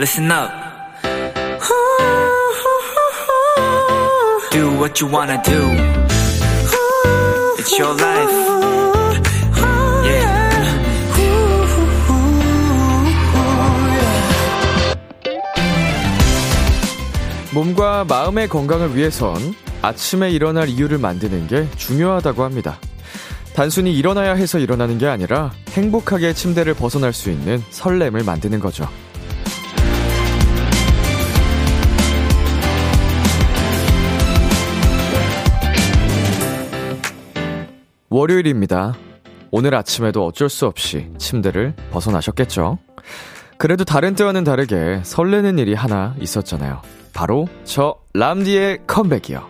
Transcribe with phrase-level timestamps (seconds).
[0.00, 0.50] listen up.
[4.50, 5.60] Do what you wanna do.
[7.58, 8.50] It's your life.
[17.52, 22.78] 몸과 마음의 건강을 위해선 아침에 일어날 이유를 만드는 게 중요하다고 합니다.
[23.54, 28.88] 단순히 일어나야 해서 일어나는 게 아니라 행복하게 침대를 벗어날 수 있는 설렘을 만드는 거죠.
[38.20, 38.94] 월요일입니다.
[39.50, 42.78] 오늘 아침에도 어쩔 수 없이 침대를 벗어나셨겠죠?
[43.56, 46.82] 그래도 다른 때와는 다르게 설레는 일이 하나 있었잖아요.
[47.14, 49.48] 바로 저 람디의 컴백이요.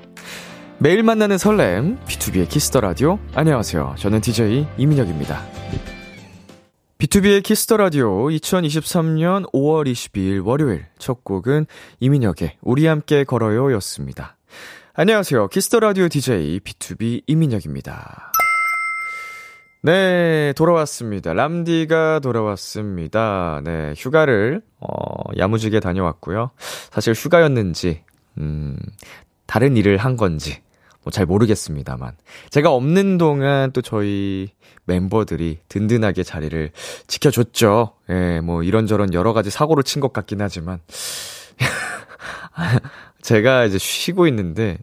[0.78, 3.18] 매일 만나는 설렘, B2B의 키스터 라디오.
[3.34, 3.96] 안녕하세요.
[3.98, 5.42] 저는 DJ 이민혁입니다.
[6.98, 11.66] B2B의 키스터 라디오 2023년 5월 22일 월요일 첫 곡은
[11.98, 14.36] 이민혁의 우리 함께 걸어요 였습니다.
[14.94, 15.48] 안녕하세요.
[15.48, 18.29] 키스터 라디오 DJ B2B 이민혁입니다.
[19.82, 21.32] 네, 돌아왔습니다.
[21.32, 23.62] 람디가 돌아왔습니다.
[23.64, 24.88] 네, 휴가를, 어,
[25.38, 26.50] 야무지게 다녀왔고요.
[26.90, 28.02] 사실 휴가였는지,
[28.38, 28.76] 음,
[29.46, 30.60] 다른 일을 한 건지,
[31.02, 32.12] 뭐 잘 모르겠습니다만.
[32.50, 34.50] 제가 없는 동안 또 저희
[34.84, 36.72] 멤버들이 든든하게 자리를
[37.06, 37.94] 지켜줬죠.
[38.10, 40.80] 예, 뭐 이런저런 여러 가지 사고를 친 것 같긴 하지만.
[43.22, 44.76] 제가 이제 쉬고 있는데,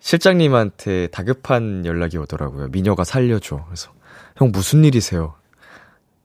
[0.00, 2.68] 실장님한테 다급한 연락이 오더라고요.
[2.68, 3.64] 미녀가 살려줘.
[3.66, 3.92] 그래서,
[4.36, 5.34] 형 무슨 일이세요?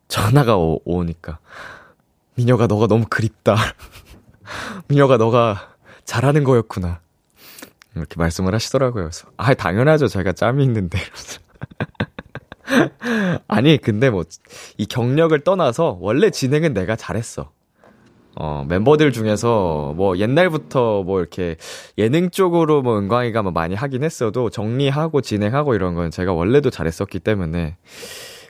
[0.08, 1.40] 전화가 오, 오니까.
[2.36, 3.56] 미녀가 너가 너무 그립다.
[4.88, 7.02] 미녀가 너가 잘하는 거였구나.
[7.96, 9.04] 이렇게 말씀을 하시더라고요.
[9.06, 10.08] 그래서, 아, 당연하죠.
[10.08, 11.00] 제가 짬이 있는데.
[13.48, 14.24] 아니, 근데 뭐,
[14.78, 17.52] 이 경력을 떠나서 원래 진행은 내가 잘했어.
[18.36, 21.56] 어, 멤버들 중에서 뭐 옛날부터 뭐 이렇게
[21.98, 27.20] 예능 쪽으로 뭐 은광이가 뭐 많이 하긴 했어도 정리하고 진행하고 이런 건 제가 원래도 잘했었기
[27.20, 27.78] 때문에.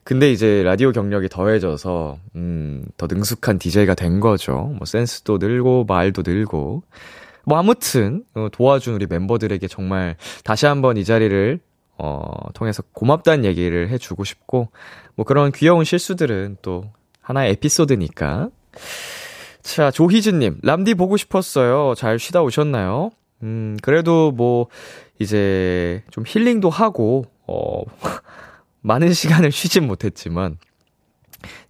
[0.06, 4.74] 근데 이제 라디오 경력이 더해져서 음, 더 능숙한 DJ가 된 거죠.
[4.78, 6.84] 뭐 센스도 늘고 말도 늘고.
[7.46, 11.60] 뭐 아무튼 어, 도와준 우리 멤버들에게 정말 다시 한번 이 자리를
[11.98, 12.24] 어,
[12.54, 14.70] 통해서 고맙다는 얘기를 해주고 싶고
[15.16, 16.86] 뭐 그런 귀여운 실수들은 또
[17.22, 18.50] 하나의 에피소드니까
[19.64, 21.96] 자, 조희진님, 람디 보고 싶었어요.
[21.96, 23.12] 잘 쉬다 오셨나요?
[23.42, 24.68] 음, 그래도 뭐,
[25.20, 27.82] 이제 좀 힐링도 하고, 어,
[28.82, 30.58] 많은 시간을 쉬진 못했지만,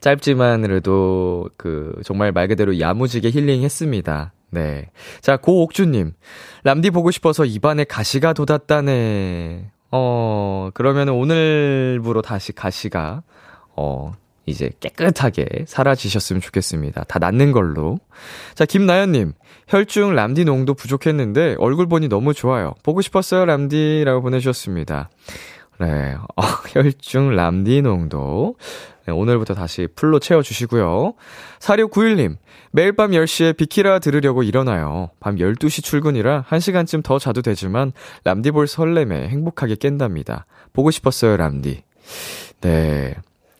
[0.01, 4.33] 짧지만 그래도 그, 정말 말 그대로 야무지게 힐링 했습니다.
[4.49, 4.89] 네.
[5.21, 6.13] 자, 고옥주님,
[6.63, 9.71] 람디 보고 싶어서 입안에 가시가 돋았다네.
[9.91, 13.23] 어, 그러면 오늘부로 다시 가시가,
[13.75, 14.13] 어,
[14.45, 17.03] 이제 깨끗하게 사라지셨으면 좋겠습니다.
[17.05, 17.99] 다 낫는 걸로.
[18.55, 19.33] 자, 김나연님.
[19.67, 22.73] 혈중 람디 농도 부족했는데 얼굴 보니 너무 좋아요.
[22.83, 25.09] 보고 싶었어요, 람디라고 보내주셨습니다.
[25.79, 26.15] 네.
[26.35, 28.55] 어, 혈중 람디 농도.
[29.05, 31.13] 네, 오늘부터 다시 풀로 채워주시고요.
[31.59, 32.37] 4691님.
[32.71, 35.11] 매일 밤 10시에 비키라 들으려고 일어나요.
[35.19, 37.91] 밤 12시 출근이라 1시간쯤 더 자도 되지만
[38.23, 40.45] 람디 볼 설렘에 행복하게 깬답니다.
[40.71, 41.83] 보고 싶었어요, 람디.
[42.61, 43.15] 네.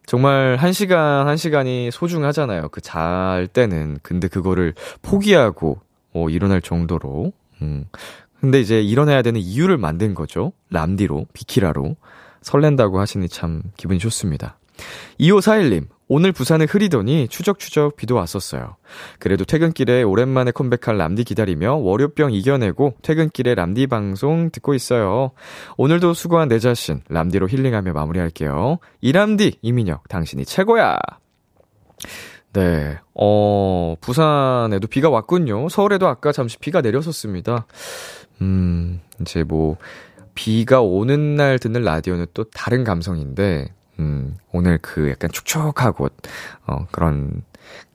[0.05, 2.69] 정말 한 시간 한 시간이 소중하잖아요.
[2.69, 5.79] 그 잘 때는 근데 그거를 포기하고
[6.13, 7.31] 어 일어날 정도로
[7.61, 7.85] 음.
[8.39, 10.51] 근데 이제 일어나야 되는 이유를 만든 거죠.
[10.69, 11.95] 람디로 비키라로
[12.41, 14.57] 설렌다고 하시니 참 기분이 좋습니다.
[15.19, 18.75] 2541님, 오늘 부산은 흐리더니 추적추적 비도 왔었어요.
[19.17, 25.31] 그래도 퇴근길에 오랜만에 컴백할 람디 기다리며 월요병 이겨내고 퇴근길에 람디 방송 듣고 있어요.
[25.75, 28.77] 오늘도 수고한 내 자신 람디로 힐링하며 마무리할게요.
[29.01, 30.99] 이람디 이민혁 당신이 최고야.
[32.53, 35.67] 네, 어 부산에도 비가 왔군요.
[35.69, 37.65] 서울에도 아까 잠시 비가 내렸었습니다.
[38.39, 39.77] 음 이제 뭐
[40.35, 46.09] 비가 오는 날 듣는 라디오는 또 다른 감성인데 음, 오늘 그 약간 축축하고,
[46.67, 47.43] 어, 그런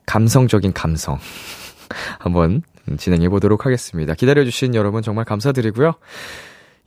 [0.07, 1.19] 감성적인 감성.
[2.19, 2.63] 한번
[2.97, 4.15] 진행해 보도록 하겠습니다.
[4.15, 5.95] 기다려주신 여러분 정말 감사드리고요.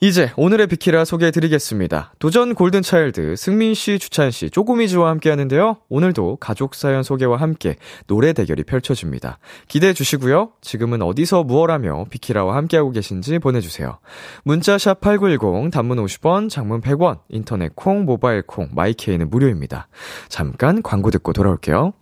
[0.03, 2.15] 이제 오늘의 비키라 소개해 드리겠습니다.
[2.17, 5.77] 도전 골든차일드 승민 씨, 주찬 씨, 쪼꼬미즈와 함께 하는데요.
[5.89, 7.75] 오늘도 가족 사연 소개와 함께
[8.07, 9.37] 노래 대결이 펼쳐집니다.
[9.67, 10.53] 기대해 주시고요.
[10.61, 13.99] 지금은 어디서 무얼 하며 비키라와 함께하고 계신지 보내주세요.
[14.43, 19.87] 문자샵 8910, 단문 50원, 장문 100원, 인터넷 콩, 모바일 콩, 마이케이는 무료입니다.
[20.29, 21.93] 잠깐 광고 듣고 돌아올게요.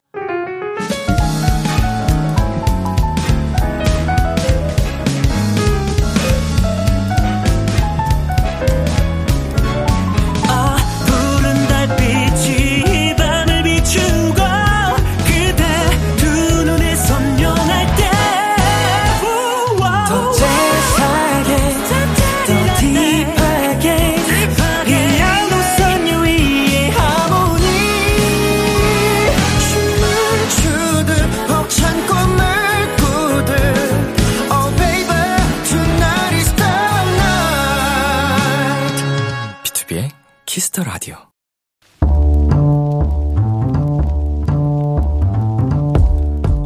[40.70, 41.16] Kiss the Radio.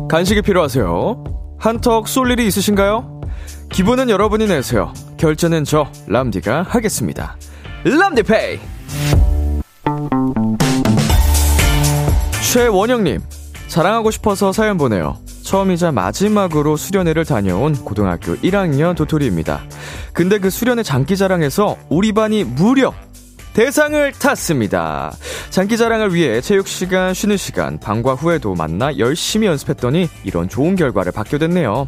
[0.10, 1.24] 간식이 필요하세요?
[1.58, 3.22] 한턱 쏠 일이 있으신가요?
[3.72, 4.94] 기분은 여러분이 내세요.
[5.18, 7.38] 결제는 저 람디가 하겠습니다.
[7.84, 8.60] 람디페이.
[12.52, 13.22] 최원영님
[13.68, 15.18] 자랑하고 싶어서 사연 보내요.
[15.44, 19.62] 처음이자 마지막으로 수련회를 다녀온 고등학교 1학년 도토리입니다.
[20.14, 22.94] 근데 그 수련회 장기자랑에서 우리 반이 무려
[23.54, 25.16] 대상을 탔습니다.
[25.52, 31.86] 장기자랑을 위해 체육시간, 쉬는 시간, 방과 후에도 만나 열심히 연습했더니 이런 좋은 결과를 받게 됐네요.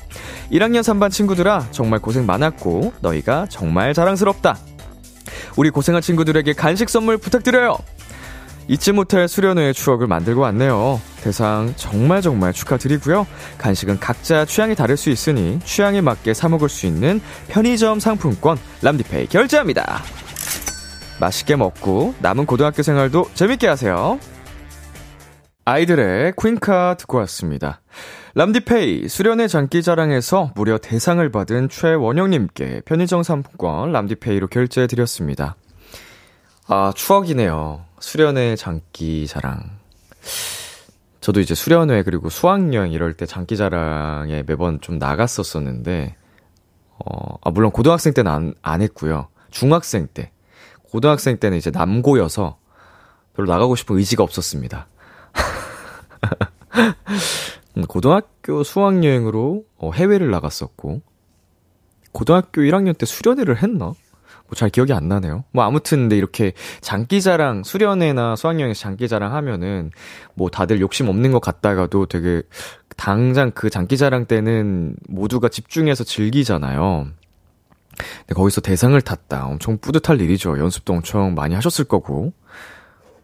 [0.52, 4.58] 1학년 3반 친구들아, 정말 고생 많았고, 너희가 정말 자랑스럽다.
[5.58, 7.78] 우리 고생한 친구들에게 간식 선물 부탁드려요.
[8.68, 11.00] 잊지 못할 수련회의 추억을 만들고 왔네요.
[11.22, 13.26] 대상 정말 정말 축하드리고요.
[13.58, 20.04] 간식은 각자 취향이 다를 수 있으니 취향에 맞게 사먹을 수 있는 편의점 상품권 람디페이 결제합니다.
[21.20, 24.20] 맛있게 먹고 남은 고등학교 생활도 재밌게 하세요.
[25.66, 27.82] 아이들의 퀸카 듣고 왔습니다.
[28.36, 35.56] 람디페이 수련회 장기자랑에서 무려 대상을 받은 최원영님께 편의점 상품권 람디페이로 결제해 드렸습니다.
[36.68, 37.86] 아, 추억이네요.
[38.00, 39.80] 수련회 장기자랑.
[41.22, 46.16] 저도 이제 수련회 그리고 수학여행 이럴 때 장기자랑에 매번 좀 나갔었었는데,
[47.00, 49.30] 어, 아, 물론 고등학생 때는 안, 안 했고요.
[49.50, 50.32] 중학생 때.
[50.96, 52.58] 고등학생 때는 이제 남고여서
[53.34, 54.88] 별로 나가고 싶은 의지가 없었습니다.
[57.90, 61.02] 고등학교 수학여행으로 어, 해외를 나갔었고,
[62.14, 63.88] 고등학교 1학년 때 수련회를 했나?
[63.88, 65.44] 뭐 잘 기억이 안 나네요.
[65.52, 69.92] 뭐 아무튼 근데 이렇게 장기자랑 수련회나 수학여행에서 장기자랑 하면은
[70.34, 72.42] 뭐 다들 욕심 없는 것 같다가도 되게
[72.96, 77.10] 당장 그 장기자랑 때는 모두가 집중해서 즐기잖아요.
[77.98, 79.46] 근데 거기서 대상을 탔다.
[79.48, 80.58] 엄청 뿌듯할 일이죠.
[80.60, 82.34] 연습도 엄청 많이 하셨을 거고.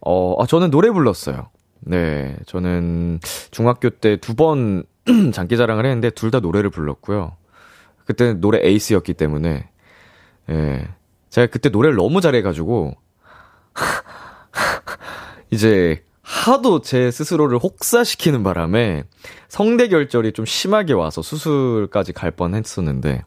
[0.01, 1.49] 어, 아, 저는 노래 불렀어요.
[1.81, 3.19] 네, 저는
[3.51, 4.83] 중학교 때 두 번
[5.33, 7.35] 장기자랑을 했는데 둘 다 노래를 불렀고요.
[8.05, 9.69] 그때는 노래 에이스였기 때문에,
[10.49, 10.87] 예.
[11.29, 12.93] 제가 그때 노래를 너무 잘해가지고,
[15.51, 19.03] 이제 하도 제 스스로를 혹사시키는 바람에
[19.49, 23.23] 성대결절이 좀 심하게 와서 수술까지 갈 뻔 했었는데,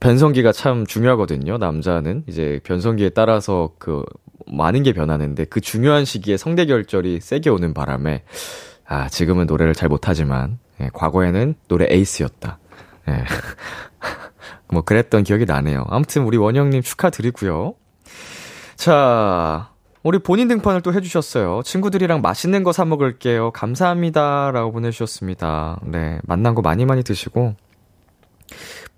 [0.00, 1.58] 변성기가 참 중요하거든요.
[1.58, 4.04] 남자는 이제 변성기에 따라서 그
[4.46, 8.22] 많은 게 변하는데 그 중요한 시기에 성대 결절이 세게 오는 바람에
[8.86, 12.58] 아 지금은 노래를 잘 못하지만 예, 과거에는 노래 에이스였다.
[13.08, 13.24] 예.
[14.72, 15.84] 뭐 그랬던 기억이 나네요.
[15.88, 17.74] 아무튼 우리 원영님 축하드리고요.
[18.76, 19.70] 자,
[20.02, 21.62] 우리 본인 등판을 또 해주셨어요.
[21.64, 23.50] 친구들이랑 맛있는 거 사 먹을게요.
[23.50, 24.50] 감사합니다.
[24.52, 25.80] 라고 보내주셨습니다.
[25.84, 27.56] 네, 만난 거 많이 많이 드시고.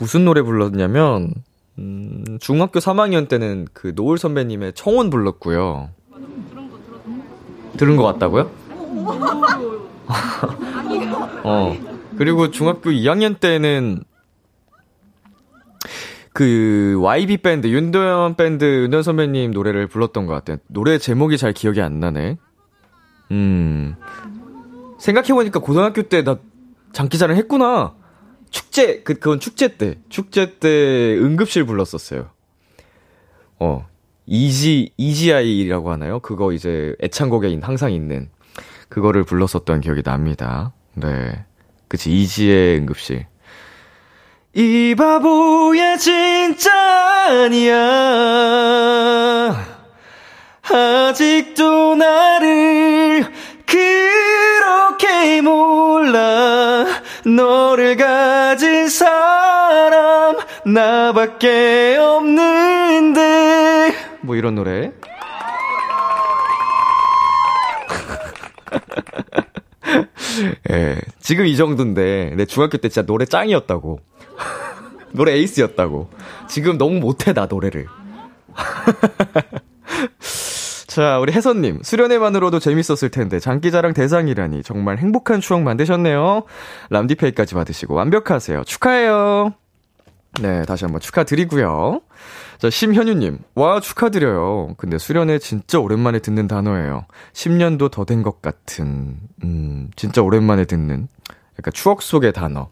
[0.00, 1.32] 무슨 노래 불렀냐면,
[1.78, 5.90] 음, 중학교 3학년 때는 그 노을 선배님의 청혼 불렀고요.
[7.76, 8.50] 들은 거 같다고요?
[11.44, 11.76] 어.
[12.18, 14.02] 그리고 중학교 2학년 때는
[16.32, 20.58] 그 YB 밴드 윤도현 밴드 윤도현 선배님 노래를 불렀던 것 같아요.
[20.68, 22.38] 노래 제목이 잘 기억이 안 나네.
[23.32, 23.94] 음
[24.98, 26.38] 생각해 보니까 고등학교 때 나
[26.92, 27.94] 장기자랑 했구나.
[28.50, 32.30] 축제 그 그건 축제 때 축제 때 응급실 불렀었어요.
[33.58, 33.86] 어
[34.26, 36.20] 이지 이지아이라고 하나요?
[36.20, 38.28] 그거 이제 애창곡에 항상 있는
[38.88, 40.72] 그거를 불렀었던 기억이 납니다.
[40.94, 41.44] 네,
[41.88, 43.26] 그치 이지의 응급실.
[44.52, 46.72] 이 바보야 진짜
[47.44, 47.76] 아니야
[50.62, 53.24] 아직도 나를
[53.64, 56.79] 그렇게 몰라
[57.26, 64.92] 너를 가진 사람 나밖에 없는데 뭐 이런 노래
[70.70, 73.98] 예, 지금 이 정도인데 내 중학교 때 진짜 노래 짱이었다고
[75.12, 76.10] 노래 에이스였다고.
[76.48, 77.86] 지금 너무 못해, 나 노래를.
[80.90, 81.82] 자, 우리 혜선님.
[81.84, 84.64] 수련회만으로도 재밌었을 텐데, 장기자랑 대상이라니.
[84.64, 86.42] 정말 행복한 추억 만드셨네요.
[86.90, 88.64] 람디페이까지 받으시고 완벽하세요.
[88.64, 89.54] 축하해요.
[90.40, 92.00] 네, 다시 한번 축하드리고요.
[92.58, 93.38] 자, 심현유님.
[93.54, 94.74] 와, 축하드려요.
[94.78, 97.06] 근데 수련회 진짜 오랜만에 듣는 단어예요.
[97.34, 101.06] 10년도 더 된 것 같은, 음, 진짜 오랜만에 듣는,
[101.56, 102.68] 약간 추억 속의 단어.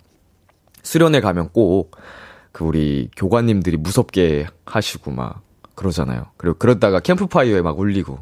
[0.83, 1.97] 수련회 가면 꼭,
[2.51, 5.43] 그 우리 교관님들이 무섭게 하시고 막
[5.79, 6.27] 그러잖아요.
[6.37, 8.19] 그리고 그러다가 캠프파이어에 막 울리고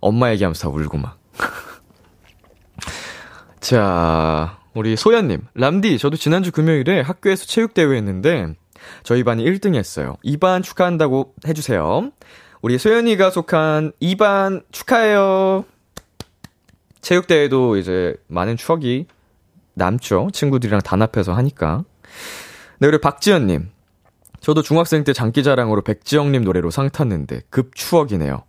[0.00, 1.18] 엄마 얘기하면서 다 울고 막.
[3.60, 8.54] 자, 우리 소연님, 람디, 저도 지난주 금요일에 학교에서 체육대회 했는데
[9.04, 10.16] 저희 반이 1등 했어요.
[10.22, 12.10] 이반 축하한다고 해주세요.
[12.62, 15.64] 우리 소연이가 속한 2반 축하해요.
[17.00, 19.06] 체육대회도 이제 많은 추억이
[19.74, 20.30] 남죠.
[20.32, 21.84] 친구들이랑 단합해서 하니까.
[22.80, 23.70] 네, 그리고 박지연님.
[24.40, 28.42] 저도 중학생 때 장기자랑으로 백지영님 노래로 상 탔는데 급 추억이네요.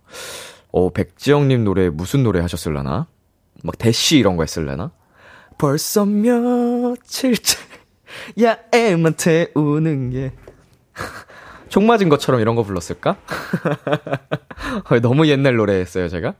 [0.72, 3.06] 어, 백지영님 노래 무슨 노래 하셨을라나?
[3.62, 4.92] 막 대시 이런 거 했을래나?
[5.58, 7.58] 벌써 며칠째
[8.42, 10.32] 야 애만 태우는 게.
[11.68, 13.16] 총 맞은 것처럼 이런 거 불렀을까?
[15.02, 16.34] 너무 옛날 노래 했어요, 제가?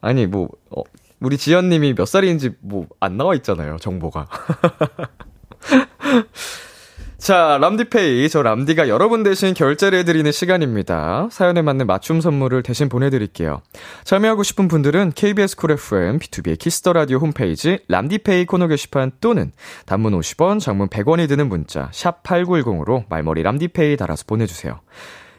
[0.00, 0.82] 아니, 뭐, 어,
[1.20, 4.26] 우리 지연님이 몇 살인지 뭐, 안 나와 있잖아요, 정보가.
[7.22, 8.28] 자, 람디페이.
[8.30, 11.28] 저 람디가 여러분 대신 결제를 해드리는 시간입니다.
[11.30, 13.62] 사연에 맞는 맞춤 선물을 대신 보내드릴게요.
[14.02, 19.52] 참여하고 싶은 분들은 KBS 쿨 FM, B2B의 키스터 라디오 홈페이지, 람디페이 코너 게시판 또는
[19.86, 24.80] 단문 50원, 장문 100원이 드는 문자, 샵8910으로 말머리 람디페이 달아서 보내주세요.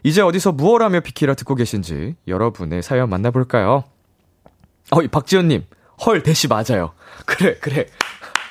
[0.04, 3.84] 이제 어디서 무얼 하며 비키라 듣고 계신지 여러분의 사연 만나볼까요?
[4.92, 5.66] 어, 박지현님.
[6.06, 6.94] 헐, 대시 맞아요.
[7.26, 7.88] 그래, 그래.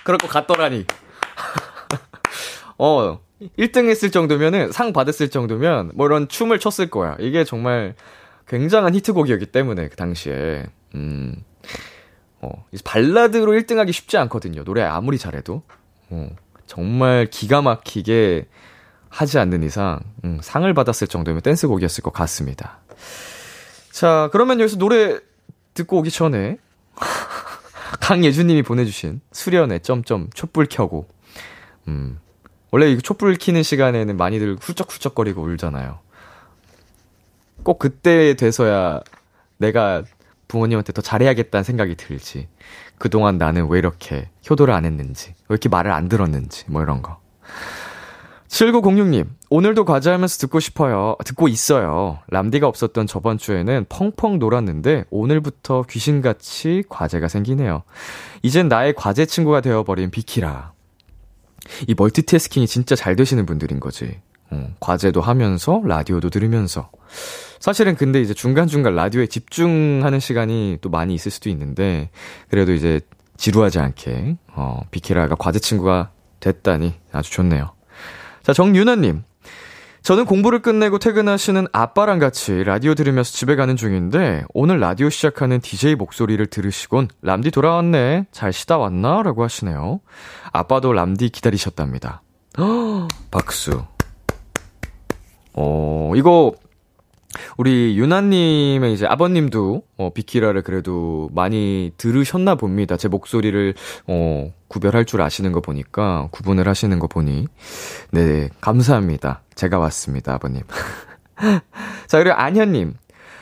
[0.04, 0.84] 그럴 것 같더라니.
[2.79, 3.21] 어,
[3.59, 7.17] 1등 했을 정도면은, 상 받았을 정도면, 뭐 이런 춤을 췄을 거야.
[7.21, 7.95] 이게 정말
[8.49, 10.67] 굉장한 히트곡이었기 때문에, 그 당시에.
[10.95, 11.43] 음,
[12.41, 14.64] 어, 발라드로 1등 하기 쉽지 않거든요.
[14.64, 15.62] 노래 아무리 잘해도.
[16.11, 16.29] 어,
[16.67, 18.47] 정말 기가 막히게
[19.09, 22.81] 하지 않는 이상, 음, 상을 받았을 정도면 댄스곡이었을 것 같습니다.
[23.91, 25.19] 자, 그러면 여기서 노래
[25.75, 26.57] 듣고 오기 전에,
[28.00, 31.09] 강예준님이 보내주신 수련의 점점 촛불 켜고,
[31.88, 32.19] 음,
[32.73, 35.99] 원래 이 촛불 키는 시간에는 많이들 훌쩍훌쩍거리고 울잖아요.
[37.62, 39.00] 꼭 그때 돼서야
[39.59, 40.02] 내가
[40.49, 42.49] 부모님한테 더 잘해야겠다는 생각이 들지.
[42.97, 47.21] 그동안 나는 왜 이렇게 효도를 안 했는지, 왜 이렇게 말을 안 들었는지, 뭐 이런 거.
[48.49, 51.17] 7906님, 오늘도 과제하면서 듣고 싶어요.
[51.25, 52.21] 듣고 있어요.
[52.29, 57.83] 람디가 없었던 저번 주에는 펑펑 놀았는데, 오늘부터 귀신같이 과제가 생기네요.
[58.43, 60.72] 이젠 나의 과제 친구가 되어버린 비키라.
[61.87, 64.21] 이 멀티태스킹이 진짜 잘 되시는 분들인 거지.
[64.50, 66.90] 어, 과제도 하면서 라디오도 들으면서.
[67.59, 72.11] 사실은 근데 이제 중간중간 라디오에 집중하는 시간이 또 많이 있을 수도 있는데
[72.50, 73.00] 그래도 이제
[73.37, 77.73] 지루하지 않게 어, 비키라가 과제 친구가 됐다니 아주 좋네요.
[78.42, 79.23] 자, 정유나님.
[80.02, 85.94] 저는 공부를 끝내고 퇴근하시는 아빠랑 같이 라디오 들으면서 집에 가는 중인데 오늘 라디오 시작하는 DJ
[85.94, 89.23] 목소리를 들으시곤 람디 돌아왔네 잘 쉬다 왔나?
[89.23, 90.00] 라고 하시네요.
[90.52, 92.23] 아빠도 람디 기다리셨답니다.
[93.30, 93.85] 박수.
[95.54, 96.52] 어, 이거
[97.56, 102.96] 우리 유나님의 이제 아버님도 어, 비키라를 그래도 많이 들으셨나 봅니다.
[102.96, 103.74] 제 목소리를
[104.06, 107.46] 어, 구별할 줄 아시는 거 보니까 구분을 하시는 거 보니
[108.10, 109.42] 네 감사합니다.
[109.54, 110.62] 제가 왔습니다, 아버님.
[112.06, 112.94] 자 그리고 안현님.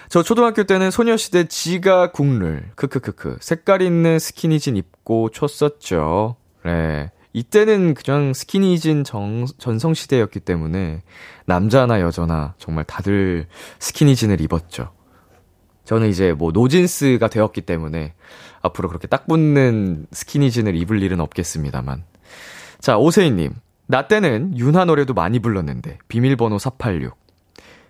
[0.08, 6.34] 저 초등학교 때는 소녀시대 지가 국룰 크크크크 색깔 있는 스키니진 입고 췄었죠.
[6.64, 7.12] 네.
[7.32, 11.02] 이때는 그냥 스키니진 정, 전성시대였기 때문에
[11.46, 13.46] 남자나 여자나 정말 다들
[13.78, 14.90] 스키니진을 입었죠.
[15.84, 18.14] 저는 이제 뭐 노진스가 되었기 때문에
[18.62, 22.04] 앞으로 그렇게 딱 붙는 스키니진을 입을 일은 없겠습니다만.
[22.80, 23.54] 자, 오세희님.
[23.86, 27.18] 나 때는 윤하 노래도 많이 불렀는데, 비밀번호 486.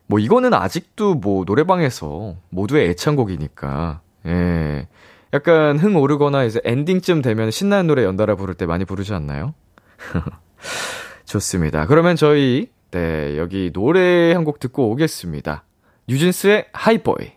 [0.06, 4.88] 뭐 이거는 아직도 뭐 노래방에서 모두의 애창곡이니까, 예.
[5.32, 9.54] 약간 흥 오르거나 이제 엔딩쯤 되면 신나는 노래 연달아 부를 때 많이 부르지 않나요?
[11.24, 11.86] 좋습니다.
[11.86, 15.64] 그러면 저희, 네, 여기 노래 한 곡 듣고 오겠습니다.
[16.08, 17.32] 뉴진스의 하이보이.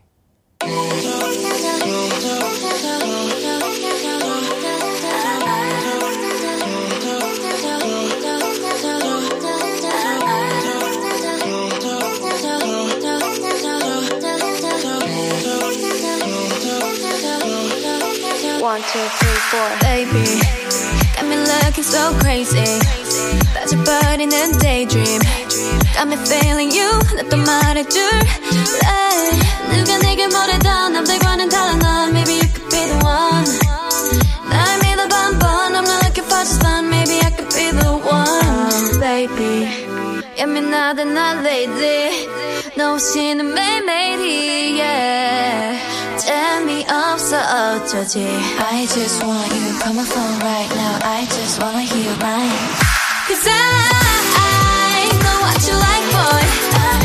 [18.92, 19.68] two, three, four.
[19.80, 20.28] Baby,
[21.16, 22.68] got me looking so crazy.
[23.54, 25.20] 빠져버리는 daydream.
[25.94, 26.90] Got me feeling you.
[27.16, 28.20] 나또 말해줄래?
[29.72, 32.10] 누가 내게 뭐래도 남들과는 달라 넌.
[32.12, 33.44] Maybe you could be the one.
[34.50, 35.74] 날 믿어봐 한번.
[35.74, 36.90] I'm not looking for just fun.
[36.90, 39.00] Maybe I could be the one.
[39.00, 39.66] Baby,
[40.36, 42.28] 예민하다 나 lately.
[42.76, 45.91] 너 없이는 매일매일이 yeah.
[46.25, 47.37] turn me up so
[47.91, 48.23] dirty.
[48.23, 50.99] I just want you on my phone right now.
[51.03, 52.63] I just wanna hear right.
[53.27, 53.51] Cause I,
[54.39, 57.02] I know what you like, boy.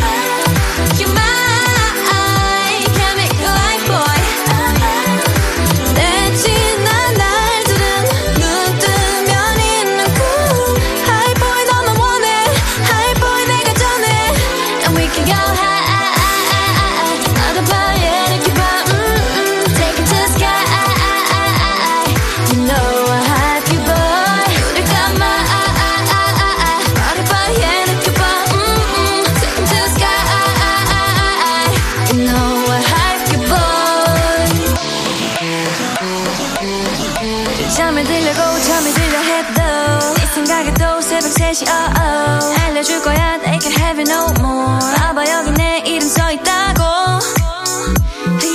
[37.94, 43.60] 맘에 들려고 잠이 들려 해도 네 생각에 또 새벽 3시 oh oh 알려줄 거야 they
[43.60, 46.82] can have it no more 봐봐 여기 내 이름 써있다고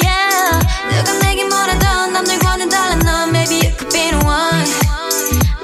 [0.02, 4.64] yeah 누가 내게 뭐라던 남들과는 달라 넌 maybe you could be the one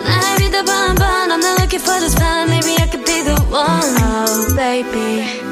[0.05, 3.97] 날 믿어봐 한번 I'm not looking for this fun maybe I could be the one
[4.01, 5.48] oh baby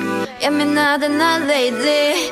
[0.47, 2.31] 예민하다 난 lately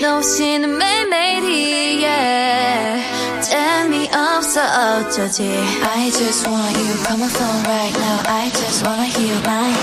[0.00, 5.42] 너 없이는 매일매일이 yeah 재미없어 어쩌지
[5.82, 9.76] I just want you call my phone right now I just wanna hear your line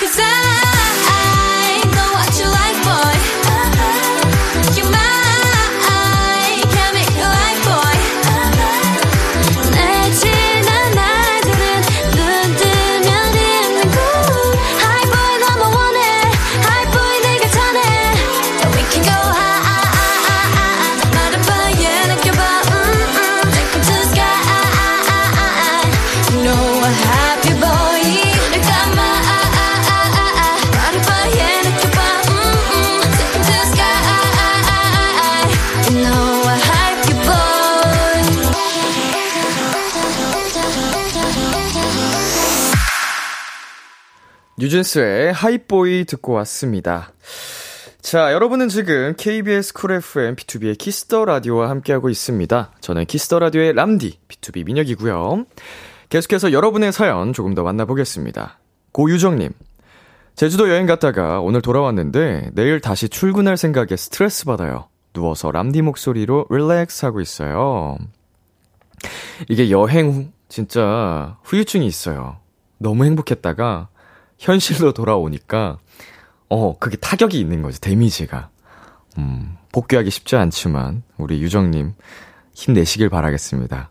[0.00, 3.43] Cause I know what you like boy
[44.57, 47.11] 뉴진스의 Hype Boy 듣고 왔습니다.
[48.01, 52.71] 자, 여러분은 지금 KBS 쿨 FM B2B의 키스터 라디오와 함께하고 있습니다.
[52.79, 55.45] 저는 키스터 라디오의 람디 B2B 민혁이고요.
[56.07, 58.59] 계속해서 여러분의 사연 조금 더 만나보겠습니다.
[58.93, 59.51] 고유정님.
[60.35, 64.87] 제주도 여행 갔다가 오늘 돌아왔는데 내일 다시 출근할 생각에 스트레스 받아요.
[65.11, 67.97] 누워서 람디 목소리로 relax 하고 있어요.
[69.49, 72.37] 이게 여행 후 진짜 후유증이 있어요.
[72.77, 73.89] 너무 행복했다가
[74.37, 75.77] 현실로 돌아오니까
[76.49, 78.49] 어 그게 타격이 있는 거죠 데미지가.
[79.17, 81.93] 음 복귀하기 쉽지 않지만 우리 유정님
[82.53, 83.89] 힘내시길 바라겠습니다.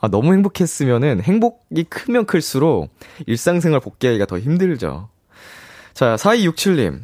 [0.00, 2.90] 아 너무 행복했으면은 행복이 크면 클수록
[3.26, 5.08] 일상생활 복귀하기가 더 힘들죠.
[5.92, 7.02] 자 4267님.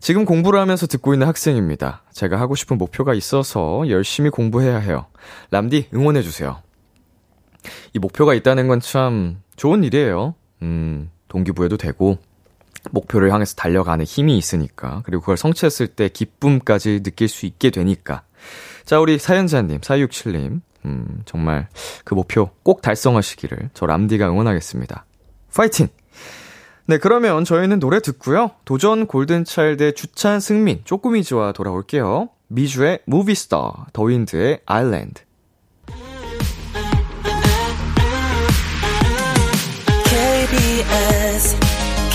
[0.00, 2.02] 지금 공부를 하면서 듣고 있는 학생입니다.
[2.12, 5.06] 제가 하고 싶은 목표가 있어서 열심히 공부해야 해요.
[5.50, 6.62] 람디 응원해주세요.
[7.94, 10.34] 이 목표가 있다는 건 참 좋은 일이에요.
[10.62, 12.18] 음 동기부여도 되고
[12.90, 15.02] 목표를 향해서 달려가는 힘이 있으니까.
[15.04, 18.22] 그리고 그걸 성취했을 때 기쁨까지 느낄 수 있게 되니까.
[18.84, 21.68] 자 우리 사연자님 4267님 음 정말
[22.04, 25.04] 그 목표 꼭 달성하시기를 저 람디가 응원하겠습니다.
[25.54, 25.88] 파이팅!
[26.86, 28.52] 네 그러면 저희는 노래 듣고요.
[28.64, 32.30] 도전 골든차일드의 주찬 승민 쪼꼬미즈와 돌아올게요.
[32.48, 35.22] 미주의 Movie Star 더윈드의 Island.
[40.04, 41.17] KBS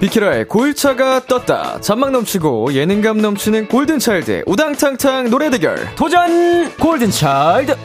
[0.00, 1.78] 비키라의 골차가 떴다.
[1.82, 5.94] 잔망 넘치고 예능감 넘치는 골든차일드의 우당탕탕 노래 대결.
[5.94, 7.76] 도전 골든차일드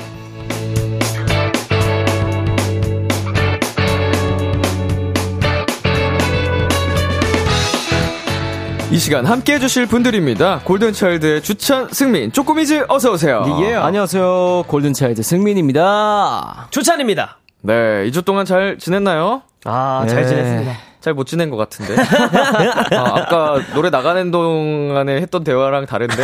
[8.91, 10.61] 이 시간 함께 해주실 분들입니다.
[10.63, 13.59] 골든차일드의 주찬, 승민, 쪼꼬미즈 어서오세요.
[13.63, 17.39] 예 안녕하세요 골든차일드 승민입니다 조찬입니다.
[17.61, 17.73] 네,
[18.09, 19.41] 2주 동안 잘 지냈나요?
[19.65, 20.27] 아, 잘 네.
[20.29, 20.84] 지냈습니다.
[21.05, 21.95] 잘 못 지낸 것 같은데.
[22.97, 26.15] 아, 까 노래 나가는 동안에 했던 대화랑 다른데?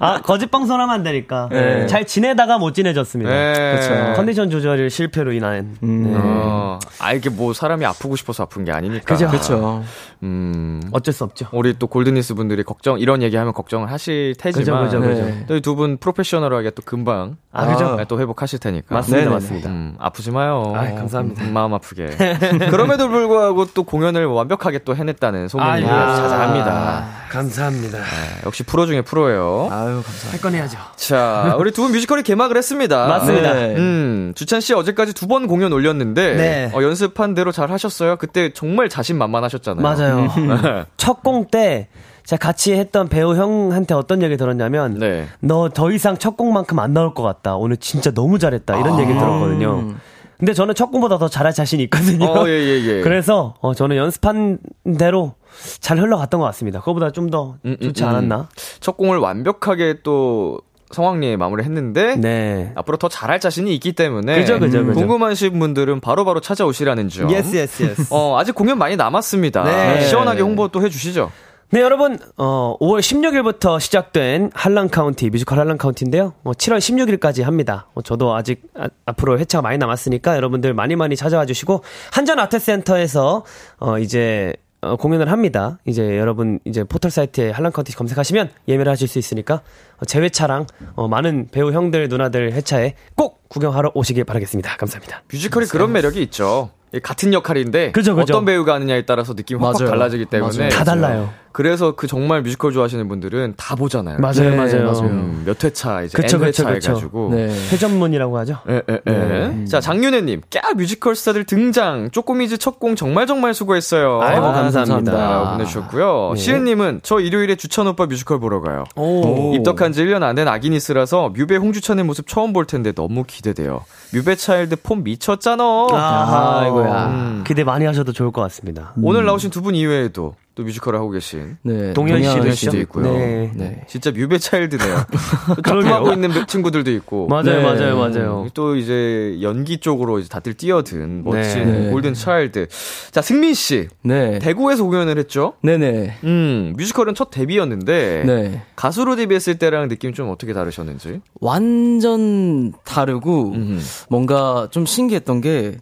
[0.00, 1.48] 아, 거짓 방송하면 안 되니까.
[1.50, 1.86] 네.
[1.86, 3.30] 잘 지내다가 못 지내졌습니다.
[3.30, 3.52] 네.
[3.54, 4.14] 그렇죠.
[4.16, 5.76] 컨디션 조절 실패로 인한.
[5.80, 6.14] 네.
[6.16, 9.04] 어, 아, 이게 뭐 사람이 아프고 싶어서 아픈 게 아니니까.
[9.04, 9.28] 그죠.
[9.28, 9.82] 그렇죠
[10.22, 11.46] 음, 어쩔 수 없죠.
[11.52, 14.84] 우리 또 골든니스 분들이 걱정, 이런 얘기 하면 걱정을 하실 테지만.
[14.84, 15.46] 그죠, 그죠, 그죠.
[15.46, 17.36] 또두 분 프로페셔널하게 또 금방.
[17.52, 17.96] 아, 그죠?
[17.96, 18.94] 네, 또 회복하실 테니까.
[18.94, 19.34] 맞습니다, 네네네.
[19.34, 19.68] 맞습니다.
[19.68, 20.72] 음, 아프지 마요.
[20.76, 21.44] 아이, 감사합니다.
[21.44, 22.06] 음, 마음 아프게.
[22.70, 25.88] 그럼에도 불구하고 또 공연을 완벽하게 또 해냈다는 소문이 아이고.
[25.88, 27.04] 자자합니다.
[27.30, 27.98] 감사합니다.
[27.98, 28.04] 네,
[28.46, 29.51] 역시 프로 중에 프로예요.
[29.70, 30.78] 아유 감사합니다 할 건 해야죠.
[30.96, 33.06] 자, 우리 두 분 뮤지컬이 개막을 했습니다.
[33.06, 33.54] 맞습니다.
[33.54, 33.74] 네.
[33.76, 36.70] 음, 주찬 씨 어제까지 두 번 공연 올렸는데 네.
[36.74, 38.16] 어, 연습한 대로 잘 하셨어요.
[38.16, 39.82] 그때 정말 자신만만하셨잖아요.
[39.82, 40.86] 맞아요.
[40.96, 41.88] 첫 공 때
[42.24, 45.26] 제가 같이 했던 배우 형한테 어떤 얘기 들었냐면 네.
[45.40, 47.56] 너더 이상 첫 곡만큼 안 나올 것 같다.
[47.56, 48.78] 오늘 진짜 너무 잘했다.
[48.80, 49.94] 이런 얘기 들었거든요.
[50.38, 52.24] 근데 저는 첫 곡보다 더 잘할 자신이 있거든요.
[52.26, 53.00] 어, 예, 예, 예.
[53.02, 54.58] 그래서 어, 저는 연습한
[54.98, 55.34] 대로
[55.80, 56.80] 잘 흘러갔던 것 같습니다.
[56.80, 58.08] 그거보다 좀더 음, 음, 좋지 음.
[58.08, 58.48] 않았나?
[58.80, 60.60] 첫 공을 완벽하게 또
[60.92, 62.72] 성황리에 마무리했는데 네.
[62.74, 65.00] 앞으로 더 잘할 자신이 있기 때문에 그죠, 그죠, 그죠.
[65.00, 67.30] 궁금하신 분들은 바로 바로 찾아오시라는 점.
[67.30, 68.06] yes yes yes.
[68.14, 69.64] 어, 아직 공연 많이 남았습니다.
[69.64, 70.06] 네.
[70.06, 71.30] 시원하게 홍보 또 해주시죠.
[71.72, 76.34] 네, 여러분, 어, 5월 16일부터 시작된 할란 카운티, 뮤지컬 할란 카운티인데요.
[76.44, 77.88] 어, 7월 16일까지 합니다.
[77.94, 83.46] 어, 저도 아직 아, 앞으로 회차가 많이 남았으니까 여러분들 많이 많이 찾아와 주시고, 한전 아트센터에서,
[83.78, 84.52] 어, 이제,
[84.82, 85.78] 어, 공연을 합니다.
[85.86, 89.62] 이제 여러분, 이제 포털 사이트에 할란 카운티 검색하시면 예매를 하실 수 있으니까,
[89.98, 90.66] 어, 제 회차랑,
[90.96, 94.76] 어, 많은 배우 형들, 누나들 회차에 꼭 구경하러 오시길 바라겠습니다.
[94.76, 95.22] 감사합니다.
[95.32, 96.70] 뮤지컬이 그런 매력이 있죠.
[96.92, 98.34] 이 같은 역할인데 그죠, 그죠.
[98.34, 99.90] 어떤 배우가 하느냐에 따라서 느낌이 확확 맞아요.
[99.90, 100.68] 달라지기 때문에 맞아요.
[100.70, 101.32] 다 달라요.
[101.52, 104.18] 그래서 그 정말 뮤지컬 좋아하시는 분들은 다 보잖아요.
[104.18, 104.84] 맞아요, 네, 맞아요.
[104.92, 105.00] 맞아요.
[105.10, 106.90] 음, 몇 회차 이제 그쵸, 회차 그쵸, 그쵸.
[106.90, 107.30] 해가지고.
[107.34, 107.46] 네.
[107.72, 108.58] 회전문이라고 하죠.
[108.68, 109.64] 예, 예, 예.
[109.66, 112.10] 자, 장윤혜님, 꺅 뮤지컬 스타들 등장.
[112.10, 114.20] 쪼꼬미즈 첫 공 정말 정말 수고했어요.
[114.22, 115.12] 아이고, 아, 감사합니다.
[115.12, 116.32] 라고 보내주셨고요.
[116.34, 116.40] 네.
[116.40, 118.84] 시은님은 저 일요일에 주찬 오빠 뮤지컬 보러 가요.
[118.96, 119.54] 오.
[119.54, 123.84] 입덕한 지 1년 안 된 아기니스라서 뮤배 홍주찬의 모습 처음 볼 텐데 너무 기대돼요.
[124.14, 125.62] 뮤배 차일드 폼 미쳤잖아.
[125.92, 127.06] 아하, 아이고야.
[127.06, 127.44] 음.
[127.46, 128.92] 기대 많이 하셔도 좋을 것 같습니다.
[129.02, 131.94] 오늘 나오신 두 분 이외에도 또 뮤지컬을 하고 계신 네.
[131.94, 132.78] 동현 씨도 씨도?
[132.80, 133.04] 있고요.
[133.10, 133.50] 네.
[133.54, 133.84] 네.
[133.88, 135.06] 진짜 뮤배 차일드네요.
[135.64, 137.26] 작품하고 있는 친구들도 있고.
[137.28, 137.62] 맞아요, 네.
[137.62, 138.42] 맞아요, 맞아요.
[138.42, 141.78] 음, 또 이제 연기 쪽으로 이제 다들 뛰어든 멋진 네.
[141.80, 141.90] 네.
[141.90, 142.68] 골든 차일드.
[143.10, 143.88] 자, 승민 씨.
[144.02, 144.38] 네.
[144.40, 145.54] 대구에서 공연을 했죠?
[145.62, 146.18] 네네.
[146.24, 148.62] 음, 뮤지컬은 첫 데뷔였는데 네.
[148.76, 151.20] 가수로 데뷔했을 때랑 느낌 좀 어떻게 다르셨는지?
[151.40, 153.80] 완전 다르고 음흠.
[154.10, 155.78] 뭔가 좀 신기했던 게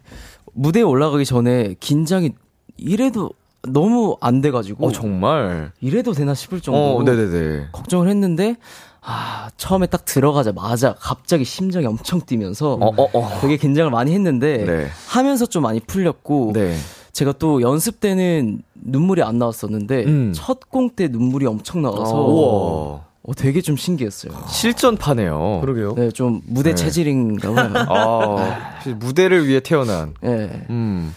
[0.53, 2.31] 무대에 올라가기 전에 긴장이
[2.77, 3.31] 이래도
[3.67, 5.71] 너무 안 돼가지고 어, 정말.
[5.81, 7.67] 이래도 되나 싶을 정도로 어, 네네네.
[7.71, 8.55] 걱정을 했는데
[9.01, 13.39] 아 처음에 딱 들어가자마자 갑자기 심장이 엄청 뛰면서 어, 어, 어.
[13.41, 14.87] 되게 긴장을 많이 했는데 네.
[15.07, 16.75] 하면서 좀 많이 풀렸고 네.
[17.11, 20.33] 제가 또 연습 때는 눈물이 안 나왔었는데 음.
[20.33, 23.10] 첫공 때 눈물이 엄청 나와서 우와.
[23.23, 24.33] 어, 되게 좀 신기했어요.
[24.49, 25.59] 실전파네요.
[25.61, 25.93] 그러게요.
[25.95, 27.71] 네, 좀 무대 체질인가 봐요.
[27.87, 30.15] 아, 무대를 위해 태어난.
[30.21, 30.65] 네.
[30.71, 31.15] 음.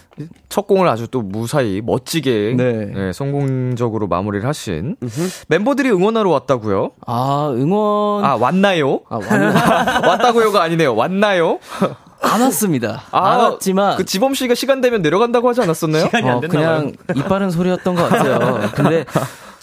[0.51, 2.73] 첫 공을 아주 또 무사히 멋지게 네.
[2.95, 4.97] 네, 성공적으로 마무리를 하신
[5.49, 6.91] 멤버들이 응원하러 왔다고요?
[7.07, 9.01] 아, 응원 아, 왔나요?
[9.09, 9.25] 아, 왔,
[10.07, 10.95] 왔다고요가 아니네요.
[10.95, 11.59] 왔나요?
[12.21, 13.03] 안 왔습니다.
[13.13, 16.05] 아, 안 왔지만 그 지범 씨가 시간 되면 내려간다고 하지 않았었나요?
[16.05, 18.61] 어, 그냥 이빠른 소리였던 것 같아요.
[18.75, 19.05] 근데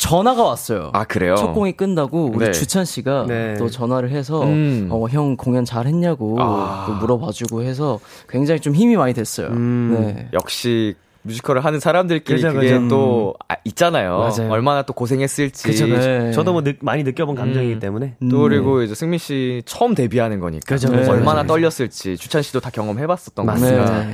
[0.02, 0.90] 전화가 왔어요.
[0.94, 1.36] 아, 그래요?
[1.36, 2.52] 첫 공이 끝나고 우리 네.
[2.52, 3.54] 주찬 씨가 네.
[3.60, 4.88] 또 전화를 해서 음.
[4.90, 6.86] 어, 형 공연 잘 했냐고 아.
[6.88, 9.50] 또 물어봐주고 해서 굉장히 좀 힘이 많이 됐어요.
[9.50, 9.96] 음.
[10.16, 10.28] 네.
[10.34, 12.88] 역시 뮤지컬을 하는 사람들끼리 그죠, 그게 그죠.
[12.88, 14.18] 또 아, 있잖아요.
[14.18, 14.52] 맞아요.
[14.52, 15.68] 얼마나 또 고생했을지.
[15.68, 16.00] 그쵸, 그쵸.
[16.00, 16.32] 네.
[16.32, 17.80] 저도 뭐 느, 많이 느껴본 감정이기 음.
[17.80, 18.16] 때문에.
[18.32, 21.44] 또 그리고 이제 승민 씨 처음 데뷔하는 거니까 그죠, 그죠, 얼마나.
[21.44, 24.08] 떨렸을지 주찬 씨도 다 경험해봤었던 맞습니다.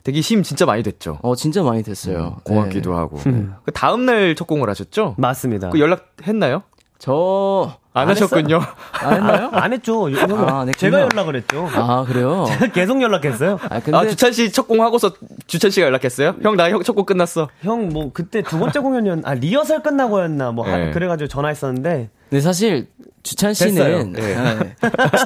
[0.00, 0.04] 네.
[0.04, 1.18] 되게 힘 진짜 많이 됐죠.
[1.22, 2.36] 어, 진짜 많이 됐어요.
[2.44, 2.96] 고맙기도 네.
[2.96, 3.16] 하고.
[3.64, 5.14] 그 다음 날 첫 공을 하셨죠?
[5.18, 5.70] 맞습니다.
[5.70, 6.62] 그 연락했나요?
[6.98, 8.60] 저, 안, 하셨군요.
[8.92, 9.48] 안 했나요?
[9.56, 10.04] 안 했죠.
[10.06, 10.72] 아, 안 했군요.
[10.76, 11.66] 제가 연락을 했죠.
[11.72, 12.44] 아, 그래요?
[12.74, 13.58] 계속 연락했어요.
[13.70, 13.96] 아, 근데.
[13.96, 15.10] 아 주찬 씨 첫 공 하고서
[15.46, 16.34] 주찬 씨가 연락했어요?
[16.42, 17.48] 형 나 형 첫 공 끝났어.
[17.62, 20.90] 형 뭐 그때 두 번째 공연이었 아 리허설 끝나고였나 뭐 하- 네.
[20.90, 22.88] 그래가지고 전화했었는데 근데 사실
[23.22, 24.04] 주찬 씨는 됐어요.
[24.12, 24.76] 네.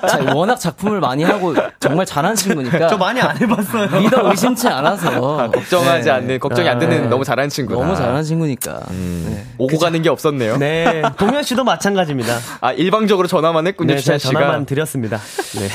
[0.08, 4.00] 자, 워낙 작품을 많이 하고 정말 잘하는 친구니까 저 많이 안 해봤어요.
[4.00, 6.10] 믿어 의심치 않아서 걱정하지 네.
[6.10, 7.80] 않는 걱정이 안 되는 너무 잘하는 친구다.
[7.80, 8.80] 너무 잘하는 친구니까.
[8.90, 9.46] 네.
[9.58, 10.56] 오고 가는 게 없었네요.
[10.56, 12.36] 네, 동현 씨도 마찬가지입니다.
[12.60, 14.32] 아 일방적으로 전화만 했군요 네, 주찬 씨가.
[14.40, 15.18] 전화만 드렸습니다.
[15.58, 15.68] 네.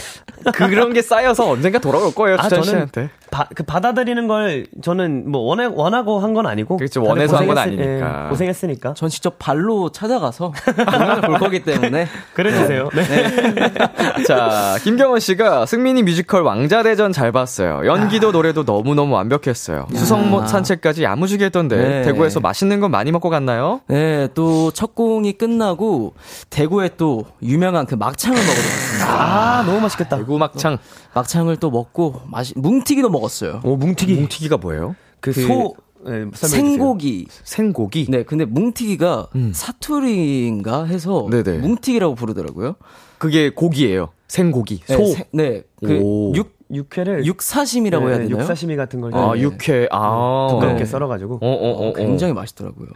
[0.51, 3.09] 그런 게 쌓여서 언젠가 돌아올 거예요 아, 주찬 저는 씨한테.
[3.31, 6.77] 바, 그 받아들이는 걸 저는 뭐 원해, 원하고 한 건 아니고.
[6.77, 8.23] 그렇죠, 원해서 한건 고생했으- 아니니까.
[8.25, 8.93] 예, 고생했으니까.
[8.93, 10.51] 전 직접 발로 찾아가서
[11.25, 12.89] 볼 거기 때문에 그래주세요.
[12.93, 14.23] 네.
[14.27, 17.85] 자, 김경원 씨가 승민이 뮤지컬 왕자대전 잘 봤어요.
[17.85, 19.87] 연기도 노래도 너무너무 완벽했어요.
[19.95, 22.01] 수성 산책까지 야무지게 했던데 네.
[22.03, 23.81] 대구에서 맛있는 건 많이 먹고 갔나요?
[23.87, 26.13] 네, 또 첫 공이 끝나고
[26.49, 28.98] 대구에 또 유명한 그 막창을 먹으러 갔습니다.
[29.09, 30.17] 아, 너무 맛있겠다.
[30.17, 30.77] 대구 막창.
[31.13, 33.61] 막창을 또 먹고 맛이 뭉티기도 먹었어요.
[33.63, 34.15] 오, 뭉티기.
[34.15, 34.95] 뭉티기가 뭐예요?
[35.19, 36.25] 그 그 소, 네.
[36.33, 37.27] 생고기.
[37.43, 38.05] 생고기.
[38.09, 41.29] 네, 근데 뭉티기가 사투리인가 해서 음.
[41.31, 41.57] 네네.
[41.59, 42.75] 뭉티기라고 부르더라고요.
[43.17, 44.09] 그게 고기예요.
[44.29, 44.79] 생고기.
[44.87, 45.05] 네, 소.
[45.07, 46.33] 세- 네, 그 오.
[46.35, 47.25] 육, 육회를.
[47.25, 48.41] 육사심이라고 해야 네, 되나요?
[48.43, 49.13] 육사시미 같은 걸.
[49.13, 49.41] 아, 네.
[49.41, 49.89] 육회.
[49.91, 50.47] 아.
[50.51, 50.85] 두껍게 네.
[50.85, 51.39] 썰어 가지고.
[51.41, 51.93] 어, 어, 어, 어.
[51.93, 52.87] 굉장히 맛있더라고요.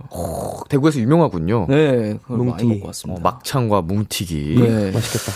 [0.70, 1.66] 대구에서 유명하군요.
[1.70, 2.52] 네, 그걸 뭉티기.
[2.52, 3.22] 많이 먹고 어, 왔습니다.
[3.22, 4.56] 막창과 뭉티기.
[4.62, 4.92] 네.
[4.92, 5.32] 맛있겠다.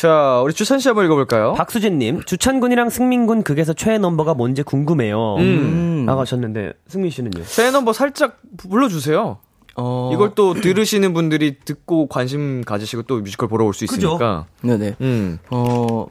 [0.00, 1.52] 자, 우리 주찬 씨 한번 읽어볼까요?
[1.52, 5.36] 박수진님, 주찬군이랑 승민군 극에서 최애 넘버가 뭔지 궁금해요.
[5.36, 6.04] 음.
[6.06, 7.44] 라고 하셨는데, 승민 씨는요?
[7.44, 9.38] 최애 넘버 살짝 불러주세요.
[9.76, 14.46] 어, 이걸 또 들으시는 분들이 듣고 관심 가지시고 또 뮤지컬 보러 올 수 있으니까.
[14.62, 14.96] 네네.
[15.02, 15.38] 음.
[15.50, 16.06] 어,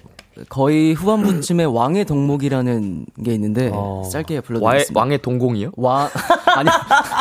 [0.49, 4.03] 거의 후반부쯤에 왕의 덕목이라는 게 있는데, 어.
[4.11, 4.99] 짧게 불러드리겠습니다.
[4.99, 5.71] 왕의 동공이요?
[5.77, 6.09] 와,
[6.55, 6.69] 아니,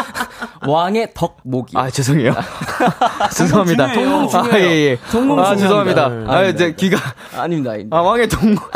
[0.66, 1.76] 왕의 덕목이.
[1.76, 2.32] 아, 죄송해요.
[3.36, 3.92] 죄송합니다.
[3.92, 4.52] 동목 중요해요.
[4.54, 4.98] 아, 예, 예.
[5.10, 6.08] 동목 아, 죄송합니다.
[6.08, 6.32] 중요합니다.
[6.34, 6.98] 아, 이제 귀가.
[7.36, 7.72] 아닙니다.
[7.72, 7.96] 아닙니다.
[7.96, 8.70] 아, 왕의 동목.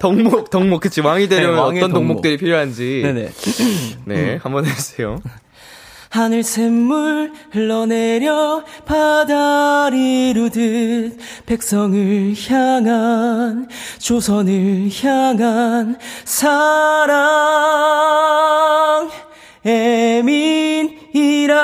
[0.00, 0.80] 덕목, 덕목.
[0.80, 1.00] 그치.
[1.00, 1.94] 왕이 되려면 네, 어떤 덕목.
[2.08, 3.02] 동목들이 필요한지.
[3.04, 3.30] 네네.
[4.06, 5.18] 네, 한번 해주세요.
[6.12, 13.66] 하늘 샘물 흘러내려 바다를 이루듯 백성을 향한
[13.98, 17.18] 조선을 향한 사랑
[19.64, 21.54] 에민이라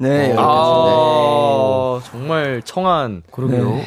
[0.00, 0.38] 네, 여기까지.
[0.38, 3.22] 아, 정말 청한.
[3.30, 3.70] 그러게요.
[3.76, 3.86] 네.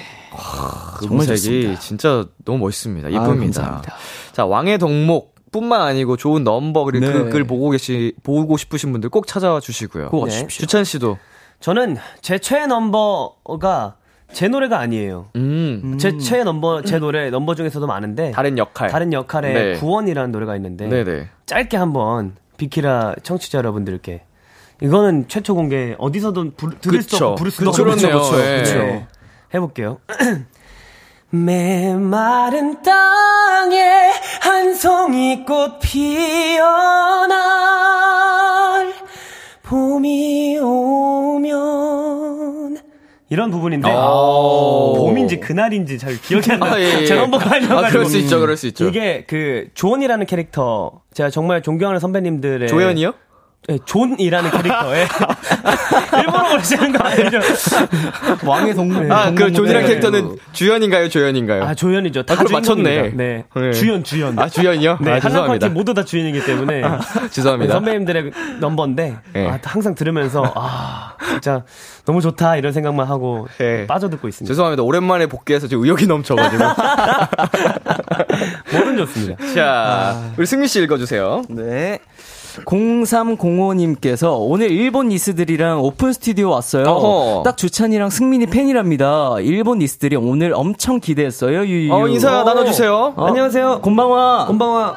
[1.01, 1.79] 정말 음색이 좋습니다.
[1.79, 3.09] 진짜 너무 멋있습니다.
[3.09, 3.61] 이쁩니다.
[3.61, 3.95] 감사합니다.
[4.33, 5.30] 자, 왕의 덕목.
[5.51, 7.13] 뿐만 아니고 좋은 넘버 그리고 네.
[7.13, 10.09] 그글 보고 계시 보고 싶으신 분들 꼭 찾아와 주시고요.
[10.09, 10.23] 꼭 네.
[10.23, 10.61] 와주십시오.
[10.61, 11.17] 주찬 씨도
[11.59, 13.95] 저는 제 최애 넘버가
[14.31, 15.27] 제 노래가 아니에요.
[15.35, 18.89] 음, 제 최애 넘버 제 노래 넘버 중에서도 많은데 다른 역할.
[18.89, 19.73] 다른 역할의 네.
[19.79, 21.27] 구원이라는 노래가 있는데 네네.
[21.45, 24.23] 짧게 한번 비키라 청취자 여러분들께
[24.81, 27.25] 이거는 최초 공개 어디서든 부르, 들을 수 그쵸.
[27.27, 27.95] 없고 부를 수도 그쵸, 없는.
[28.63, 28.77] 그쵸.
[28.77, 29.07] 네.
[29.53, 29.97] 해볼게요.
[31.31, 36.61] 메마른 땅에 한 송이 꽃 피어날
[39.63, 41.51] 봄이 오면
[43.29, 46.73] 이런 부분인데 봄인지 그날인지 잘 기억이 안 나요.
[46.73, 47.05] 아, 예, 예.
[47.05, 48.89] 제 넘버가 아니어가지고 아, 그럴 수 있죠, 그럴 수 있죠.
[48.89, 53.13] 이게 그 존이라는 캐릭터 제가 정말 존경하는 선배님들의 조연이요?
[53.67, 55.05] 네, 존이라는 캐릭터에
[56.17, 57.39] 일부러 그러시는 거 아니죠?
[58.43, 59.11] 왕의 덕목.
[59.11, 59.87] 아, 그 존이란 네.
[59.87, 61.63] 캐릭터는 주연인가요, 조연인가요?
[61.63, 62.23] 아 조연이죠.
[62.23, 63.11] 다 아, 맞췄네.
[63.13, 63.45] 네.
[63.55, 63.71] 네.
[63.71, 64.37] 주연 주연.
[64.39, 64.97] 아, 주연이요?
[65.01, 65.69] 네, 아, 죄송합니다.
[65.69, 66.81] 모두 다 주연이기 때문에
[67.29, 67.73] 죄송합니다.
[67.75, 69.47] 선배님들의 넘버인데 네.
[69.47, 71.63] 아, 항상 들으면서 아 진짜
[72.05, 73.85] 너무 좋다 이런 생각만 하고 네.
[73.85, 74.51] 빠져듣고 있습니다.
[74.51, 74.81] 죄송합니다.
[74.81, 76.63] 오랜만에 복귀해서 지금 의욕이 넘쳐가지고.
[78.73, 79.53] 뭐든 좋습니다.
[79.53, 81.43] 자, 우리 승민 씨 읽어주세요.
[81.49, 81.99] 네.
[82.65, 86.83] 0305님께서 오늘 일본 니스들이랑 오픈 스튜디오 왔어요.
[86.85, 87.43] 어허.
[87.43, 89.35] 딱 주찬이랑 승민이 팬이랍니다.
[89.39, 91.65] 일본 니스들이 오늘 엄청 기대했어요.
[91.65, 91.93] 유유.
[91.93, 93.13] 어, 인사 나눠주세요.
[93.15, 93.25] 어?
[93.27, 93.81] 안녕하세요.
[93.81, 94.48] こんばんは.
[94.48, 94.95] こんばんは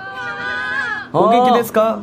[1.13, 1.27] 어.
[1.27, 2.03] お元気ですか?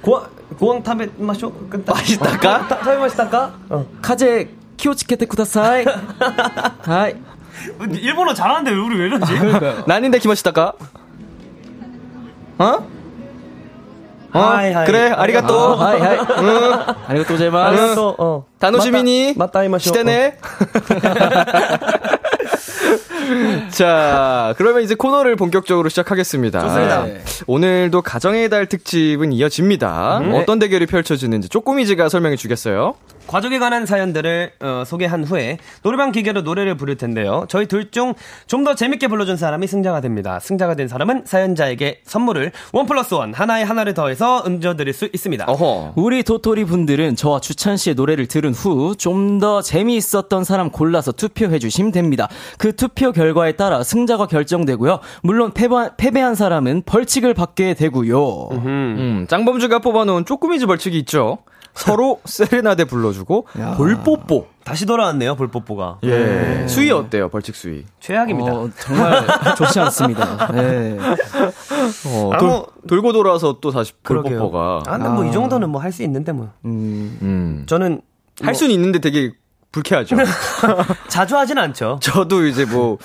[0.00, 0.24] ご飯 ご
[0.58, 1.52] 飯 食べましょ
[1.86, 2.68] ましたか?
[2.68, 3.52] た- 食べ ましたか?
[3.68, 3.84] 어.
[4.00, 5.84] 風邪 気をつけてください.
[6.82, 7.14] はい.
[8.00, 9.32] 일본어 잘하는데 우리 왜 이러지?
[9.86, 10.72] 何で来ましたか?
[12.58, 12.95] 어?
[14.36, 14.40] 어?
[14.42, 14.86] はい, はい.
[14.86, 16.00] 그래, ありがとう.
[16.00, 16.18] はい はい.
[17.08, 17.80] ありがとう ございます.
[17.82, 18.14] 알았어.
[18.18, 18.44] 어.
[18.58, 19.34] 楽しみに.
[19.36, 19.98] また会いましょ.
[19.98, 20.36] してね.
[23.70, 26.60] 자, 그러면 이제 코너를 본격적으로 시작하겠습니다.
[26.60, 27.04] 좋습니다.
[27.04, 27.20] 네.
[27.46, 30.22] 오늘도 가정의 달 특집은 이어집니다.
[30.34, 32.94] 어떤 대결이 펼쳐지는지 쪼꼬미지가 설명해 주겠어요.
[33.26, 37.44] 과족에 관한 사연들을 어, 소개한 후에 노래방 기계로 노래를 부를 텐데요.
[37.48, 38.14] 저희 둘 중
[38.46, 40.40] 좀 더 재밌게 불러준 사람이 승자가 됩니다.
[40.40, 45.44] 승자가 된 사람은 사연자에게 선물을 원 플러스 원 하나에 하나를 더해서 얹어드릴 수 있습니다.
[45.46, 45.92] 어허.
[45.96, 51.58] 우리 도토리 분들은 저와 주찬 씨의 노래를 들은 후 좀 더 재미있었던 사람 골라서 투표해
[51.58, 52.28] 주시면 됩니다.
[52.58, 55.00] 그 투표 결과에 따라 승자가 결정되고요.
[55.22, 58.48] 물론 패배, 패배 한 사람은 벌칙을 받게 되고요.
[58.52, 61.38] 음, 짱범주가 뽑아놓은 쪼꼬미지 벌칙이 있죠.
[61.74, 64.46] 서로 세레나데 불러주고 볼뽀뽀.
[64.64, 65.98] 다시 돌아왔네요, 볼뽀뽀가.
[66.04, 66.66] 예.
[66.68, 67.28] 수위 어때요?
[67.28, 67.84] 벌칙 수위.
[68.00, 68.52] 최악입니다.
[68.52, 69.24] 어, 정말
[69.56, 70.50] 좋지 않습니다.
[70.52, 70.96] 네.
[72.06, 73.92] 어, 아, 돌, 뭐- 돌고 돌아서 또 다시.
[74.02, 74.82] 볼뽀뽀가.
[74.86, 76.50] 아, 근데 뭐 이 정도는 뭐 할 수 있는데 뭐.
[76.64, 77.64] 음.
[77.66, 78.00] 저는
[78.42, 79.32] 할 수는 있는데 되게
[79.76, 80.16] 불쾌하죠.
[81.08, 81.98] 자주 하진 않죠.
[82.00, 82.96] 저도 이제 뭐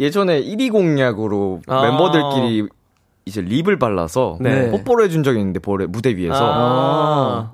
[0.00, 1.82] 예전에 1위 공약으로 아.
[1.82, 2.68] 멤버들끼리
[3.26, 4.70] 이제 립을 발라서 네.
[4.70, 7.52] 뽀뽀를 해준 적이 있는데 무대 위에서 아.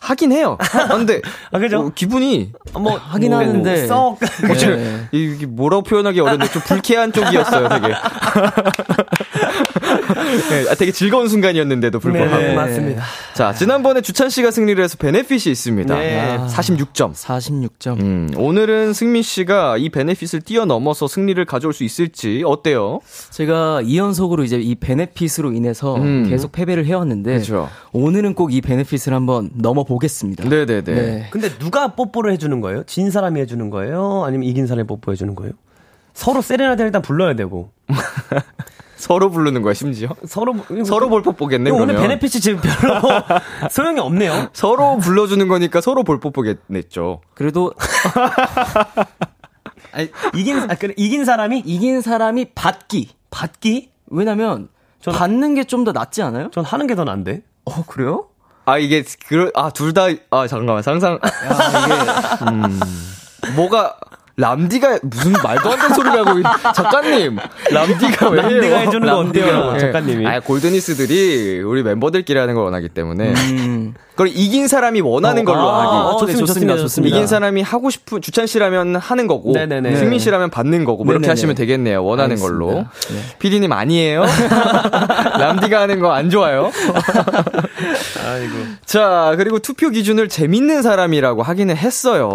[0.00, 0.56] 하긴 해요.
[0.60, 1.20] 아, 근데
[1.52, 1.80] 아, 그죠?
[1.80, 3.86] 어, 기분이 뭐 하긴 뭐 하는데.
[3.86, 5.08] 썩 네.
[5.12, 7.88] 이게 뭐라고 표현하기 어려운데 좀 불쾌한 쪽이었어요, 되게.
[10.36, 12.36] 네, 아, 되게 즐거운 순간이었는데도 불구하고.
[12.36, 13.02] 네, 맞습니다.
[13.34, 15.94] 자, 지난번에 주찬 씨가 승리를 해서 베네핏이 있습니다.
[15.98, 16.38] 네.
[16.48, 17.12] 46점.
[17.14, 18.00] 46점.
[18.00, 23.00] 음, 오늘은 승민 씨가 이 베네핏을 뛰어넘어서 승리를 가져올 수 있을지 어때요?
[23.30, 26.26] 제가 2연속으로 이제 이 베네핏으로 인해서 음.
[26.28, 27.68] 계속 패배를 해왔는데 그죠.
[27.92, 30.48] 오늘은 꼭 이 베네핏을 한번 넘어보겠습니다.
[30.48, 30.82] 네네네.
[30.82, 31.26] 네.
[31.30, 32.84] 근데 누가 뽀뽀를 해주는 거예요?
[32.84, 34.22] 진 사람이 해주는 거예요?
[34.24, 35.52] 아니면 이긴 사람이 뽀뽀해주는 거예요?
[36.12, 37.70] 서로 세레나데 일단 불러야 되고
[39.04, 40.08] 서로 부르는 거야, 심지어?
[40.26, 40.54] 서로
[40.86, 42.08] 서로 볼 뽀뽀겠네, 이거 오늘 그러면.
[42.08, 43.02] 베네핏이 지금 별로
[43.70, 44.48] 소용이 없네요.
[44.54, 47.20] 서로 불러주는 거니까 서로 볼 뽀뽀겠냈죠.
[47.34, 47.74] 그래도
[49.92, 53.10] 아니, 이긴 아, 그래, 이긴 사람이 이긴 사람이 받기.
[53.30, 53.90] 받기?
[54.10, 54.68] 왜냐면
[55.02, 56.48] 저는- 받는 게 좀 더 낫지 않아요?
[56.50, 57.42] 전 하는 게 더 난데.
[57.66, 58.28] 어 그래요?
[58.66, 61.18] 아, 이게, 그, 아, 둘 다, 아, 잠깐만, 상상.
[62.48, 62.80] 음,
[63.56, 63.98] 뭐가,
[64.36, 66.42] 람디가 무슨 말도 안 되는 소리를 하고 있...
[66.74, 67.36] 작가님
[67.72, 68.76] 람디가 왜 람디가?
[68.78, 69.78] 해주는 거 어때요, 람디가.
[69.78, 70.26] 작가님이?
[70.26, 73.32] 아 골드니스들이 우리 멤버들끼리 하는 걸 원하기 때문에
[74.12, 75.96] 그걸 이긴 사람이 원하는 걸로 아, 하기.
[75.96, 77.16] 어, 좋습니다, 네, 좋습니다, 좋습니다.
[77.16, 79.96] 이긴 사람이 하고 싶은 주찬 씨라면 하는 거고 네네네.
[79.96, 81.28] 승민 씨라면 받는 거고 뭐 이렇게.
[81.28, 82.04] 하시면 되겠네요.
[82.04, 82.64] 원하는 알겠습니다.
[82.64, 82.84] 걸로.
[83.40, 84.24] 피디님 아니에요?
[85.38, 86.70] 람디가 하는 거 안 좋아요.
[88.26, 88.54] 아이고.
[88.84, 92.28] 자, 그리고 투표 기준을 재밌는 사람이라고 하기는 했어요.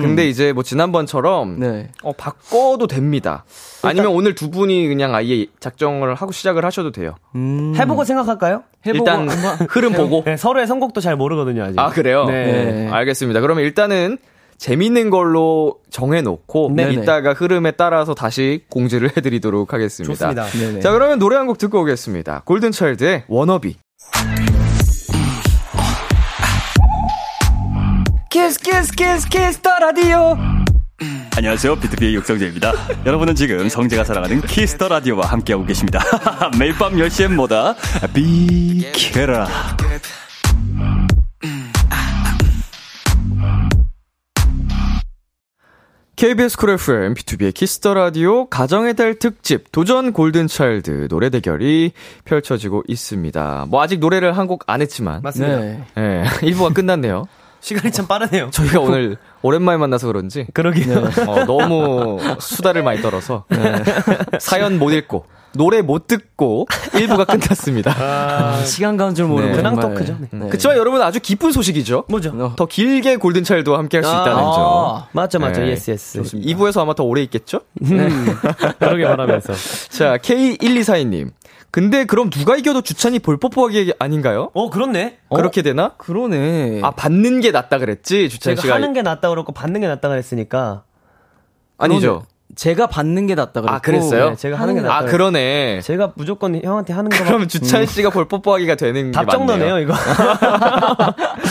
[0.00, 1.90] 근데 이제 뭐 지난번처럼 네.
[2.02, 3.44] 어, 바꿔도 됩니다.
[3.82, 7.14] 아니면 오늘 두 분이 그냥 아예 작정을 하고 시작을 하셔도 돼요.
[7.34, 7.74] 음.
[7.76, 8.62] 해보고 생각할까요?
[8.86, 9.28] 해보고 일단
[9.68, 10.22] 흐름 보고.
[10.24, 11.78] 네, 서로의 선곡도 잘 모르거든요, 아직.
[11.78, 12.24] 아, 그래요?
[12.26, 12.72] 네.
[12.72, 12.88] 네.
[12.90, 13.40] 알겠습니다.
[13.40, 14.18] 그러면 일단은
[14.56, 16.92] 재밌는 걸로 정해놓고 네네.
[16.94, 20.14] 이따가 흐름에 따라서 다시 공지를 해드리도록 하겠습니다.
[20.14, 20.44] 좋습니다.
[20.46, 20.80] 네네.
[20.80, 22.42] 자, 그러면 노래 한 곡 듣고 오겠습니다.
[22.46, 23.76] 골든차일드의 워너비.
[28.34, 30.36] 키스 키스 키스 키스 더 라디오.
[31.36, 31.76] 안녕하세요.
[31.76, 32.72] 비투비의 육성재입니다.
[33.06, 36.00] 여러분은 지금 성재가 사랑하는 키스 더 라디오와 함께하고 계십니다.
[36.58, 37.76] 매일 밤 10시엔 뭐다?
[38.12, 39.46] 비키라.
[46.16, 51.92] KBS 쿨 FM, 비투비의 키스 더 라디오 가정의 달 특집 도전 골든차일드 노래 대결이
[52.24, 53.66] 펼쳐지고 있습니다.
[53.68, 55.58] 뭐 아직 노래를 한 곡 안 했지만 맞습니다.
[55.58, 55.84] 네.
[55.98, 57.26] 예, 1부가 끝났네요.
[57.64, 58.50] 시간이 참 빠르네요.
[58.50, 61.08] 저희가 오늘 오랜만에 만나서 그런지 그러게요.
[61.26, 63.44] 어, 너무 수다를 많이 떨어서
[64.38, 65.24] 사연 못 읽고
[65.56, 67.94] 노래 못 듣고 1부가 끝났습니다.
[67.96, 69.62] 아, 시간 가는 줄 모르고 네.
[69.62, 69.80] 정말.
[69.80, 70.16] 토크죠.
[70.20, 70.28] 네.
[70.30, 70.48] 네.
[70.50, 72.04] 그치만 여러분 아주 기쁜 소식이죠.
[72.08, 72.54] 뭐죠?
[72.56, 74.52] 더 길게 골든차일드와 함께 할수 아, 있다는 점.
[74.52, 75.62] 아, 맞죠, 맞죠.
[75.62, 75.68] 네.
[75.70, 76.20] Yes, yes.
[76.22, 77.60] 2부에서 아마 더 오래 있겠죠?
[77.82, 78.26] 음,
[78.78, 79.54] 그러게 바라면서.
[79.90, 81.30] 자, K1242님.
[81.74, 84.48] 근데 그럼 누가 이겨도 주찬이 볼 뽀뽀하기 아닌가요?
[84.54, 85.18] 어, 그렇네.
[85.34, 85.94] 그렇게 되나?
[85.96, 86.82] 그러네.
[86.84, 88.28] 아, 받는 게 낫다 그랬지?
[88.28, 88.74] 주찬 제가 씨가.
[88.76, 90.84] 하는 게 낫다 그렇고 받는 게 낫다 그랬으니까.
[91.76, 92.26] 아니죠.
[92.54, 93.74] 제가 받는 게 낫다 그랬고.
[93.74, 94.30] 아, 그랬어요?
[94.30, 94.96] 네, 제가 하는 게 낫다.
[94.96, 95.80] 아, 그러네.
[95.80, 99.78] 제가 무조건 형한테 하는 거 그러면 주찬 씨가 볼 뽀뽀하기가 되는 게 답정너네요, 맞네요.
[99.80, 99.94] 이거.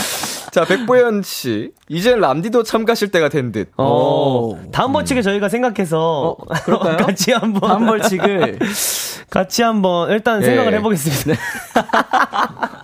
[0.54, 1.72] 자, 백보현 씨.
[1.90, 3.72] 이제 람디도 참가하실 때가 된 듯.
[3.76, 4.56] 어.
[4.72, 6.98] 다음 벌칙에 저희가 생각해서 그럴까요?
[7.04, 8.60] 같이 한번 한 벌칙을
[9.32, 10.46] 같이 한번 일단 예.
[10.46, 11.42] 생각을 해 보겠습니다.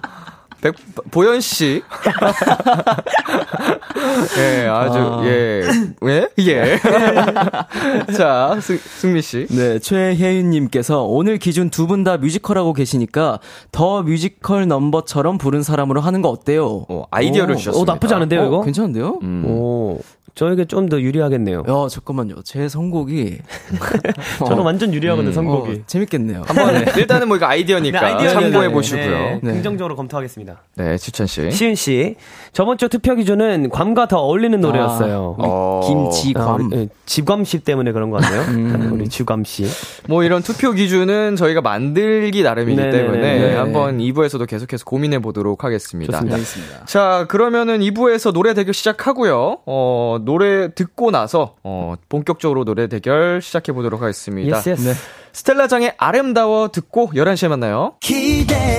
[0.62, 0.76] 백,
[1.12, 1.82] 보현 씨.
[4.38, 5.22] 예, 아주, 아.
[5.26, 5.62] 예.
[6.02, 6.28] 왜?
[6.40, 6.80] 예.
[8.16, 9.48] 자, 승, 승민 씨.
[9.50, 13.40] 네, 최혜윤님께서 오늘 기준 두 분 다 뮤지컬하고 계시니까
[13.72, 16.86] 더 뮤지컬 넘버처럼 부른 사람으로 하는 거 어때요?
[16.88, 17.92] 어, 아이디어를 오, 주셨습니다.
[17.92, 18.62] 어, 나쁘지 않은데요, 이거?
[18.62, 19.20] 괜찮은데요?
[19.24, 19.44] 음.
[19.48, 20.00] 오,
[20.36, 21.60] 저에게 좀 더 유리하겠네요.
[21.68, 22.42] 야, 잠깐만요.
[22.44, 23.38] 제 선곡이.
[24.48, 25.34] 저는 완전 유리하거든요, 음.
[25.34, 25.72] 선곡이.
[25.72, 26.42] 어, 재밌겠네요.
[26.46, 29.04] 한번 일단은 뭐 이거 아이디어니까 아이디어 참고해 네, 보시고요.
[29.10, 30.64] 네, 네, 긍정적으로 검토하겠습니다.
[31.00, 31.52] 주찬 씨.
[31.52, 32.16] 시은 씨,
[32.54, 35.36] 저번 주 투표 기준은 괌과 더 어울리는 노래였어요.
[35.38, 36.56] 어, 아, 김지광.
[36.56, 38.90] 우리, 예, 지광 씨 때문에 그런 거 같네요.
[38.94, 39.66] 우리 지광 씨.
[40.08, 42.98] 뭐 이런 투표 기준은 저희가 만들기 나름이기 네네네.
[42.98, 43.56] 때문에 네.
[43.56, 46.20] 한번 2부에서도 계속해서 고민해 보도록 하겠습니다.
[46.20, 46.86] 좋습니다.
[46.86, 49.60] 자, 그러면은 2부에서 노래 대결 시작하고요.
[49.66, 54.58] 어, 노래 듣고 나서 어, 본격적으로 노래 대결 시작해 보도록 하겠습니다.
[54.58, 54.96] Yes, yes.
[55.34, 57.96] 스텔라장의 아름다워 듣고 11시에 만나요.
[58.00, 58.79] 기대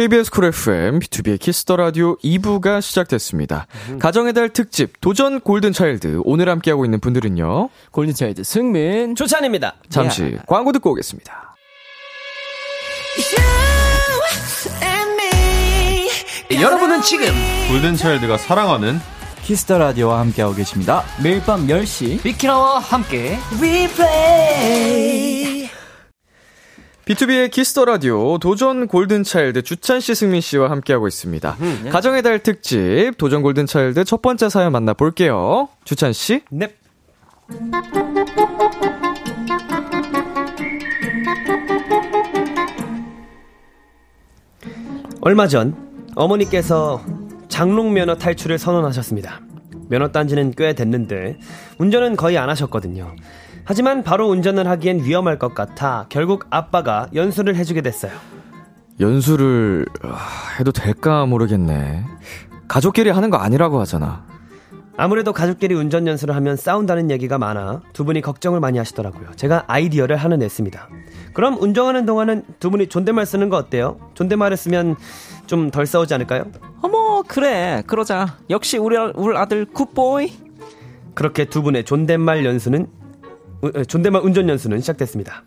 [0.00, 3.66] KBS 쿨 FM, 비투비의 키스 더 라디오 2부가 시작됐습니다.
[3.98, 7.68] 가정의 달 특집 도전 골든 차일드 오늘 함께하고 있는 분들은요.
[7.90, 9.14] 골든차일드 승민.
[9.14, 9.74] 주찬입니다.
[9.90, 11.54] 잠시 광고 듣고 오겠습니다.
[16.50, 17.26] 여러분은 지금
[17.68, 18.98] 골든차일드가 사랑하는
[19.42, 21.04] 키스 더 라디오와 함께하고 계십니다.
[21.22, 22.22] 매일 밤 10시.
[22.22, 23.36] 비키라와 함께
[27.10, 31.56] 비투비의 키스 더 라디오 도전 골든 차일드 주찬 씨, 승민 씨와 함께하고 있습니다.
[31.90, 35.68] 가정의 달 특집 도전 골든 차일드 첫 번째 사연 만나 볼게요.
[35.84, 36.42] 주찬 씨.
[36.50, 36.70] 넵.
[45.20, 45.74] 얼마 전
[46.14, 47.04] 어머니께서
[47.48, 49.40] 장롱 면허 탈출을 선언하셨습니다.
[49.88, 51.38] 면허 딴지는 꽤 됐는데
[51.78, 53.16] 운전은 거의 안 하셨거든요.
[53.64, 58.12] 하지만 바로 운전을 하기엔 위험할 것 같아 결국 아빠가 연수를 해주게 됐어요.
[58.98, 60.18] 연수를 아,
[60.58, 62.04] 해도 될까 모르겠네.
[62.68, 64.24] 가족끼리 하는 거 아니라고 하잖아.
[64.96, 69.30] 아무래도 가족끼리 운전 연수를 하면 싸운다는 얘기가 많아 두 분이 걱정을 많이 하시더라고요.
[69.36, 70.88] 제가 아이디어를 하나 냈습니다.
[71.32, 73.98] 그럼 운전하는 동안은 두 분이 존댓말 쓰는 거 어때요?
[74.14, 74.96] 존댓말을 쓰면
[75.46, 76.44] 좀 덜 싸우지 않을까요?
[76.82, 77.82] 어머, 그래.
[77.86, 78.36] 그러자.
[78.50, 80.32] 역시 우리, 우리 아들 굿보이.
[81.14, 82.86] 그렇게 두 분의 존댓말 연수는
[83.88, 85.42] 존댓말 운전 연수는 시작됐습니다.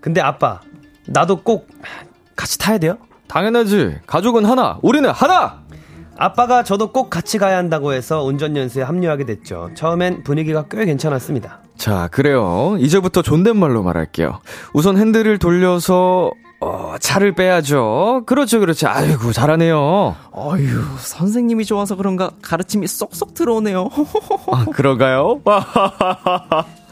[0.00, 0.60] 근데 아빠
[1.06, 1.68] 나도 꼭
[2.34, 2.98] 같이 타야 돼요?
[3.28, 3.98] 당연하지.
[4.06, 5.62] 가족은 하나, 우리는 하나!
[6.18, 9.70] 아빠가 저도 꼭 같이 가야 한다고 해서 운전 연수에 합류하게 됐죠.
[9.74, 11.60] 처음엔 분위기가 꽤 괜찮았습니다.
[11.76, 12.76] 자, 그래요.
[12.78, 14.40] 이제부터 존댓말로 말할게요.
[14.72, 18.22] 우선 핸들을 돌려서, 어, 차를 빼야죠.
[18.24, 18.88] 그렇죠, 그렇죠.
[18.88, 20.16] 아이고, 잘하네요.
[20.32, 23.90] 어휴, 선생님이 좋아서 그런가 가르침이 쏙쏙 들어오네요.
[24.52, 25.42] 아, 그런가요?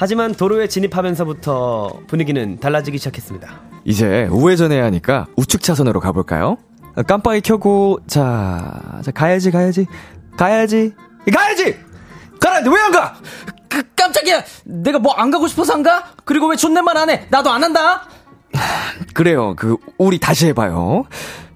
[0.00, 3.60] 하지만 도로에 진입하면서부터 분위기는 달라지기 시작했습니다.
[3.84, 6.56] 이제 우회전해야 하니까 우측 차선으로 가볼까요?
[6.96, 9.86] 아, 깜빡이 켜고, 자, 자, 가야지, 가야지.
[10.38, 10.94] 가야지.
[11.30, 11.76] 가야지!
[12.40, 13.14] 가라는데 왜 안 가?
[13.68, 14.42] 그, 깜짝이야!
[14.64, 16.02] 내가 뭐 안 가고 싶어서 안 가?
[16.24, 17.26] 그리고 왜 존댓말 안 해?
[17.28, 18.08] 나도 안 한다!
[19.12, 19.54] 그래요.
[19.54, 21.04] 그, 우리 다시 해봐요.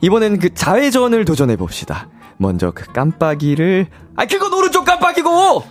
[0.02, 2.08] 이번엔 그 좌회전을 도전해 봅시다.
[2.36, 3.86] 먼저 그 깜빡이를,
[4.16, 5.64] 아, 그건 오른쪽 깜빡이고!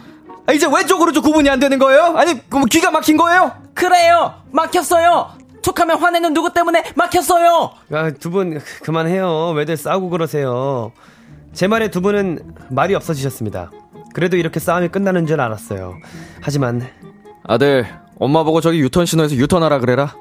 [0.46, 2.16] 아, 이제 왼쪽, 오른쪽 구분이 안 되는 거예요?
[2.18, 3.52] 아니, 그뭐 귀가 막힌 거예요?
[3.74, 4.34] 그래요!
[4.52, 5.30] 막혔어요!
[5.62, 7.72] 툭하면 화내는 누구 때문에 막혔어요!
[7.94, 9.52] 아, 두 분 그만해요.
[9.52, 10.92] 왜들 싸우고 그러세요.
[11.54, 13.72] 제 말에 두 분은 말이 없어지셨습니다.
[14.14, 15.96] 그래도 이렇게 싸움이 끝나는 줄 알았어요.
[16.42, 16.88] 하지만
[17.46, 17.88] 아들,
[18.20, 20.16] 엄마 보고 저기 유턴 신호에서 유턴하라 그래라.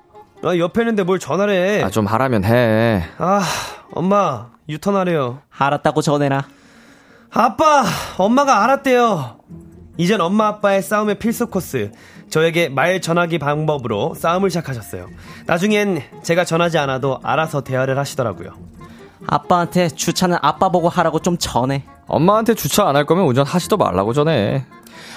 [0.44, 1.82] 아, 옆에 있는데 뭘 전화를 해.
[1.82, 3.02] 아, 좀 하라면 해.
[3.18, 3.42] 아,
[3.92, 5.40] 엄마 유턴하래요.
[5.50, 6.44] 알았다고 전해라.
[7.32, 7.82] 아빠,
[8.18, 9.38] 엄마가 알았대요.
[9.98, 11.92] 이젠 엄마 아빠의 싸움의 필수 코스.
[12.30, 15.08] 저에게 말 전하기 방법으로 싸움을 시작하셨어요.
[15.46, 18.50] 나중엔 제가 전하지 않아도 알아서 대화를 하시더라고요.
[19.26, 21.84] 아빠한테 주차는 아빠 보고 하라고 좀 전해.
[22.06, 24.64] 엄마한테 주차 안 할 거면 운전 하시도 말라고 전해.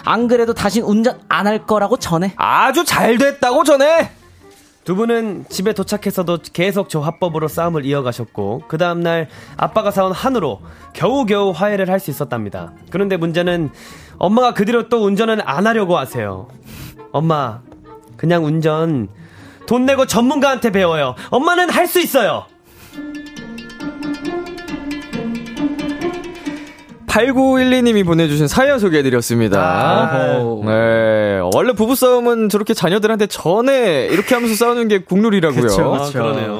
[0.03, 2.33] 안 그래도 다신 운전 안 할 거라고 전해.
[2.35, 4.11] 아주 잘 됐다고 전해!
[4.85, 9.27] 두 분은 집에 도착해서도 계속 저 화법으로 싸움을 이어가셨고 그 다음날
[9.57, 10.61] 아빠가 사온 한우로
[10.93, 12.71] 겨우겨우 화해를 할 수 있었답니다.
[12.91, 13.71] 그런데 문제는
[14.19, 16.47] 엄마가 그 뒤로 또 운전은 안 하려고 하세요.
[17.11, 17.61] 엄마
[18.15, 19.07] 그냥 운전
[19.65, 21.15] 돈 내고 전문가한테 배워요.
[21.31, 22.45] 엄마는 할 수 있어요.
[27.15, 29.59] 8912님이 보내주신 사연 소개해드렸습니다.
[29.61, 31.39] 아, 네.
[31.53, 35.61] 원래 부부싸움은 저렇게 자녀들한테 전에 이렇게 하면서 싸우는 게 국룰이라고요.
[35.61, 36.59] 그쵸, 아, 그러네요.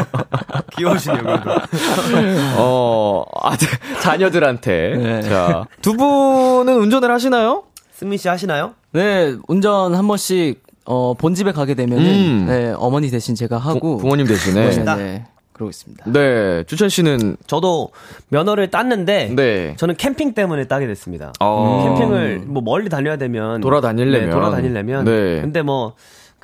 [0.76, 1.50] 귀여우시네요, 그래도.
[2.56, 3.68] 어, 아들,
[4.00, 4.96] 자녀들한테.
[4.96, 5.22] 네.
[5.22, 7.64] 자, 두 분은 운전을 하시나요?
[7.92, 8.72] 승민 씨 하시나요?
[8.92, 12.46] 네, 운전 한 번씩, 어, 본 집에 가게 되면은, 음.
[12.48, 13.98] 네, 어머니 대신 제가 하고.
[13.98, 14.70] 부, 부모님 대신에.
[14.70, 15.24] 네, 네,
[15.54, 16.04] 그러고 있습니다.
[16.12, 17.90] 네, 주찬 씨는, 저도
[18.28, 19.74] 면허를 땄는데 네.
[19.76, 21.32] 저는 캠핑 때문에 따게 됐습니다.
[21.40, 21.96] 어.
[21.96, 24.26] 캠핑을 뭐 멀리 다녀야 되면 돌아다니려면.
[24.26, 25.40] 네, 돌아다니려면 네.
[25.40, 25.94] 근데 뭐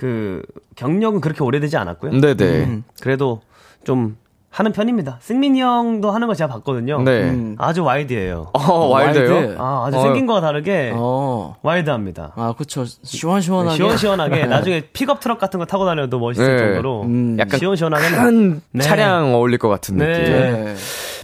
[0.00, 0.40] 그
[0.76, 2.22] 경력은 그렇게 오래되지 않았고요.
[2.22, 2.64] 네네.
[2.64, 3.42] 음, 그래도
[3.84, 4.16] 좀
[4.50, 5.18] 하는 편입니다.
[5.20, 7.00] 승민이 형도 하는 거 제가 봤거든요.
[7.02, 7.30] 네.
[7.30, 7.54] 음.
[7.58, 8.50] 아주 wide예요.
[8.52, 9.32] 어, wild요?
[9.32, 9.56] Wild.
[9.58, 10.02] 아, 아주 어.
[10.02, 11.56] 생긴 거와 다르게 어.
[11.62, 12.32] 와일드합니다.
[12.34, 12.84] 아, 그쵸.
[12.84, 13.76] 시원시원하게.
[13.76, 16.58] 시원시원하게 나중에 픽업 트럭 같은 거 타고 다녀도 멋있을 네.
[16.58, 17.36] 정도로 음.
[17.38, 18.82] 약간 시원시원하게 큰 네.
[18.82, 20.06] 차량 어울릴 것 같은 네.
[20.06, 20.32] 느낌.
[20.32, 20.74] 네.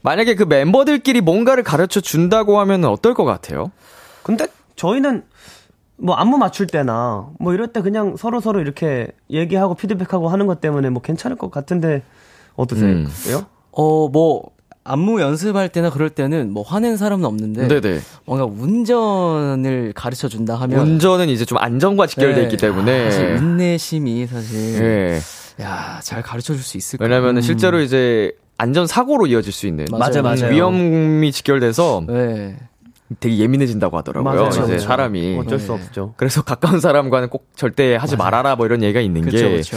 [0.05, 3.73] 만약에 그 멤버들끼리 뭔가를 가르쳐 준다고 하면 어떨 것 같아요?
[4.23, 4.47] 근데
[4.77, 5.25] 저희는
[5.97, 10.61] 뭐 안무 맞출 때나 뭐 이럴 때 그냥 서로 서로 이렇게 얘기하고 피드백하고 하는 것
[10.61, 12.03] 때문에 뭐 괜찮을 것 같은데
[12.57, 12.89] 어떠세요?
[12.89, 13.09] 음.
[13.73, 14.51] 어, 뭐,
[14.85, 17.69] 안무 연습할 때나 그럴 때는 뭐 화낸 사람은 없는데.
[17.69, 18.01] 네네.
[18.25, 20.81] 뭔가 운전을 가르쳐 준다 하면.
[20.81, 22.43] 운전은 이제 좀 안전과 직결돼 네.
[22.45, 23.11] 있기 때문에.
[23.11, 24.59] 사실 인내심이 사실.
[24.83, 25.21] 예.
[25.63, 27.05] 야, 잘 가르쳐 줄 수 있을까?
[27.05, 30.51] 왜냐면은 실제로 이제 안전 사고로 이어질 수 있는 맞아요, 맞아요.
[30.53, 32.57] 위험이 직결돼서 네.
[33.21, 34.33] 되게 예민해진다고 하더라고요.
[34.35, 34.79] 맞아요, 이제 맞아요.
[34.79, 36.15] 사람이 어쩔 수 없죠.
[36.17, 39.77] 그래서 가까운 사람과는 꼭 절대 하지 말아라 뭐 이런 얘기가 있는 그쵸, 게 그쵸.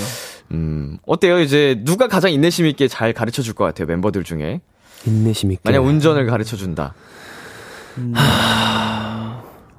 [0.51, 1.39] 음, 어때요?
[1.39, 4.61] 이제 누가 가장 인내심 있게 잘 가르쳐 줄 것 같아요, 멤버들 중에.
[5.05, 5.61] 인내심 있게.
[5.63, 6.93] 만약 운전을 가르쳐 준다.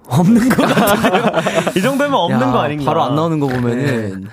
[0.06, 1.40] 없는 것 같아요.
[1.76, 2.84] 이 정도면 없는 야, 거 아닌가?
[2.84, 4.26] 바로 안 나오는 거 보면은.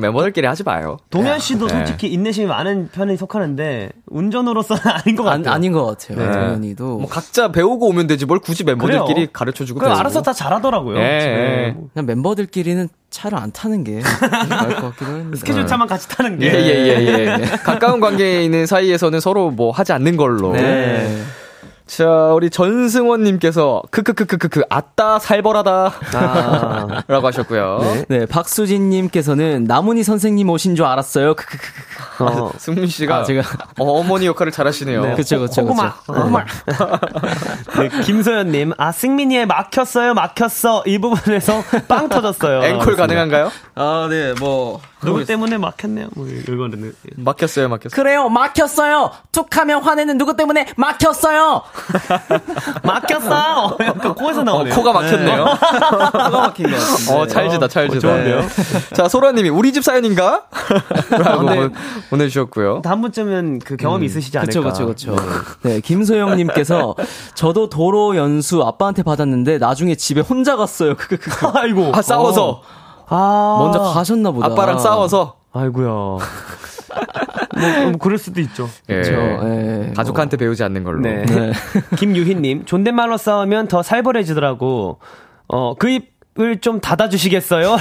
[0.00, 0.96] 멤버들끼리 하지 마요.
[1.10, 1.74] 동현 씨도 네.
[1.74, 5.54] 솔직히 인내심이 많은 편에 속하는데 운전으로서는 아닌 것 안, 같아요.
[5.54, 6.18] 아닌 것 같아요.
[6.18, 6.32] 네.
[6.32, 6.84] 동현이도.
[6.98, 9.28] 뭐 각자 배우고 오면 되지 뭘 굳이 멤버들끼리.
[9.32, 10.96] 가르쳐 주고 그 알아서 다 잘하더라고요.
[10.98, 11.24] 예, 네.
[11.68, 11.76] 예.
[11.94, 14.00] 그냥 멤버들끼리는 차를 안 타는 게
[14.48, 15.36] 나을 것 같기도 합니다.
[15.38, 16.46] 스케줄 차만 같이 타는 게.
[16.46, 17.44] 예, 예, 예, 예.
[17.64, 20.52] 가까운 관계에 있는 사이에서는 서로 뭐 하지 않는 걸로.
[20.52, 21.20] 네.
[21.90, 25.92] 자, 우리 전승원님께서, 크크크크크크, 아따, 살벌하다.
[26.14, 27.02] 아.
[27.08, 27.80] 라고 하셨고요.
[28.08, 31.34] 네, 박수진님께서는 나문희 선생님 오신 줄 알았어요.
[31.34, 32.24] 크크크크.
[32.24, 32.52] 어.
[32.58, 33.42] 승민 씨가 아, 제가
[33.80, 35.02] 어, 머니 역할을 잘 하시네요.
[35.02, 35.14] 네.
[35.16, 35.94] 그쵸, 그쵸, 고구마.
[35.94, 36.12] 그쵸.
[36.12, 36.44] 고구마.
[37.76, 40.84] 네, 김소연님, 아, 승민이의 막혔어요, 막혔어.
[40.86, 42.62] 이 부분에서 빵 터졌어요.
[42.66, 43.50] 앵콜 가능한가요?
[43.74, 44.80] 아, 네, 뭐.
[45.02, 46.08] 누구 때문에 막혔네요.
[46.14, 46.94] 뭐, 이거는.
[47.16, 47.90] 막혔어요, 막혔어요.
[47.94, 49.10] 그래요, 막혔어요.
[49.32, 51.62] 툭 하면 화내는 누구 때문에 막혔어요.
[52.82, 53.76] 막혔어!
[53.80, 54.74] 약간 코에서 어, 나오네요.
[54.74, 55.44] 코가 막혔네요.
[56.12, 57.12] 코가 막힌 것 같은데.
[57.12, 58.00] 어, 찰지다, 찰지다.
[58.00, 58.42] 좋은데요?
[58.94, 60.44] 자, 소라님이 우리 집 사연인가?
[61.10, 61.68] 라고 네.
[61.68, 61.74] 보-
[62.10, 62.82] 보내주셨고요.
[62.84, 64.60] 한 번쯤은 그 경험이 있으시지 않을까.
[64.70, 65.16] 그쵸, 그쵸, 그쵸.
[65.62, 66.94] 네, 김소영님께서
[67.34, 70.94] 저도 도로 연수 아빠한테 받았는데 나중에 집에 혼자 갔어요.
[71.54, 71.92] 아이고.
[71.94, 72.62] 아, 싸워서.
[73.10, 73.56] 아.
[73.58, 74.46] 먼저 가셨나 보다.
[74.46, 75.36] 아빠랑 싸워서.
[75.52, 75.86] 아이고야.
[75.88, 76.20] 뭐,
[77.90, 78.68] 뭐 그럴 수도 있죠.
[78.88, 78.96] 예.
[78.96, 79.92] 그쵸, 예.
[79.94, 81.00] 가족한테 배우지 않는 걸로.
[81.00, 81.24] 네.
[81.26, 81.52] 네.
[81.96, 84.98] 김유희님, 존댓말로 싸우면 더 살벌해지더라고.
[85.48, 87.76] 어, 그 입을 좀 닫아주시겠어요?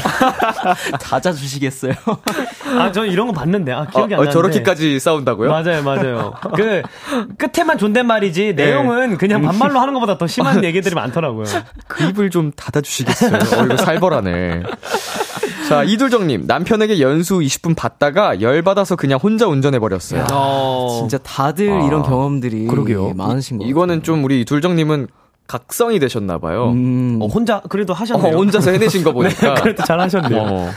[0.99, 1.93] 닫아주시겠어요?
[2.81, 3.71] 아, 저 이런 거 봤는데.
[3.71, 4.31] 아, 어, 기억이 안 어, 나는데.
[4.31, 5.49] 저렇게까지 싸운다고요?
[5.49, 6.33] 맞아요, 맞아요.
[6.55, 6.81] 그,
[7.37, 8.65] 끝에만 존댓말이지, 네.
[8.65, 11.45] 내용은 그냥 반말로 하는 것보다 더 심한 얘기들이 많더라고요.
[11.87, 13.35] 그 입을 좀 닫아 주시겠어요?
[13.35, 14.63] 어, 이거 살벌하네.
[15.67, 16.45] 자, 이둘정님.
[16.47, 20.25] 남편에게 연수 20분 받다가 열받아서 그냥 혼자 운전해버렸어요.
[20.31, 23.13] 어, 진짜 다들 이런 경험들이 그러게요.
[23.15, 23.69] 많으신 것 같아요.
[23.71, 25.07] 이거는 좀 우리 둘정님은
[25.45, 26.69] 각성이 되셨나봐요.
[26.71, 28.35] 음, 어, 혼자, 그래도 어, 하셨네요.
[28.35, 29.55] 혼자서 해내신 거 보니까.
[29.55, 30.41] 그래도 잘 하셨네요.
[30.41, 30.69] 어.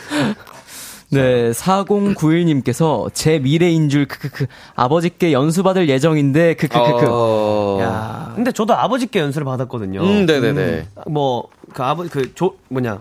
[1.12, 7.06] 네, 4091님께서 제 미래인 줄 크크크 아버지께 연수 받을 예정인데 크크크크.
[7.08, 7.78] 어.
[7.80, 10.00] 야, 근데 저도 아버지께 연수를 받았거든요.
[10.02, 10.86] 음, 네네네.
[11.06, 13.00] 뭐, 그 아버, 그, 조, 뭐냐.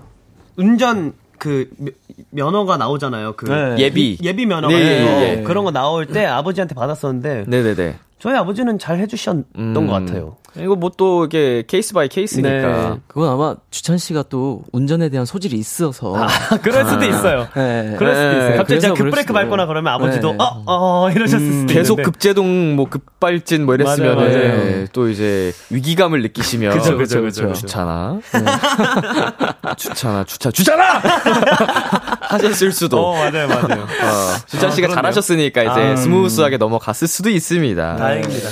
[0.58, 1.92] 운전, 그, 며-
[2.30, 3.34] 면허가 나오잖아요.
[3.36, 3.46] 그.
[3.46, 3.76] 네.
[3.80, 4.18] 예비.
[4.22, 4.74] 예비 면허가.
[4.74, 5.08] 네, 있어요.
[5.22, 5.44] 예, 예.
[5.44, 7.46] 그런 거 나올 때 아버지한테 받았었는데.
[7.48, 7.96] 네네네.
[8.20, 9.74] 저희 아버지는 잘 해주셨던 음.
[9.74, 10.36] 것 같아요.
[10.58, 12.50] 이거 뭐 또 이게 case by case니까.
[12.52, 13.00] 네.
[13.08, 16.14] 그건 아마 주찬 씨가 또 운전에 대한 소질이 있어서.
[16.16, 16.28] 아,
[16.62, 17.48] 그럴 수도 있어요.
[17.56, 17.96] 네.
[17.98, 18.58] 그럴 수도 네, 있어요.
[18.58, 19.32] 갑자기 제가 급브레이크.
[19.34, 20.38] 밟거나 그러면 아버지도 네.
[20.40, 22.04] 어, 어, 이러셨을 음, 수도 계속 있는데.
[22.04, 27.54] 급제동, 뭐 급발진 뭐 이랬으면 맞아요, 은또 이제 위기감을 느끼시면 그쵸, 그쵸, 그쵸, 그쵸.
[27.54, 28.20] 주차나
[29.78, 30.84] 주차나 주차 주차나
[32.22, 33.00] 하셨을 수도.
[33.00, 33.82] 어, 맞아요, 맞아요.
[33.84, 34.96] 어, 주찬 씨가 그렇네요.
[34.96, 37.96] 잘하셨으니까 이제 아, smooth하게 넘어갔을 수도 있습니다.
[37.96, 38.50] 다행입니다.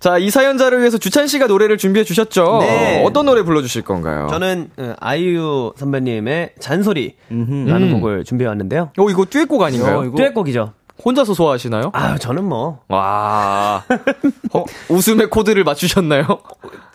[0.00, 2.58] 자, 이 사연자를 위해서 주찬 씨가 노래를 준비해 주셨죠?
[2.60, 3.02] 네.
[3.04, 4.28] 어떤 노래 불러주실 건가요?
[4.30, 8.90] 저는 어, 아이유 선배님의 잔소리라는 곡을 준비해 왔는데요.
[8.96, 9.98] 어, 이거 듀엣곡 아닌가요?
[10.00, 10.72] 어, 이거- 듀엣곡이죠.
[11.04, 11.90] 혼자서 소화하시나요?
[11.94, 12.80] 아, 저는 뭐.
[12.88, 13.84] 와.
[14.52, 16.26] 어, 웃음의 코드를 맞추셨나요?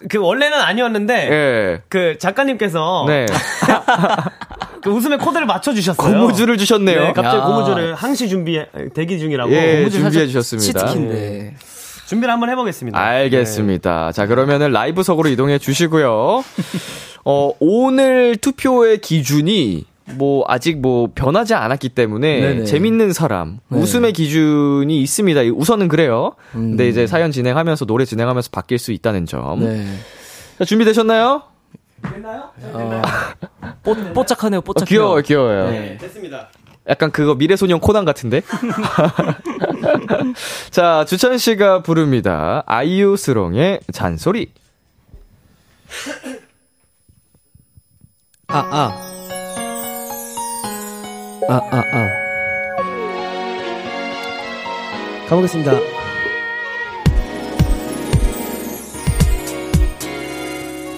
[0.10, 1.82] 그 원래는 아니었는데 예.
[1.88, 3.26] 그 작가님께서 네.
[4.84, 6.20] 그 웃음의 코드를 맞춰 주셨어요.
[6.20, 7.00] 고무줄을 주셨네요.
[7.02, 7.42] 네, 갑자기 야.
[7.44, 8.62] 고무줄을 항시 준비
[8.94, 10.86] 대기 중이라고 예, 고무줄 준비해 주셨습니다.
[10.86, 11.56] 치트키인데.
[12.06, 13.00] 준비를 한번 해보겠습니다.
[13.00, 14.12] 알겠습니다.
[14.12, 16.44] 자, 그러면은 라이브석으로 이동해 주시고요.
[17.26, 19.86] 어, 오늘 투표의 기준이
[20.16, 22.66] 뭐 아직 뭐 변하지 않았기 때문에 네네.
[22.66, 23.80] 재밌는 사람 네.
[23.80, 25.42] 웃음의 기준이 있습니다.
[25.56, 26.36] 우선은 그래요.
[26.56, 26.72] 음.
[26.72, 29.62] 근데 이제 사연 진행하면서 노래 진행하면서 바뀔 수 있다는 점.
[29.62, 29.86] 네.
[30.60, 31.44] 자, 준비되셨나요?
[33.84, 34.86] 뽀, 뽀짝하네요, 어, 뽀짝해요.
[34.88, 35.70] 귀여워요, 귀여워요.
[35.72, 35.98] 네.
[35.98, 36.50] 됐습니다.
[36.90, 38.42] 약간 그거 미래소년 코난 같은데?
[40.70, 42.64] 자, 주찬 씨가 부릅니다.
[42.66, 44.52] 아이유스롱의 잔소리.
[48.48, 49.14] 아, 아.
[51.50, 52.24] 아, 아, 아.
[55.30, 55.72] 가보겠습니다.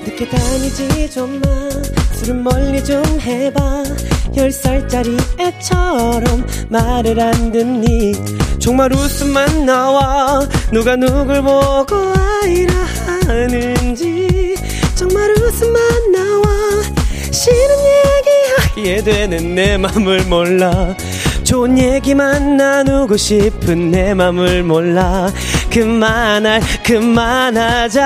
[0.05, 1.94] 늦게 다니지 좀 마.
[2.15, 3.83] 술은 멀리 좀 해봐.
[4.37, 8.13] 열 살짜리 애처럼 말을 안 듣니.
[8.59, 10.47] 정말 웃음만 나와.
[10.71, 11.95] 누가 누굴 보고
[12.41, 12.73] 아이라
[13.27, 14.55] 하는지.
[14.95, 16.45] 정말 웃음만 나와.
[17.31, 20.95] 싫은 얘기 하기에 되는 내 맘을 몰라.
[21.43, 25.31] 좋은 얘기만 나누고 싶은 내 맘을 몰라.
[25.69, 28.01] 그만할, 그만하자.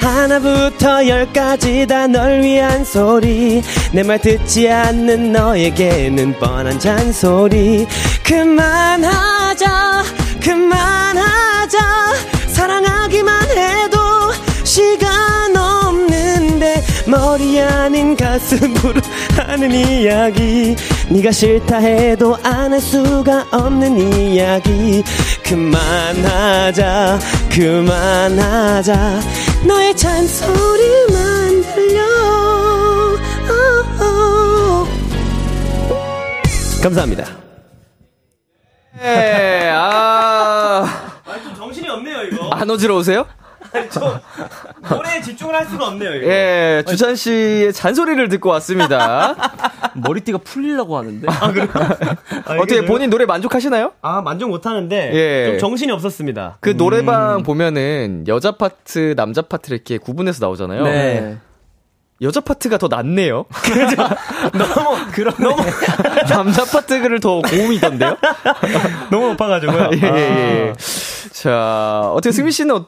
[0.00, 3.62] 하나부터 열까지 다 널 위한 소리.
[3.92, 7.86] 내 말 듣지 않는 너에게는 뻔한 잔소리.
[8.24, 10.02] 그만하자
[10.42, 11.78] 그만하자.
[12.48, 13.98] 사랑하기만 해도
[14.64, 19.00] 시간 없는데 머리 아닌 가슴으로
[19.36, 20.74] 하는 이야기.
[21.08, 25.02] 네가 싫다 해도 안 할 수가 없는 이야기.
[25.44, 27.18] 그만하자
[27.52, 29.20] 그만하자
[29.66, 32.02] 너의 잔소리만 들려
[34.00, 34.86] 어,
[36.82, 37.24] 감사합니다.
[38.98, 40.84] 네, 아.
[41.42, 42.50] 좀 정신이 없네요, 이거.
[42.50, 43.26] 아, 안 어지러우세요?
[44.88, 46.14] 노래에 집중을 할 수가 없네요.
[46.16, 46.26] 이거.
[46.30, 49.34] 예, 주찬 씨의 잔소리를 듣고 왔습니다.
[49.94, 51.26] 머리띠가 풀리려고 하는데.
[51.30, 51.68] 아, 그래요?
[52.46, 53.92] 아, 어떻게 왜- 본인 노래 만족하시나요?
[54.02, 55.50] 아 만족 못 하는데 예.
[55.50, 56.58] 좀 정신이 없었습니다.
[56.60, 56.76] 그 음.
[56.76, 60.82] 노래방 보면은 여자 파트, 남자 파트를 이렇게 구분해서 나오잖아요.
[60.84, 61.38] 네.
[62.22, 63.46] 여자 파트가 더 낫네요.
[64.52, 65.56] 너무 그런 너무
[66.28, 68.16] 남자 파트를 더 고음이던데요?
[69.10, 69.90] 너무 높아가지고요.
[69.94, 70.08] 예, 예,
[70.68, 70.72] 예.
[71.32, 72.84] 자, 어떻게 승민 씨는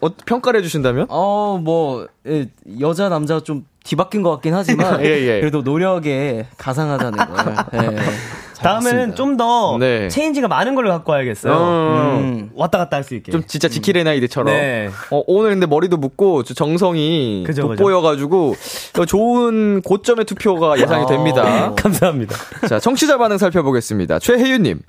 [0.00, 1.06] 어, 어, 평가를 해주신다면?
[1.08, 2.48] 어, 뭐, 예,
[2.80, 5.00] 여자, 남자 좀 뒤바뀐 것 같긴 하지만.
[5.04, 5.40] 예, 예.
[5.40, 7.54] 그래도 노력에 가상하다는 걸.
[7.74, 7.96] 예,
[8.56, 9.14] 잘 다음에는 봤습니다.
[9.14, 10.08] 좀더 네.
[10.08, 11.52] 체인지가 많은 걸로 갖고 와야겠어요.
[11.54, 12.18] 음.
[12.24, 12.50] 음.
[12.54, 13.30] 왔다 갔다 할 수 있게.
[13.30, 14.52] 좀 진짜 지킬레나이드처럼.
[14.52, 14.88] 네.
[15.10, 17.76] 어, 오늘 근데 머리도 묶고 저 정성이 그죠, 그죠.
[17.76, 18.54] 돋보여가지고
[18.98, 21.74] 어, 좋은 고점의 투표가 예상이 아, 됩니다.
[21.76, 22.34] 감사합니다.
[22.66, 24.18] 자, 청취자 반응 살펴보겠습니다.
[24.20, 24.80] 최혜윤님,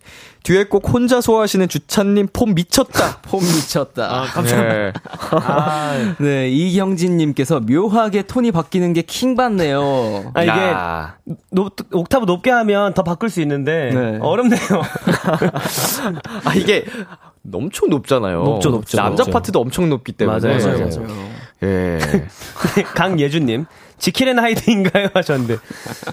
[0.48, 3.18] 듀엣곡 혼자 소화하시는 주찬님 폼 미쳤다.
[3.28, 4.24] 폼 미쳤다.
[4.44, 4.94] 네.
[5.32, 10.32] 아, 네, 이경진님께서 묘하게 톤이 바뀌는 게 킹받네요.
[10.34, 11.18] 아, 이게 야.
[11.52, 14.20] 높, 옥타브 높게 하면 더 바꿀 수 있는데 네.
[14.22, 14.62] 어렵네요.
[16.46, 16.86] 아, 이게
[17.54, 18.42] 엄청 높잖아요.
[18.42, 18.96] 높죠, 높죠.
[18.96, 19.32] 남자 높죠.
[19.34, 20.40] 파트도 엄청 높기 때문에.
[20.40, 21.08] 맞아요, 맞아요.
[21.64, 22.00] 예.
[22.96, 23.66] 강예준님.
[23.98, 25.10] 지킬앤 하이드인가요?
[25.14, 25.58] 하셨는데.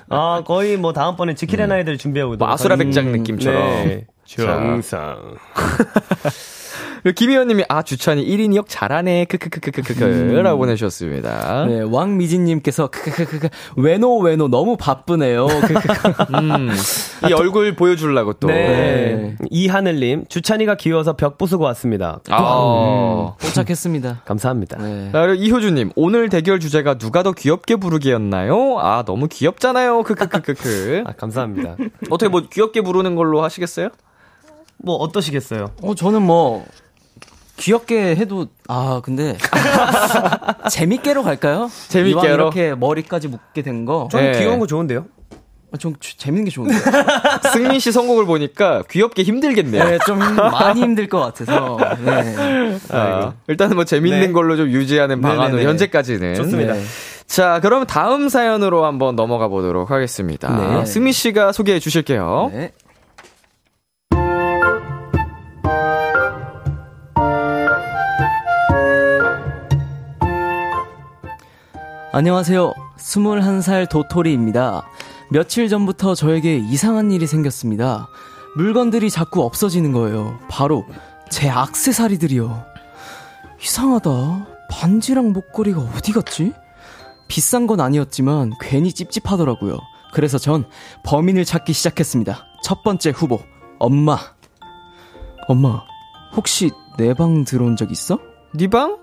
[0.09, 2.37] 아, 거의 뭐 다음번에 지킬앤 하이드를 준비하고.
[2.37, 3.63] 마수라 백장 느낌처럼.
[3.87, 4.07] 네.
[4.25, 5.37] 정상.
[7.15, 11.67] 김희원님이 아 주찬이 1인 역 잘하네 크크크크크크크라고 보내주셨습니다.
[11.67, 15.47] 네, 왕미진님께서 크크크크 외노 외노 너무 바쁘네요.
[15.47, 16.33] 크크크.
[16.35, 16.71] 음,
[17.29, 18.49] 이 얼굴 보여주려고 또.
[18.49, 19.37] 네.
[19.51, 22.21] 이하늘님, 주찬이가 귀여워서 벽 부수고 왔습니다.
[22.31, 23.35] 아.
[23.39, 24.23] 도착했습니다.
[24.25, 24.79] 감사합니다.
[24.79, 25.11] 네.
[25.13, 28.79] 자, 그리고 이효주님 오늘 대결 주제가 누가 더 귀엽게 부르기였나요?
[28.79, 30.03] 아 너무 귀엽잖아요.
[30.05, 31.05] 크크크크크.
[31.07, 31.77] 아, 감사합니다.
[32.09, 33.91] 어떻게 뭐 귀엽게 부르는 걸로 하시겠어요?
[34.85, 35.71] 뭐 어떠시겠어요?
[35.83, 36.65] 어, 저는 뭐
[37.57, 39.37] 귀엽게 해도 아 근데
[40.71, 41.71] 재밌게로 갈까요?
[41.89, 42.35] 재밌게로?
[42.35, 44.09] 이렇게 머리까지 묶게 된 거.
[44.11, 44.33] 좀 네.
[44.39, 45.07] 귀여운 거 좋은데요?
[45.73, 46.75] 아, 좀 주- 재밌는 게 좋은데.
[47.53, 49.85] 승민 씨 선곡을 보니까 귀엽게 힘들겠네요.
[49.85, 51.79] 네, 좀 힘- 많이 힘들 것 같아서.
[52.05, 52.79] 네.
[52.91, 54.33] 아, 일단은 뭐 재밌는 네.
[54.33, 55.65] 걸로 좀 유지하는 방안으로 네네네.
[55.69, 56.75] 현재까지는 좋습니다.
[56.75, 56.83] 네.
[57.27, 60.79] 자, 그럼 다음 사연으로 한번 넘어가 보도록 하겠습니다.
[60.79, 60.85] 네.
[60.85, 62.51] 승민 씨가 소개해 주실게요.
[62.53, 62.73] 네.
[72.17, 72.75] 안녕하세요.
[72.97, 74.87] 21살 도토리입니다.
[75.33, 78.07] 며칠 전부터 저에게 이상한 일이 생겼습니다.
[78.57, 80.39] 물건들이 자꾸 없어지는 거예요.
[80.49, 80.85] 바로
[81.29, 82.65] 제 악세사리들이요.
[83.61, 84.47] 이상하다.
[84.71, 86.53] 반지랑 목걸이가 어디 갔지?
[87.27, 89.77] 비싼 건 아니었지만 괜히 찝찝하더라고요.
[90.13, 90.67] 그래서 전
[91.03, 92.47] 범인을 찾기 시작했습니다.
[92.63, 93.41] 첫 번째 후보,
[93.81, 94.19] 엄마.
[95.49, 95.83] 엄마,
[96.37, 98.21] 혹시 내 방 들어온 적 있어?
[98.55, 98.99] 네 방?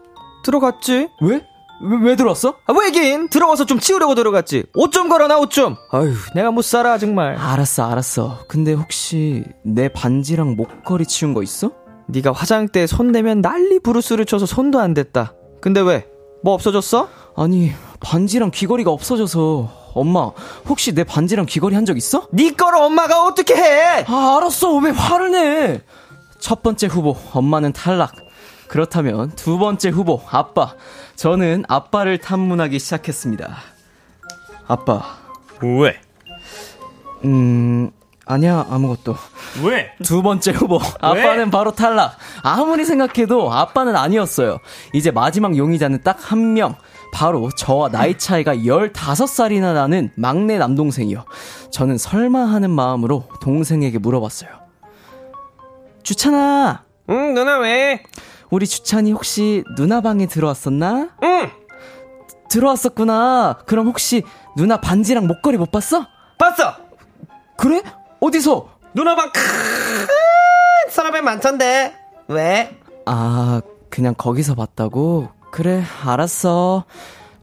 [0.45, 1.09] 들어갔지?
[1.21, 1.45] 왜?
[1.83, 2.55] 왜, 왜 들어왔어?
[2.67, 4.63] 아, 왜긴 들어가서 좀 치우려고 들어갔지.
[4.75, 5.75] 옷 좀 걸어놔, 옷 좀.
[5.91, 7.35] 아휴, 내가 못 살아, 정말.
[7.37, 8.39] 알았어, 알았어.
[8.47, 11.71] 근데 혹시 내 반지랑 목걸이 치운 거 있어?
[12.07, 15.33] 네가 화장대에 손 대면 난리 부르스를 쳐서 손도 안 댔다.
[15.61, 16.07] 근데 왜?
[16.43, 17.07] 뭐 없어졌어?
[17.35, 19.79] 아니, 반지랑 귀걸이가 없어져서.
[19.93, 20.31] 엄마,
[20.69, 22.25] 혹시 내 반지랑 귀걸이 한 적 있어?
[22.31, 24.05] 네 거를 엄마가 어떻게 해?
[24.07, 24.75] 아, 알았어.
[24.77, 25.81] 왜 화를 내?
[26.39, 28.13] 첫 번째 후보, 엄마는 탈락.
[28.71, 30.75] 그렇다면 두 번째 후보, 아빠.
[31.17, 33.53] 저는 아빠를 탐문하기 시작했습니다.
[34.65, 35.17] 아빠,
[35.61, 35.99] 왜?
[37.25, 37.91] 음,
[38.25, 39.17] 아니야, 아무것도.
[39.65, 39.91] 왜?
[40.03, 42.15] 두 번째 후보, 아빠는 바로 탈락.
[42.43, 44.59] 아무리 생각해도 아빠는 아니었어요.
[44.93, 46.75] 이제 마지막 용의자는 딱 한 명.
[47.13, 51.25] 바로 저와 나이 차이가 15살이나 나는 막내 남동생이요.
[51.71, 54.49] 저는 설마 하는 마음으로 동생에게 물어봤어요.
[56.03, 58.01] 주찬아, 응, 누나 왜?
[58.51, 61.09] 우리 주찬이 혹시 누나 방에 들어왔었나?
[61.23, 61.49] 응,
[62.49, 63.59] 들어왔었구나.
[63.65, 64.23] 그럼 혹시
[64.57, 66.05] 누나 반지랑 목걸이 못 봤어?
[66.37, 66.75] 봤어!
[67.57, 67.81] 그래?
[68.19, 68.67] 어디서?
[68.93, 69.41] 누나 방, 큰
[70.89, 71.95] 서랍에 많던데.
[72.27, 72.77] 왜?
[73.05, 75.29] 아, 그냥 거기서 봤다고?
[75.51, 76.83] 그래, 알았어.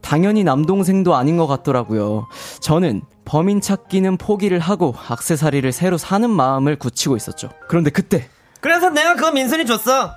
[0.01, 2.27] 당연히 남동생도 아닌 것 같더라고요.
[2.61, 7.49] 저는 범인 찾기는 포기를 하고 악세사리를 새로 사는 마음을 굳히고 있었죠.
[7.67, 8.29] 그런데 그때,
[8.61, 10.13] 그래서 내가 그거 민순이 줬어.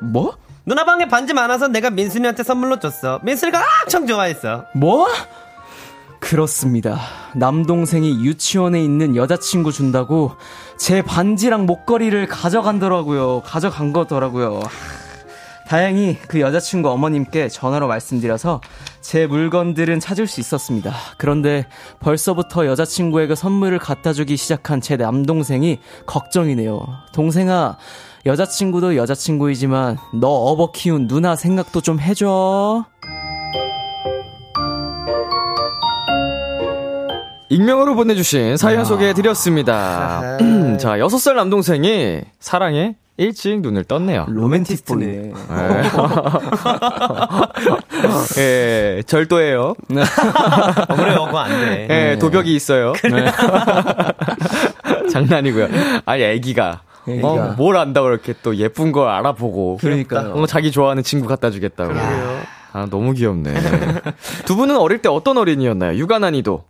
[0.00, 0.36] 뭐?
[0.66, 3.20] 누나 방에 반지 많아서 내가 민순이한테 선물로 줬어.
[3.22, 4.66] 민순이가 엄청 좋아했어.
[4.74, 5.08] 뭐?
[6.20, 7.00] 그렇습니다.
[7.34, 10.32] 남동생이 유치원에 있는 여자친구 준다고
[10.76, 13.40] 제 반지랑 목걸이를 가져간더라고요.
[13.44, 14.60] 가져간 거더라고요.
[15.66, 18.60] 다행히 그 여자친구 어머님께 전화로 말씀드려서
[19.00, 20.92] 제 물건들은 찾을 수 있었습니다.
[21.16, 21.66] 그런데
[22.00, 26.80] 벌써부터 여자친구에게 선물을 갖다 주기 시작한 제 남동생이 걱정이네요.
[27.12, 27.78] 동생아,
[28.26, 32.84] 여자친구도 여자친구이지만 너 어버 키운 누나 생각도 좀 해줘.
[37.48, 40.38] 익명으로 보내주신 사연 소개해드렸습니다.
[40.78, 44.26] 자, 6살 남동생이 사랑에 일찍 눈을 떴네요.
[44.28, 45.32] 로맨티스트네.
[48.38, 49.74] 예, 절도예요.
[49.88, 51.86] 그래요, 그거 안 돼.
[51.90, 52.92] 예, 도벽이 있어요.
[55.12, 55.68] 장난이고요.
[56.06, 56.80] 아니, 애기가.
[57.08, 57.28] 애기가.
[57.28, 59.78] 어, 뭘 안다고 이렇게 또 예쁜 걸 알아보고.
[59.80, 60.32] 그러니까요.
[60.34, 61.92] 어, 자기 좋아하는 친구 갖다 주겠다고.
[62.72, 63.54] 아, 너무 귀엽네.
[64.46, 65.96] 두 분은 어릴 때 어떤 어린이였나요?
[65.98, 66.64] 육아 난이도.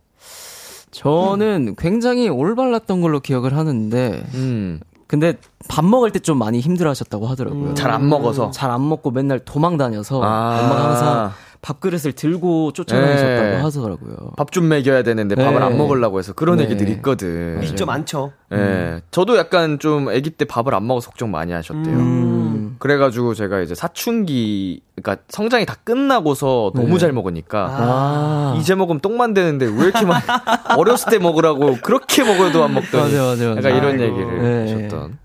[0.90, 4.80] 저는 굉장히 올발랐던 걸로 기억을 하는데, 음.
[5.06, 5.34] 근데
[5.68, 7.74] 밥 먹을 때 좀 많이 힘들어 하셨다고 하더라고요.
[7.74, 8.50] 잘안 먹어서.
[8.52, 10.60] 잘 안 먹고 맨날 도망 다녀서 아.
[10.62, 11.30] 엄마가 항상
[11.62, 13.56] 밥그릇을 들고 쫓아다니셨다고 네.
[13.56, 14.32] 하더라고요.
[14.36, 15.64] 밥 좀 먹여야 되는데 밥을 네.
[15.66, 16.64] 안 먹으려고 해서 그런 네.
[16.64, 17.62] 애기들이 있거든.
[17.62, 18.32] 있죠, 많죠.
[18.52, 19.00] 예.
[19.10, 21.94] 저도 약간 좀 아기 때 밥을 안 먹어서 걱정 많이 하셨대요.
[21.96, 22.76] 음.
[22.78, 26.98] 그래가지고 제가 이제 사춘기, 그러니까 성장이 다 끝나고서 너무 네.
[26.98, 28.56] 잘 먹으니까 아.
[28.58, 30.24] 이제 먹으면 똥 만드는데 왜 이렇게 많이
[30.78, 33.68] 어렸을 때 먹으라고 그렇게 먹어도 안 먹더니 맞아, 맞아, 맞아.
[33.68, 34.02] 약간 이런 아이고.
[34.02, 34.72] 얘기를 네.
[34.88, 35.18] 하셨던.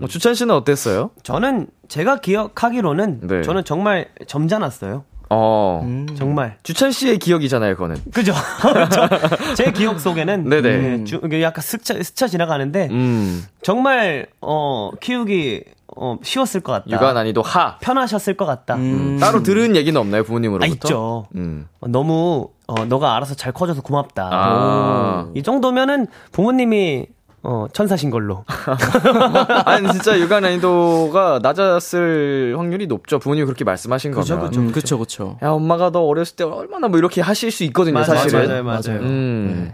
[0.00, 1.10] 뭐 주찬 씨는 어땠어요?
[1.22, 3.42] 저는 제가 기억하기로는 네.
[3.42, 5.04] 저는 정말 점잖았어요.
[5.36, 5.80] 어.
[5.84, 6.06] 음.
[6.16, 6.56] 정말.
[6.62, 7.96] 주찬 씨의 기억이잖아요, 그거는.
[8.12, 8.32] 그죠?
[8.92, 10.68] 저- 제 기억 속에는 네네.
[11.00, 13.44] 예, 주- 약간 스쳐, 스쳐 지나가는데 음.
[13.62, 15.64] 정말 어 키우기
[15.96, 16.86] 어 쉬웠을 것 같다.
[16.90, 17.78] 육아 난이도 하.
[17.78, 18.76] 편하셨을 것 같다.
[18.76, 19.18] 음.
[19.20, 20.64] 따로 들은 얘기는 없나요, 부모님으로부터?
[20.64, 21.26] 아 있죠.
[21.34, 21.66] 음.
[21.80, 24.30] 어, 너무 어, 너가 알아서 잘 커져서 고맙다.
[24.32, 25.28] 아.
[25.34, 27.06] 이 정도면은 부모님이
[27.44, 28.44] 어, 천사신 걸로.
[29.66, 33.18] 아니 진짜 육아 난이도가 낮았을 확률이 높죠.
[33.18, 34.54] 부모님이 그렇게 말씀하신 거면.
[34.56, 35.38] 음, 그쵸, 그쵸.
[35.42, 38.48] 야 엄마가 너 어렸을 때 얼마나 뭐 이렇게 하실 수 있거든요, 맞아요, 사실은.
[38.48, 39.00] 맞아요, 맞아요.
[39.02, 39.72] 음.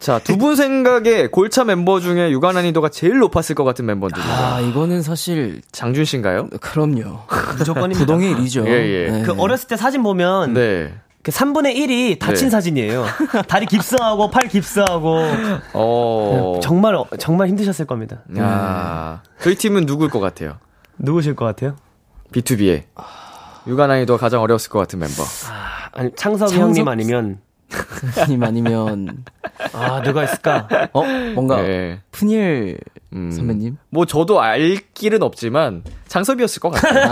[0.00, 4.20] 자, 두 분 생각에 골차 멤버 중에 육아 난이도가 제일 높았을 것 같은 멤버들.
[4.20, 6.48] 아, 이거는 사실, 장준 씨인가요?
[6.60, 7.20] 그럼요.
[7.56, 8.00] 무조건입니다.
[8.00, 8.66] 부동의 1이죠.
[8.66, 9.22] 예, 예.
[9.24, 10.92] 그 어렸을 때 사진 보면 네.
[11.24, 12.50] 그 3분의 1이 다친 네.
[12.50, 13.06] 사진이에요.
[13.48, 15.20] 다리 깁스하고 팔 깁스하고
[15.72, 16.60] 어.
[16.62, 18.20] 정말 어, 정말 힘드셨을 겁니다.
[18.38, 19.22] 야.
[19.40, 20.58] 저희 팀은 누구일 것 같아요?
[20.98, 21.76] 누구실 것 같아요?
[22.32, 22.84] B2B의
[23.66, 25.24] 육아 난이도가 가장 어려웠을 것 같은 멤버.
[25.92, 27.38] 아니 창섭이 창섭- 형님 아니면
[28.20, 29.24] 아님 아니면,
[29.72, 30.68] 아 누가 있을까?
[30.92, 31.02] 어?
[31.34, 32.00] 뭔가, 네.
[32.12, 32.78] 푸니엘
[33.14, 33.30] 음.
[33.30, 33.76] 선배님?
[33.90, 37.10] 뭐 저도 알 길은 없지만 장섭이었을 것 같아요.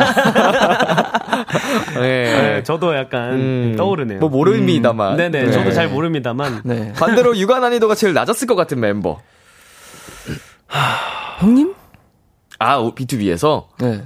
[2.00, 2.00] 네.
[2.24, 4.18] 네, 저도 약간 음, 떠오르네요.
[4.18, 5.16] 뭐 모릅니다만.
[5.16, 5.52] 네네, 네.
[5.52, 6.62] 저도 잘 모릅니다만.
[6.64, 6.92] 네.
[6.94, 9.20] 반대로 육아 난이도가 제일 낮았을 것 같은 멤버.
[11.38, 11.74] 형님?
[12.58, 14.04] 아, B2B에서 네.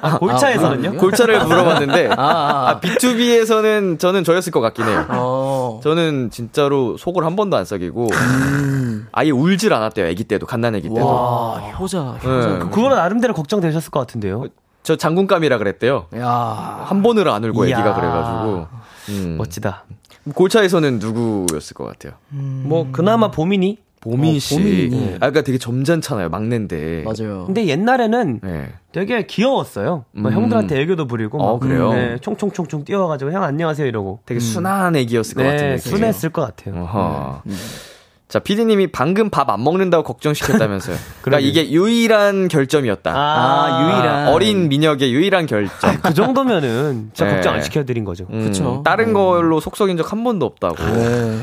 [0.00, 0.90] 아, 골차에서는요?
[0.90, 5.04] 아, 골차를 물어봤는데 아, 아, 아, B2B에서는 저는 저였을 것 같긴 해요.
[5.08, 5.80] 어.
[5.82, 8.08] 저는 진짜로 속을 한 번도 안 썩이고
[9.18, 10.06] 아예 울질 않았대요.
[10.08, 11.06] 아기 때도 갓난 아기 때도.
[11.06, 12.28] 와, 효자, 효자.
[12.48, 12.58] 네.
[12.58, 14.44] 그거는 나름대로 걱정되셨을 것 같은데요.
[14.82, 16.06] 저 장군감이라 그랬대요.
[16.14, 17.62] 야 한 번을 안 울고.
[17.62, 18.66] 아기가 그래가지고.
[19.08, 19.36] 음.
[19.38, 19.84] 멋지다.
[20.34, 22.12] 골차에서는 누구였을 것 같아요?
[22.28, 23.78] 뭐 그나마 보민이.
[24.00, 24.54] 보민 어, 씨.
[24.54, 25.16] 보민이.
[25.20, 26.28] 아까 되게 점잖잖아요.
[26.28, 27.04] 막내인데.
[27.04, 27.44] 맞아요.
[27.46, 28.68] 근데 옛날에는 네.
[28.92, 30.04] 되게 귀여웠어요.
[30.12, 30.36] 뭐 음.
[30.36, 31.42] 형들한테 애교도 부리고.
[31.42, 31.92] 어, 막, 그래요?
[31.94, 34.20] 네, 총총총총 뛰어가지고 형 안녕하세요 이러고.
[34.26, 35.90] 되게 순한 애기였을 것 같은 네, 느낌.
[35.90, 37.40] 순했을 것 같아요.
[38.28, 40.96] 자, 피디님이 방금 밥 안 먹는다고 걱정시켰다면서요.
[41.22, 41.48] 그러니까.
[41.48, 43.12] 이게 유일한 결점이었다.
[43.14, 44.28] 아, 유일한.
[44.28, 46.00] 어린 민혁의 유일한 결점.
[46.02, 47.34] 그 정도면은 진짜 네.
[47.34, 48.26] 걱정 안 시켜드린 거죠.
[48.30, 48.82] 음, 그쵸.
[48.84, 50.76] 다른 걸로 속 썩인 적 한 번도 없다고.
[50.84, 51.38] 네.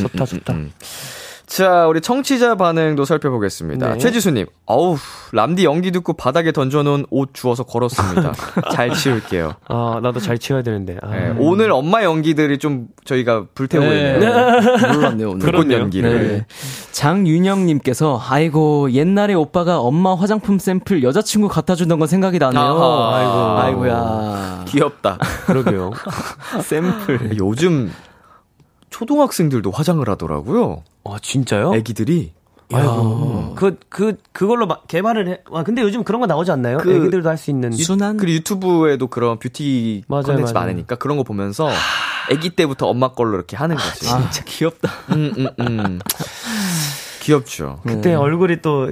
[0.00, 0.52] 좋다, 좋다.
[0.54, 0.72] 음.
[1.46, 3.92] 자, 우리 청취자 반응도 살펴보겠습니다.
[3.92, 3.98] 네.
[3.98, 4.96] 최지수님, 어우,
[5.32, 8.32] 람디 연기 듣고 바닥에 던져놓은 옷 주워서 걸었습니다.
[8.72, 9.52] 잘 치울게요.
[9.68, 10.96] 아, 나도 잘 치워야 되는데.
[11.02, 11.10] 아.
[11.10, 14.14] 네, 오늘 엄마 연기들이 좀 저희가 불태우고 네.
[14.14, 14.32] 있네요.
[14.94, 15.38] 몰랐네요, 오늘.
[15.40, 15.70] 불꽃.
[15.70, 16.28] 연기를.
[16.28, 16.46] 네.
[16.92, 22.60] 장윤영님께서, 아이고, 옛날에 오빠가 엄마 화장품 샘플 여자친구 갖다 주던 건 생각이 나네요.
[22.62, 23.16] 아하.
[23.16, 23.84] 아이고.
[23.84, 24.64] 아이고야.
[24.68, 25.18] 귀엽다.
[25.46, 25.92] 그러게요.
[26.62, 27.36] 샘플.
[27.38, 27.92] 요즘
[28.98, 30.84] 초등학생들도 화장을 하더라고요.
[31.04, 31.74] 아, 진짜요?
[31.74, 32.32] 애기들이.
[32.72, 33.54] 아이고.
[33.56, 35.40] 그, 그, 그걸로 막 개발을 해.
[35.50, 36.78] 와, 근데 요즘 그런 거 나오지 않나요?
[36.78, 37.72] 그- 애기들도 할 수 있는.
[37.72, 38.16] 순한?
[38.16, 40.52] 그리고 유튜브에도 그런 뷰티 컨텐츠.
[40.52, 41.68] 많으니까 그런 거 보면서
[42.30, 44.06] 애기 때부터 엄마 걸로 이렇게 하는 거지.
[44.06, 44.88] 진짜 귀엽다.
[45.10, 45.98] 음, 음, 음.
[47.20, 47.80] 귀엽죠.
[47.84, 48.90] 그때 얼굴이 또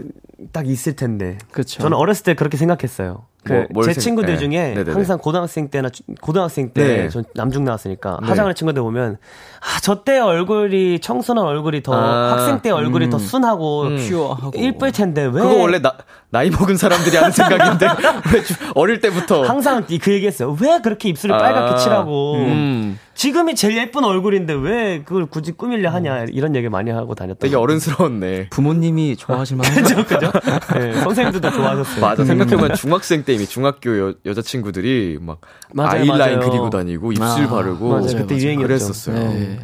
[0.53, 1.39] 딱 있을 텐데.
[1.53, 1.81] 그쵸.
[1.83, 3.27] 저는 어렸을 때 그렇게 생각했어요.
[3.45, 4.39] 그, 뭐, 뭘제 생- 친구들 네.
[4.39, 4.93] 중에 네네네.
[4.93, 7.09] 항상 고등학생 때나 주- 고등학생 때 네.
[7.09, 8.29] 전 남중 나왔으니까 네.
[8.29, 9.17] 화장을 친구들 보면
[9.61, 13.11] 아, 저 때 얼굴이 청순한 얼굴이 더 아, 학생 때 얼굴이 음.
[13.11, 13.97] 더 순하고 음.
[13.97, 14.53] 퓨어하고.
[14.57, 15.93] 이쁠 텐데 왜 그거 원래 나,
[16.31, 17.87] 나이 먹은 사람들이 하는 생각인데
[18.35, 20.57] 왜 주- 어릴 때부터 항상 이- 그 얘기했어요.
[20.61, 22.99] 왜 그렇게 입술을 빨갛게 아, 칠하고 음.
[23.15, 27.41] 지금이 제일 예쁜 얼굴인데 왜 그걸 굳이 꾸밀려 하냐 이런 얘기 많이 하고 다녔다.
[27.41, 28.49] 되게 어른스러웠네.
[28.49, 30.33] 부모님이 좋아하실 만한 그죠 그죠.
[30.75, 32.01] 네, 선생님들도 좋아하셨어요.
[32.01, 35.41] 맞아 생각해보면 중학생 때 이미 중학교 여, 여자친구들이 막
[35.73, 36.51] 맞아요, 아이라인 맞아요.
[36.51, 38.07] 그리고 다니고 입술 아, 바르고 맞아요.
[38.17, 38.63] 그때 유행이었죠.
[38.63, 39.17] 그랬었어요.
[39.17, 39.59] 네.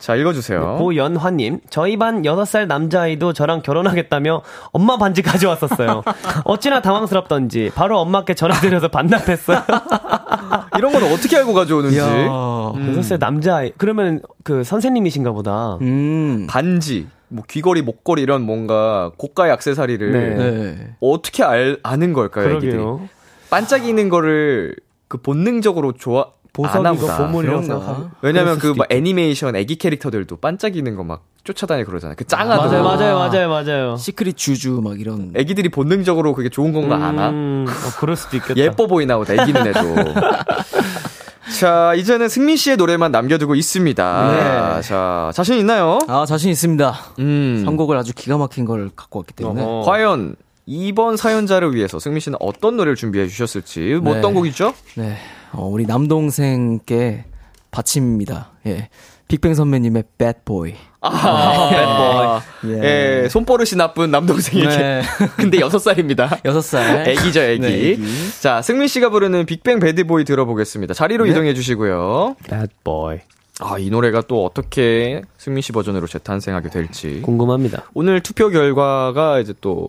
[0.00, 0.76] 자 읽어주세요.
[0.78, 4.40] 고연화님, 저희 반 6살 남자아이도 저랑 결혼하겠다며
[4.72, 6.02] 엄마 반지 가져왔었어요.
[6.44, 9.62] 어찌나 당황스럽던지 바로 엄마께 전화드려서 반납했어요.
[10.78, 12.06] 이런 건 어떻게 알고 가져오는지 야.
[12.08, 13.72] 6살 남자아이.
[13.76, 15.76] 그러면 그 선생님이신가 보다.
[15.82, 16.46] 음.
[16.48, 20.34] 반지, 뭐 귀걸이, 목걸이 이런 뭔가 고가의 액세서리를 네.
[20.34, 20.94] 네.
[21.00, 22.72] 어떻게 알, 아는 걸까요, 애기들이?
[22.72, 23.08] 그러게요.
[23.50, 24.76] 반짝이는 거를
[25.08, 27.06] 그 본능적으로 좋아 보석이고.
[27.06, 28.10] 보물이라고.
[28.22, 32.16] 왜냐면 그랬을 그 애니메이션 애기 캐릭터들도 반짝이는 거 막 쫓아다니 그러잖아요.
[32.18, 33.96] 그 짱아도 맞아요, 맞아요, 맞아요, 맞아요.
[33.96, 35.32] 시크릿 주주 막 이런.
[35.34, 37.30] 애기들이 본능적으로 그게 좋은 건가 아나?
[37.30, 38.56] 음, 어, 그럴 수도 있겠다.
[38.60, 39.80] 예뻐 보이나 보다 애기 눈에도.
[41.58, 44.30] 자 이제는 승민 씨의 노래만 남겨두고 있습니다.
[44.76, 44.82] 네.
[44.82, 45.98] 자 자신 있나요?
[46.06, 46.94] 아 자신 있습니다.
[47.18, 47.62] 음.
[47.64, 49.62] 선곡을 아주 기가 막힌 걸 갖고 왔기 때문에.
[49.62, 49.84] 어허.
[49.90, 50.36] 과연
[50.66, 54.18] 이번 사연자를 위해서 승민 씨는 어떤 노래를 준비해 주셨을지 뭐 네.
[54.20, 54.74] 어떤 곡이죠?
[54.94, 55.16] 네.
[55.52, 57.24] 어, 우리 남동생께
[57.70, 58.50] 바칩니다.
[58.66, 58.88] 예.
[59.28, 60.74] 빅뱅 선배님의 Bad Boy.
[61.02, 62.74] 아, 배보이.
[62.74, 63.22] 예.
[63.24, 64.76] 예, 손버릇이 나쁜 남동생에게.
[64.76, 65.02] 네.
[65.36, 66.40] 근데 여섯 살입니다.
[66.44, 67.08] 여섯 살.
[67.08, 67.60] 애기죠, 애기.
[67.60, 68.40] 네, 애기.
[68.40, 70.94] 자, 승민 씨가 부르는 빅뱅 배드보이 들어보겠습니다.
[70.94, 71.30] 자리로 네.
[71.30, 72.36] 이동해 주시고요.
[72.48, 73.20] Bad boy.
[73.60, 77.20] 아, 이 노래가 또 어떻게 승민 씨 버전으로 재탄생하게 될지.
[77.22, 77.84] 궁금합니다.
[77.94, 79.88] 오늘 투표 결과가 이제 또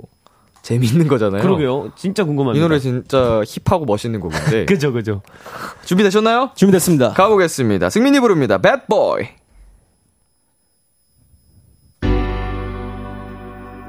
[0.62, 1.41] 재밌는 거잖아요.
[1.41, 1.91] 그러게요.
[1.95, 2.59] 진짜 궁금합니다.
[2.64, 4.66] 이 노래 진짜 힙하고 멋있는 곡인데.
[4.70, 5.22] 그죠, 그죠.
[5.86, 6.51] 준비되셨나요?
[6.55, 7.14] 준비됐습니다.
[7.14, 7.89] 가보겠습니다.
[7.89, 8.59] 승민이 부릅니다.
[8.59, 9.30] Bad Boy.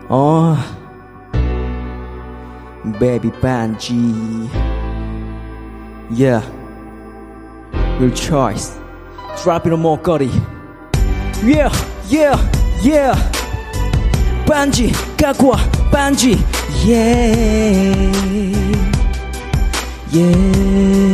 [0.09, 0.57] 어.
[2.99, 3.95] Baby 반지.
[6.11, 6.45] Yeah.
[8.01, 8.79] Your choice.
[9.43, 10.31] Drop it on 목걸이.
[11.45, 11.71] Yeah,
[12.11, 12.37] yeah,
[12.85, 13.15] yeah.
[14.47, 15.57] 반지 갖고 와
[15.91, 16.37] 반지.
[16.81, 17.93] Yeah.
[20.11, 21.12] Yeah.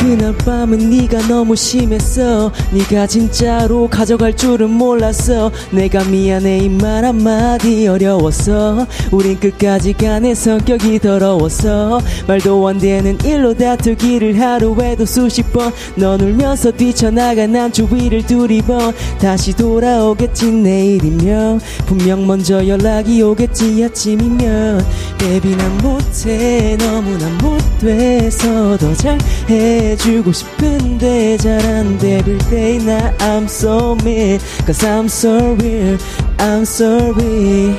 [0.00, 2.52] 그날 밤은 네가 너무 심했어.
[2.70, 5.50] 네가 진짜로 가져갈 줄은 몰랐어.
[5.70, 8.86] 내가 미안해 이 말 한마디 어려웠어.
[9.10, 12.00] 우린 끝까지 가네 성격이 더러웠어.
[12.26, 18.94] 말도 안 되는 일로 다투기를 하루에도 수십 번 넌 울면서 뛰쳐나가 난 주위를 두리번.
[19.20, 21.60] 다시 돌아오겠지 내일이면.
[21.86, 24.84] 분명 먼저 연락이 오겠지 아침이면.
[25.18, 26.76] Baby 난 못해.
[26.78, 34.84] 너무나 못돼서 더 잘해 주고 싶은데 잘 안 돼 Everyday 나 I'm so mean Cause
[34.86, 35.98] I'm so real
[36.38, 37.74] I'm sorry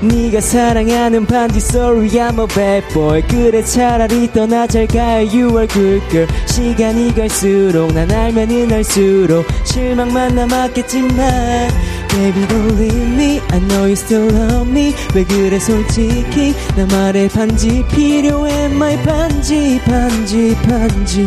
[0.00, 5.66] 네가 사랑하는 반지 sorry I'm a bad boy 그래 차라리 떠나 잘 가요 you are
[5.66, 11.70] good girl 시간이 갈수록 난 알면은 알수록 실망만 남았겠지만
[12.10, 12.42] Baby
[12.78, 18.66] leave me I know you still love me 왜 그래 솔직히 나 말해 반지 필요해
[18.66, 21.26] my 반지 반지 반지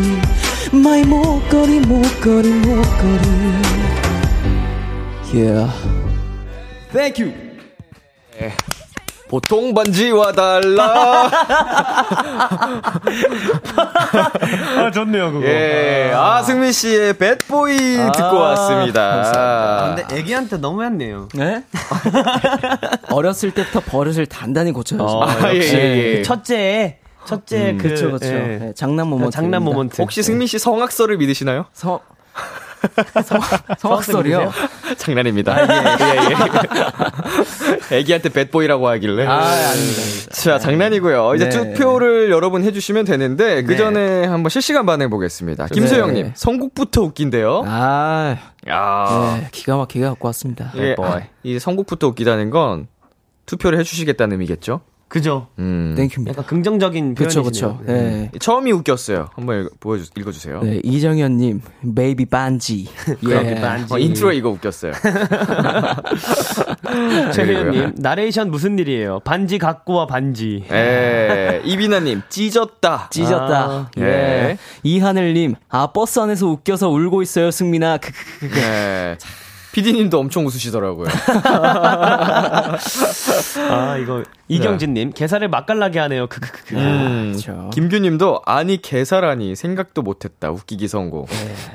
[0.72, 3.28] my 목걸이 목걸이 목걸이
[5.34, 5.70] Yeah
[6.90, 7.41] Thank you
[9.28, 11.30] 보통 반지와 달라.
[14.76, 15.46] 아, 좋네요, 그거.
[15.46, 16.12] 예.
[16.14, 17.76] 아, 승민 씨의 baby
[18.14, 19.32] 듣고 왔습니다.
[19.34, 21.28] 아, 근데 애기한테 너무 했네요.
[21.34, 21.64] 네?
[23.10, 25.04] 어렸을 때부터 버릇을 단단히 고쳐야죠.
[25.04, 26.22] 어, 아, 예, 역시 예, 예.
[26.22, 28.26] 첫째, 첫째 그 그쵸, 그쵸.
[28.26, 28.32] 예.
[28.32, 29.30] 네, 장난 모먼트.
[29.34, 30.02] 장난 모먼트.
[30.02, 31.64] 혹시 승민 씨 성악설을 믿으시나요?
[31.72, 32.00] 성,
[33.24, 33.40] 성,
[33.78, 34.52] 성악설이요?
[34.98, 35.60] 장난입니다.
[35.60, 35.66] 예,
[37.90, 37.96] 예.
[37.98, 39.26] 애기한테 배보이라고 하길래.
[39.26, 40.02] 아, 아닙니다.
[40.32, 41.34] 자, 장난이고요.
[41.34, 41.50] 이제 네.
[41.50, 45.66] 투표를 여러분 해주시면 되는데, 그 전에 한번 실시간 반응 보겠습니다.
[45.66, 46.32] 김소영님, 네.
[46.34, 47.64] 선곡부터 웃긴데요.
[47.66, 48.36] 아,
[48.68, 50.72] 야 네, 기가 막히게 갖고 왔습니다.
[50.76, 50.94] 예,
[51.42, 52.86] 이 선곡부터 웃기다는 건
[53.46, 54.80] 투표를 해주시겠다는 의미겠죠?
[55.12, 55.48] 그죠.
[55.58, 55.92] 음.
[55.94, 56.30] Thank you입니다.
[56.32, 57.76] 약간 긍정적인 그쵸, 표현이시네요.
[57.76, 57.92] 그쵸.
[57.92, 58.30] 네.
[58.40, 59.28] 처음이 웃겼어요.
[59.34, 60.62] 한번 읽, 보여주, 읽어 주세요.
[60.62, 61.60] 네, 이정현 님,
[61.94, 62.88] baby 반지.
[63.20, 63.92] baby 반지.
[63.92, 64.92] 어, 인트로 이거 웃겼어요.
[67.34, 69.20] 최혜연님, 나레이션 무슨 일이에요?
[69.20, 70.64] 반지 갖고 와, 반지.
[70.72, 73.08] 예, 이비나 님, 찢었다.
[73.12, 73.64] 찢었다.
[73.64, 74.02] 아, 예.
[74.02, 74.56] 예.
[74.82, 77.98] 이하늘 님, 아, 버스 안에서 웃겨서 울고 있어요, 승민아.
[77.98, 78.56] 크크크크.
[78.64, 79.18] 예.
[79.72, 81.08] 피디님도 엄청 웃으시더라고요.
[83.70, 84.22] 아, 이거.
[84.56, 86.26] 이경진님, 개사를 맛깔나게 하네요.
[86.26, 86.74] 크크크크.
[86.76, 87.70] 음, 그렇죠.
[87.72, 91.26] 김규님도 아니 개사라니 생각도 못했다 웃기기 성공.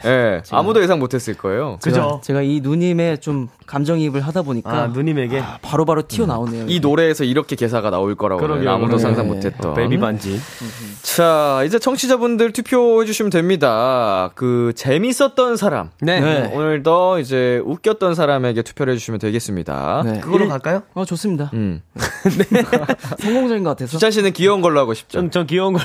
[0.06, 1.80] 예, 아무도 예상 못했을 거예요.
[1.82, 2.22] 그죠?
[2.24, 5.42] 제가 이 누님의 좀 감정이입을 하다 보니까 아, 누님에게.
[5.62, 6.66] 바로바로 튀어 나오네요.
[6.68, 9.00] 이 노래에서 이렇게 개사가 나올 거라고 그러게요, 아무도 그러게요.
[9.08, 9.34] 상상 네.
[9.34, 9.74] 못했던.
[9.74, 10.40] baby 반지.
[11.04, 14.30] 자, 이제 청취자분들 투표해 주시면 됩니다.
[14.36, 15.90] 그 재밌었던 사람.
[16.02, 16.20] 네.
[16.20, 16.52] 네.
[16.54, 20.04] 오늘도 이제 웃겼던 사람에게 투표를 해 주시면 되겠습니다.
[20.06, 20.20] 네.
[20.20, 20.84] 그걸로 일- 갈까요?
[20.94, 21.50] 어, 좋습니다.
[21.54, 21.82] 음.
[23.20, 23.91] 성공적인 것 같아서.
[23.91, 25.20] 주찬 씨는 귀여운 걸로 하고 싶죠.
[25.20, 25.82] 전, 전 귀여운 걸.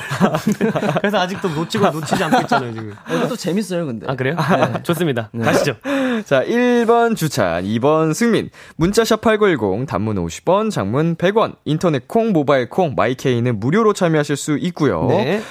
[1.01, 2.93] 그래서 아직도 놓치고 놓치지 않고 있잖아요, 지금.
[3.09, 4.05] 이것도 재밌어요, 근데.
[4.09, 4.35] 아, 그래요?
[4.83, 5.29] 좋습니다.
[5.43, 5.75] 가시죠.
[6.25, 8.49] 자, 1번 주찬, 2번 승민.
[8.75, 15.07] 문자샵 8910, 단문 50원, 장문 100원, 인터넷 콩, 모바일 콩, 마이케이는 무료로 참여하실 수 있고요.
[15.07, 15.41] 네.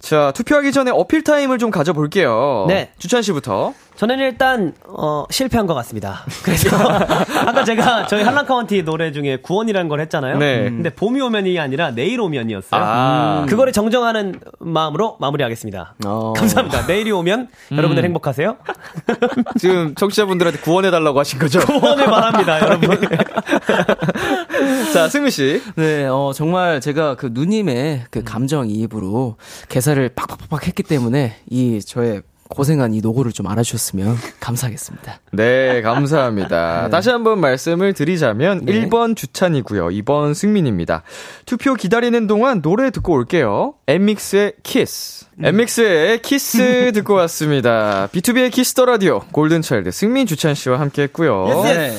[0.00, 2.66] 자, 투표하기 전에 어필 타임을 좀 가져볼게요.
[2.68, 2.92] 네.
[2.98, 3.74] 주찬 씨부터.
[3.98, 6.24] 저는 일단 어, 실패한 것 같습니다.
[6.44, 6.68] 그래서
[7.44, 10.38] 아까 제가 저희 한라카운티 노래 중에 구원이라는 걸 했잖아요.
[10.38, 10.70] 네.
[10.70, 12.80] 근데 봄이 오면이 아니라 내일 오면이었어요.
[12.80, 13.44] 아.
[13.48, 15.96] 그거를 정정하는 마음으로 마무리하겠습니다.
[16.06, 16.32] 어.
[16.36, 16.86] 감사합니다.
[16.86, 18.58] 내일이 오면 여러분들 행복하세요.
[19.58, 21.58] 지금 청취자분들한테 구원해달라고 하신 거죠?
[21.58, 23.00] 구원을 바랍니다, 여러분.
[24.94, 25.60] 자, 승민 씨.
[25.74, 29.38] 네, 어, 정말 제가 그 누님의 그 감정이입으로
[29.68, 35.20] 개사를 팍팍팍 했기 때문에 이 저의 고생한 이 노고를 좀 알아주셨으면 감사하겠습니다.
[35.32, 36.88] 네, 감사합니다.
[36.90, 38.72] 다시 한번 말씀을 드리자면 네.
[38.88, 39.88] 1번 주찬이고요.
[39.88, 41.02] 2번 승민입니다.
[41.46, 43.74] 투표 기다리는 동안 노래 듣고 올게요.
[43.86, 45.26] 엔믹스의 키스.
[45.42, 48.08] 엔믹스의 키스 듣고 왔습니다.
[48.12, 51.62] B2B의 키스 더 라디오 골든 차일드 승민 주찬 씨와 함께 했고요.
[51.64, 51.96] 네.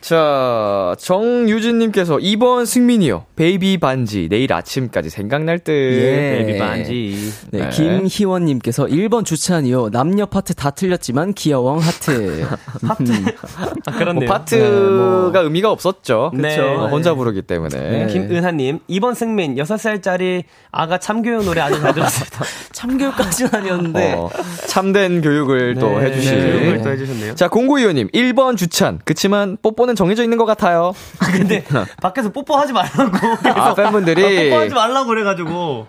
[0.00, 3.26] 자, 정유진님께서 2번 승민이요.
[3.36, 4.28] baby 반지.
[4.30, 5.72] 내일 아침까지 생각날 듯.
[5.72, 6.38] 예.
[6.38, 7.32] baby 반지.
[7.50, 7.68] 네, 네.
[7.68, 9.90] 김희원님께서 1번 주찬이요.
[9.90, 12.46] 남녀 파트 다 틀렸지만 귀여왕 하트.
[12.82, 13.12] 하트.
[13.56, 14.28] 아, 뭐 그렇네요.
[14.28, 16.32] 파트가 의미가 없었죠.
[16.34, 16.58] 네.
[16.58, 17.78] 어, 혼자 부르기 때문에.
[17.78, 18.06] 네.
[18.06, 22.44] 김은하님, 2번 승민, 6살짜리 아가 참교육 노래 아주 잘 들었습니다.
[22.72, 24.14] 참교육까지는 아니었는데.
[24.14, 24.30] 어,
[24.66, 26.06] 참된 교육을 또 네.
[26.06, 26.38] 해주신.
[26.38, 26.52] 네.
[26.52, 27.34] 교육을 또 해주셨네요.
[27.34, 28.98] 자, 0925님, 1번 주찬.
[29.04, 30.92] 그치만 뽀뽀 는 정해져 있는 것 같아요.
[31.32, 31.64] 근데
[32.00, 33.10] 밖에서 뽀뽀하지 말라고.
[33.42, 34.22] 그래서 아, 팬분들이.
[34.22, 35.86] 어, 뽀뽀하지 말라고 그래가지고.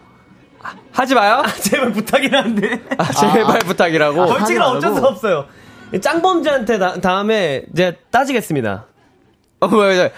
[0.91, 1.43] 하지 마요.
[1.62, 2.82] 제발 부탁이라는데.
[2.97, 4.26] 아, 제발 부탁이라고.
[4.28, 5.06] 벌칙은 하지 어쩔 수.
[5.06, 5.45] 없어요.
[6.02, 8.86] 짱범주한테 다, 다음에 이제 따지겠습니다.
[9.60, 10.10] 어, 뭐야,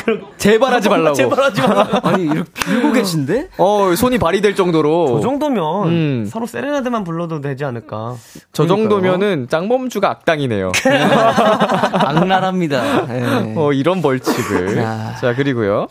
[0.00, 1.14] 이제 제발 하지 말라고.
[1.14, 1.98] 제발 하지 말라고.
[2.08, 3.48] 아니, 이렇게 빌고 계신데?
[3.58, 5.08] 어, 손이 발휘될 정도로.
[5.08, 6.26] 저 정도면 음.
[6.28, 8.16] 서로 세레나데만 불러도 되지 않을까.
[8.52, 10.72] 저 정도면은 짱범주가 악당이네요.
[11.92, 13.06] 악랄합니다.
[13.14, 13.54] 예.
[13.56, 14.78] 어, 이런 벌칙을.
[14.78, 15.14] 야.
[15.20, 15.88] 자, 그리고요.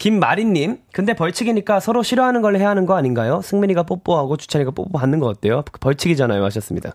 [0.00, 3.42] 김마리님, 근데 벌칙이니까 서로 싫어하는 걸 해야 하는 거 아닌가요?
[3.44, 5.62] 승민이가 뽀뽀하고 주찬이가 뽀뽀 받는 거 어때요?
[5.78, 6.94] 벌칙이잖아요, 하셨습니다.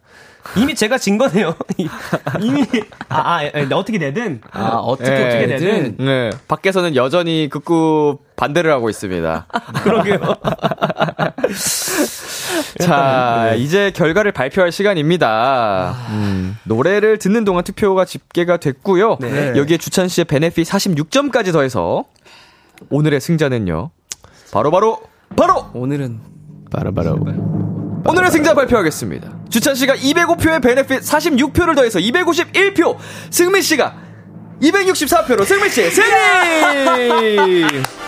[0.57, 1.53] 이미 제가 진 거네요.
[2.41, 2.65] 이미
[3.07, 5.25] 아, 아 예, 예, 어떻게 되든 아, 어떻게 예.
[5.27, 5.97] 어떻게 되든.
[5.99, 6.31] 네.
[6.47, 9.45] 밖에서는 여전히 극구 반대를 하고 있습니다.
[9.83, 10.19] 그러게요.
[12.81, 15.95] 자, 이제 결과를 발표할 시간입니다.
[16.09, 19.17] 음, 노래를 듣는 동안 투표가 집계가 됐고요.
[19.21, 19.53] 네.
[19.55, 22.05] 여기에 주찬 씨의 베네핏 46점까지 더해서
[22.89, 23.91] 오늘의 승자는요.
[24.51, 25.01] 바로바로
[25.35, 26.19] 바로 오늘은
[26.71, 27.17] 바로 바로.
[28.07, 29.45] 오늘의 승자 발표하겠습니다.
[29.49, 32.97] 주찬 씨가 205표에 베네핏 46표를 더해서 251표,
[33.31, 33.95] 승민 씨가
[34.61, 37.65] 264표로 승민 씨 승리!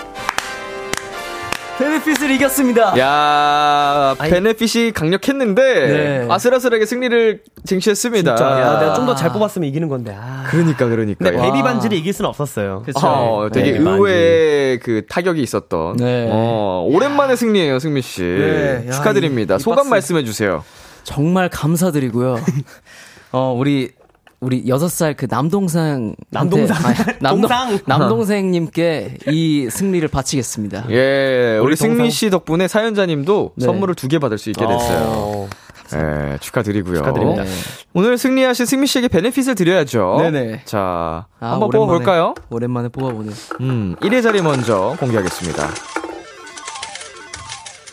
[1.78, 2.98] benefit을 이겼습니다.
[2.98, 6.28] 야, benefit이 강력했는데 네.
[6.30, 8.36] 아슬아슬하게 승리를 쟁취했습니다.
[8.36, 10.16] 진짜 야, 내가 좀 더 잘 뽑았으면 이기는 건데.
[10.20, 10.44] 아.
[10.50, 11.24] 그러니까 그러니까.
[11.24, 12.84] 근데 baby 반지를 이길 수는 없었어요.
[13.04, 13.90] 어, 되게 반지.
[13.90, 15.98] 의외의 그 타격이 있었던.
[15.98, 16.28] 네.
[16.32, 18.22] 어, 오랜만에 승리예요, 승민 씨.
[18.24, 18.86] 네.
[18.88, 19.56] 야, 축하드립니다.
[19.56, 19.90] 이- 이 소감 박스.
[19.90, 20.64] 말씀해 주세요.
[21.04, 22.40] 정말 감사드리고요.
[23.32, 23.92] 어, 우리
[24.40, 26.78] 우리 여섯 살 그 남동생 남동상?
[27.20, 27.80] 동상?
[27.88, 30.86] 남동생님께 이 승리를 바치겠습니다.
[30.92, 32.10] 예, 우리, 우리 승민 동상.
[32.12, 33.66] 씨 덕분에 사연자님도 네.
[33.66, 35.00] 선물을 두 개 받을 수 있게 됐어요.
[35.08, 35.50] 어,
[35.96, 36.98] 예, 축하드리고요.
[36.98, 37.44] 축하드립니다.
[37.46, 37.50] 네.
[37.94, 40.18] 오늘 승리하신 승민 씨에게 베네핏을 드려야죠.
[40.20, 40.62] 네네.
[40.66, 42.36] 자, 아, 한번 오랜만에- 뽑아볼까요?
[42.52, 43.32] 오랜만에 뽑아보네.
[43.62, 45.68] 음, 1회 자리 먼저 공개하겠습니다.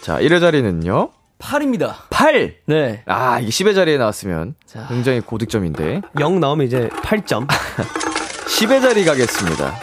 [0.02, 1.08] 자, 1회 자리는요.
[1.44, 1.94] 8입니다.
[2.10, 2.56] 8!
[2.66, 3.02] 네.
[3.06, 4.86] 아, 이게 10회 자리에 나왔으면 자.
[4.88, 6.00] 굉장히 고득점인데.
[6.18, 7.46] 0 나오면 이제 8점.
[7.46, 9.74] 10회 자리 가겠습니다.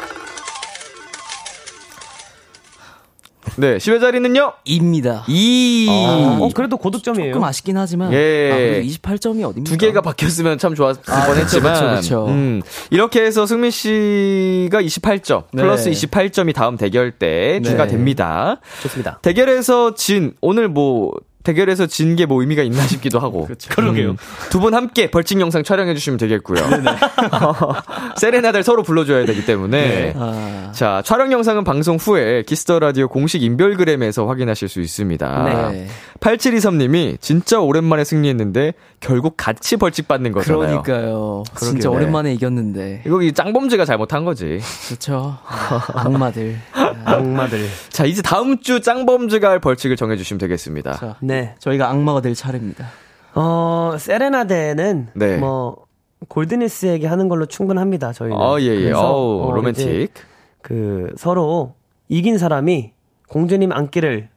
[3.57, 4.53] 네, 10회 자리는요?
[4.66, 5.24] 2입니다.
[5.28, 5.88] 2.
[5.89, 7.34] 어, 그래도 고득점이에요.
[7.34, 8.49] 조금 아쉽긴 하지만 예.
[8.51, 9.70] 아, 그래도 28점이 어딥니까?
[9.70, 12.26] 두 개가 바뀌었으면 참 좋았을 아, 뻔했지만 그쵸, 그쵸, 그쵸.
[12.30, 15.62] 음, 이렇게 해서 승민 씨가 28점 네.
[15.62, 17.70] 플러스 28점이 다음 대결 때 네.
[17.70, 18.62] 추가됩니다.
[18.84, 19.20] 좋습니다.
[19.22, 21.12] 대결에서 진 오늘 뭐
[21.44, 23.48] 대결에서 진 게 뭐 의미가 있나 싶기도 하고.
[23.70, 24.16] 그러게요.
[24.52, 26.62] 두분 함께 벌칙 영상 촬영해 주시면 되겠고요.
[28.18, 30.14] 세레나데를 서로 불러줘야 되기 때문에.
[30.16, 35.44] 아, 자, 촬영 영상은 방송 후에 키스 더 라디오 공식 인별그램에서 확인하실 수 있습니다.
[35.72, 35.88] 네.
[36.20, 40.84] 8723님이 진짜 오랜만에 승리했는데 결국 같이 벌칙 받는 거잖아요.
[40.84, 41.44] 그러니까요.
[41.58, 41.98] 진짜 그러게.
[41.98, 43.04] 오랜만에 이겼는데.
[43.06, 44.60] 이거 이 짱범죄가 잘못한 거지.
[44.88, 45.38] 그렇죠.
[45.48, 46.58] 아, 악마들.
[47.06, 47.66] 악마들.
[47.89, 50.94] 자, 이제 다음 주 짱범죄가 할 벌칙을 정해 주시면 되겠습니다.
[50.94, 51.31] 자, 네.
[51.60, 52.88] 저희가 악마가 될 차례입니다.
[53.36, 55.38] 어, 세레나데는 네.
[55.38, 55.86] 뭐
[56.28, 58.14] 골드니스에게 하는 걸로 충분합니다.
[58.14, 58.38] 저희는.
[58.38, 58.82] 어, 예, 예.
[58.84, 60.14] 그래서, 어우, 어, 로맨틱.
[60.62, 61.76] 그 서로
[62.10, 62.92] 이긴 사람이
[63.30, 64.30] 공주님 안기를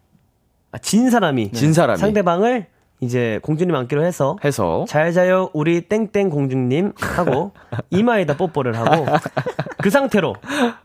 [0.72, 1.98] 아, 진 사람이 진 사람이.
[1.98, 2.66] 상대방을
[3.00, 4.84] 이제 공주님 안기로 해서 해서.
[4.88, 7.52] 잘 자요 우리 땡땡 공주님 하고
[7.90, 9.04] 이마에다 뽀뽀를 하고
[9.84, 10.34] 그 상태로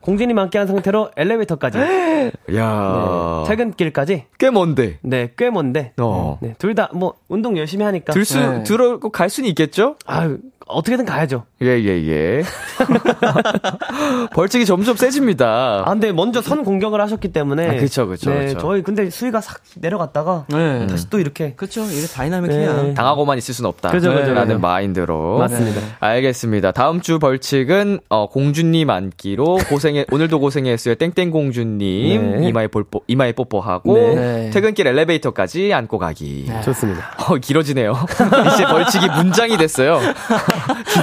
[0.01, 4.99] 공주님 안기 한 상태로 엘리베이터까지 네, 야 퇴근길까지 꽤 먼데.
[5.03, 6.37] 네 꽤 먼데 어.
[6.41, 8.63] 네, 둘다 뭐 운동 열심히 하니까 들 수, 네.
[8.63, 9.95] 들어고 갈 수는 있겠죠?
[10.05, 10.35] 아
[10.67, 11.45] 어떻게든 가야죠.
[11.63, 12.43] 예, 예, 예.
[14.33, 15.83] 벌칙이 점점 세집니다.
[15.85, 18.59] 아 근데 먼저 선 공격을 하셨기 때문에 아, 그쵸, 그쵸, 네, 그쵸.
[18.59, 20.85] 저희 근데 수위가 싹 내려갔다가 네.
[20.87, 21.83] 다시 또 이렇게 그렇죠.
[21.85, 22.81] 이게 다이나믹해야.
[22.83, 22.93] 네.
[22.93, 23.89] 당하고만 있을 순 없다.
[23.91, 24.61] 그죠, 그죠, 라는.
[24.61, 25.37] 마인드로.
[25.39, 25.81] 맞습니다.
[26.01, 26.71] 알겠습니다.
[26.71, 30.95] 다음 주 벌칙은, 어, 공주님 안기로 고생해, 오늘도 고생했어요.
[30.95, 32.39] 땡땡 공주님.
[32.41, 32.47] 네.
[32.49, 33.93] 이마에 뽀뽀, 이마에 뽀뽀하고.
[33.93, 34.49] 네.
[34.51, 36.49] 퇴근길 엘리베이터까지 안고 가기.
[36.63, 37.15] 좋습니다.
[37.29, 37.93] 어, 길어지네요.
[38.53, 39.99] 이제 벌칙이 문장이 됐어요.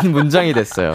[0.01, 0.95] 긴 문장이 됐어요.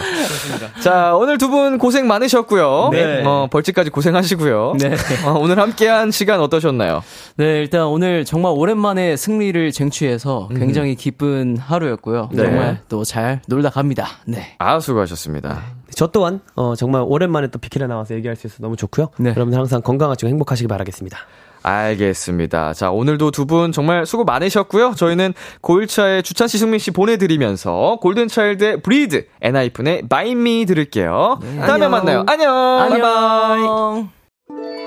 [0.82, 2.90] 자, 오늘 두 분 고생 많으셨고요.
[2.94, 3.24] 네.
[3.26, 4.76] 어, 벌칙까지 고생하시고요.
[4.80, 4.96] 네.
[5.26, 7.04] 어, 오늘 함께한 시간 어떠셨나요?
[7.36, 12.30] 네, 일단 오늘 정말 오랜만에 승리를 쟁취해서 굉장히 기쁜 하루였고요.
[12.32, 12.44] 네.
[12.44, 14.08] 정말 또 잘 놀다 갑니다.
[14.26, 14.56] 네.
[14.60, 15.62] 아, 수고하셨습니다.
[15.96, 19.10] 저 또한 어, 정말 오랜만에 또 비키라 나와서 얘기할 수 있어서 너무 좋고요.
[19.18, 19.30] 네.
[19.32, 21.18] 여러분들 항상 건강하시고 행복하시기 바라겠습니다.
[21.64, 22.74] 알겠습니다.
[22.74, 24.94] 자, 오늘도 두 분 정말 수고 많으셨고요.
[24.96, 31.40] 저희는 골차의 주찬 씨, 승민 씨 보내드리면서 골든차일드의 Breathe, 엔하이픈의 마이미 들을게요.
[31.60, 31.92] 다음에 안녕.
[31.92, 32.24] 만나요.
[32.28, 32.90] 안녕.
[32.90, 34.81] 바이바이.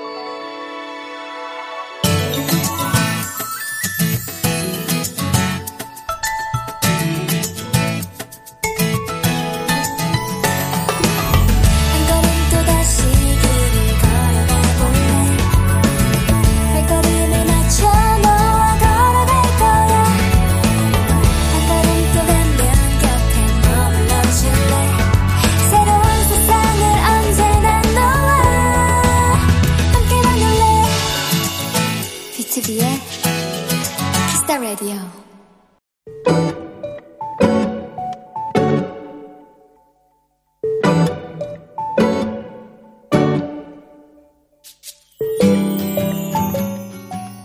[34.75, 34.99] Radio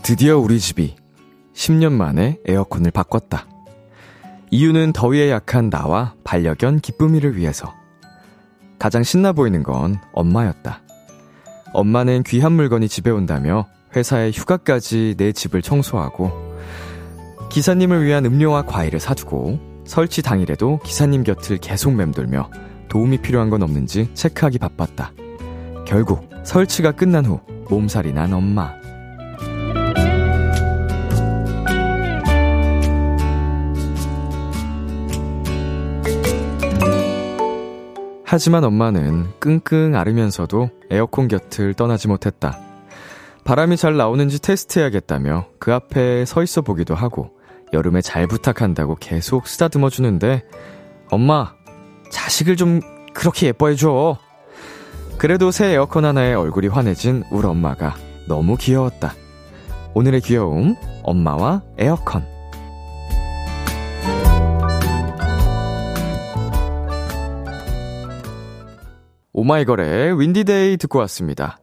[0.02, 0.96] 드디어 우리 집이
[1.54, 3.46] 10년 만에 에어컨을 바꿨다.
[4.50, 7.72] 이유는 더위에 약한 나와 반려견 기쁨이를 위해서.
[8.80, 10.82] 가장 신나 보이는 건 엄마였다.
[11.74, 16.49] 엄마는 귀한 물건이 집에 온다며 회사에 휴가까지 내 집을 청소하고
[17.50, 22.48] 기사님을 위한 음료와 과일을 사주고 설치 당일에도 기사님 곁을 계속 맴돌며
[22.88, 25.12] 도움이 필요한 건 없는지 체크하기 바빴다.
[25.84, 28.72] 결국 설치가 끝난 후 몸살이 난 엄마.
[38.24, 42.60] 하지만 엄마는 끙끙 앓으면서도 에어컨 곁을 떠나지 못했다.
[43.42, 47.39] 바람이 잘 나오는지 테스트해야겠다며 그 앞에 서 있어 보기도 하고
[47.72, 50.44] 여름에 잘 부탁한다고 계속 쓰다듬어 주는데
[51.10, 51.54] 엄마
[52.10, 52.80] 자식을 좀
[53.14, 54.18] 그렇게 예뻐해 줘.
[55.18, 57.94] 그래도 새 에어컨 하나에 얼굴이 환해진 우리 엄마가
[58.26, 59.14] 너무 귀여웠다.
[59.94, 62.24] 오늘의 귀여움 엄마와 에어컨
[69.32, 71.58] 오마이걸의 Windy Day 듣고 왔습니다.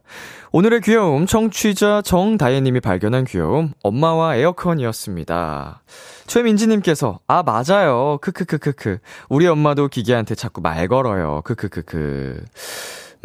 [0.50, 5.82] 오늘의 귀여움 청취자 정다혜님이 발견한 귀여움 엄마와 에어컨이었습니다.
[6.26, 8.98] 최민지님께서 아 맞아요 크크크크크
[9.28, 12.44] 우리 엄마도 기계한테 자꾸 말 걸어요 크크크크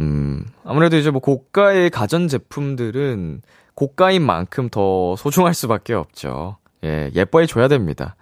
[0.02, 3.42] 음 아무래도 이제 뭐 고가의 가전 제품들은
[3.76, 6.58] 고가인 만큼 더 소중할 수밖에 없죠.
[6.84, 8.16] 예 예뻐해 줘야 됩니다.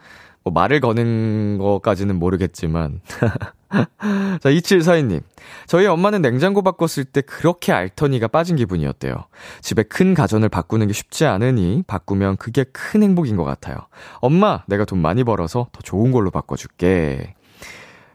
[0.43, 3.01] 뭐 말을 거는 것까지는 모르겠지만
[3.71, 5.21] 자, 2742님.
[5.67, 9.15] 저희 엄마는 냉장고 바꿨을 때 그렇게 알터니가 빠진 기분이었대요.
[9.61, 13.77] 집에 큰 가전을 바꾸는 게 쉽지 않으니 바꾸면 그게 큰 행복인 것 같아요.
[14.19, 17.35] 엄마, 내가 돈 많이 벌어서 더 좋은 걸로 바꿔줄게.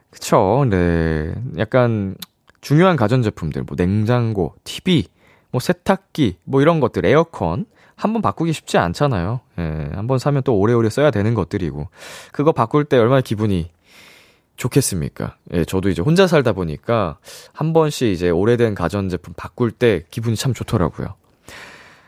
[0.09, 1.33] 그쵸, 네.
[1.57, 2.15] 약간
[2.61, 5.05] 중요한 가전제품들, 뭐 냉장고, TV,
[5.51, 7.65] 뭐 세탁기, 뭐 이런 것들, 에어컨.
[7.95, 9.39] 한번 바꾸기 쉽지 않잖아요.
[9.57, 11.87] 예, 한번 사면 또 오래오래 써야 되는 것들이고.
[12.31, 13.71] 그거 바꿀 때 얼마나 기분이
[14.57, 15.37] 좋겠습니까?
[15.53, 17.17] 예, 저도 이제 혼자 살다 보니까
[17.53, 21.15] 한 번씩 이제 오래된 가전제품 바꿀 때 기분이 참 좋더라고요.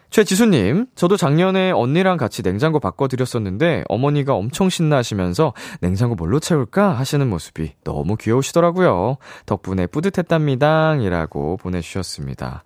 [0.10, 7.74] 최지수님, 저도 작년에 언니랑 같이 냉장고 바꿔드렸었는데 어머니가 엄청 신나하시면서 냉장고 뭘로 채울까 하시는 모습이
[7.84, 9.18] 너무 귀여우시더라고요.
[9.46, 10.96] 덕분에 뿌듯했답니다.
[10.96, 12.64] 이라고 보내주셨습니다.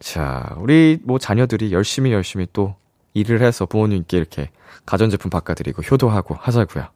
[0.00, 2.74] 자, 우리 뭐 자녀들이 열심히 열심히 또
[3.14, 4.50] 일을 해서 부모님께 이렇게
[4.84, 6.88] 가전제품 바꿔드리고 효도하고 하자고요.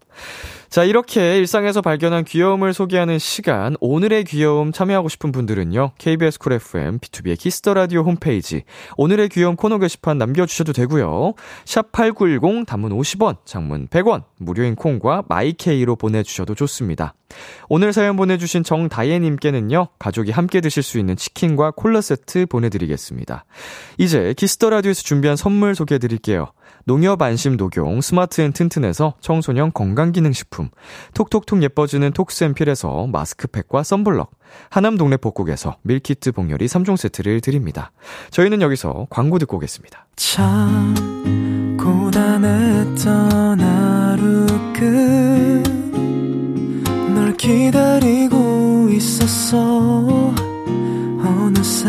[0.69, 3.77] 자, 이렇게 일상에서 발견한 귀여움을 소개하는 시간.
[3.81, 5.93] 오늘의 귀여움 참여하고 싶은 분들은요.
[5.97, 8.65] KBS 쿨 FM, 비투비의 키스 더 라디오 홈페이지.
[8.97, 11.35] 오늘의 귀여움 코너 게시판 남겨주셔도 되고요.
[11.65, 17.15] 샵8910 단문 50원, 장문 100원, 무료인 콩과 마이케이로 보내주셔도 좋습니다.
[17.69, 19.89] 오늘 사연 보내주신 정다예님께는요.
[19.99, 23.45] 가족이 함께 드실 수 있는 치킨과 콜라 세트 보내드리겠습니다.
[23.99, 26.53] 이제 Kiss the Radio에서 준비한 선물 소개해드릴게요.
[26.85, 30.71] 농협 안심 녹용 스마트 앤 튼튼에서 청소년 건강기능식품,
[31.15, 34.31] 톡톡톡 예뻐지는 톡스앤필에서 마스크팩과 썬블럭,
[34.71, 37.91] 하남 동네 복국에서 밀키트 복요리 3종 세트를 드립니다.
[38.31, 40.07] 저희는 여기서 광고 듣고 오겠습니다.
[40.17, 40.95] 참
[41.79, 44.47] 고단했던 하루
[47.13, 50.35] 끝 널 기다리고 있었어
[51.19, 51.89] 어느새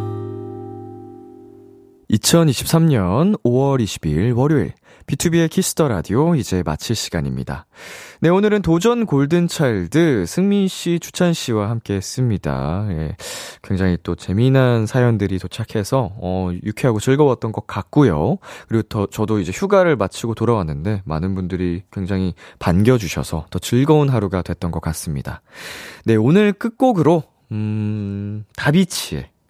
[2.11, 4.73] 2023년 5월 22일 월요일
[5.07, 7.65] B2B의 키스터 라디오 이제 마칠 시간입니다.
[8.19, 12.85] 네, 오늘은 도전 골든 차일드 승민 씨, 주찬 씨와 함께 했습니다.
[12.89, 13.15] 예,
[13.63, 18.37] 굉장히 또 재미난 사연들이 도착해서 어, 유쾌하고 즐거웠던 것 같고요.
[18.67, 24.41] 그리고 더, 저도 이제 휴가를 마치고 돌아왔는데 많은 분들이 굉장히 반겨 주셔서 더 즐거운 하루가
[24.41, 25.41] 됐던 것 같습니다.
[26.05, 29.30] 네, 오늘 끝곡으로 음, 다비치의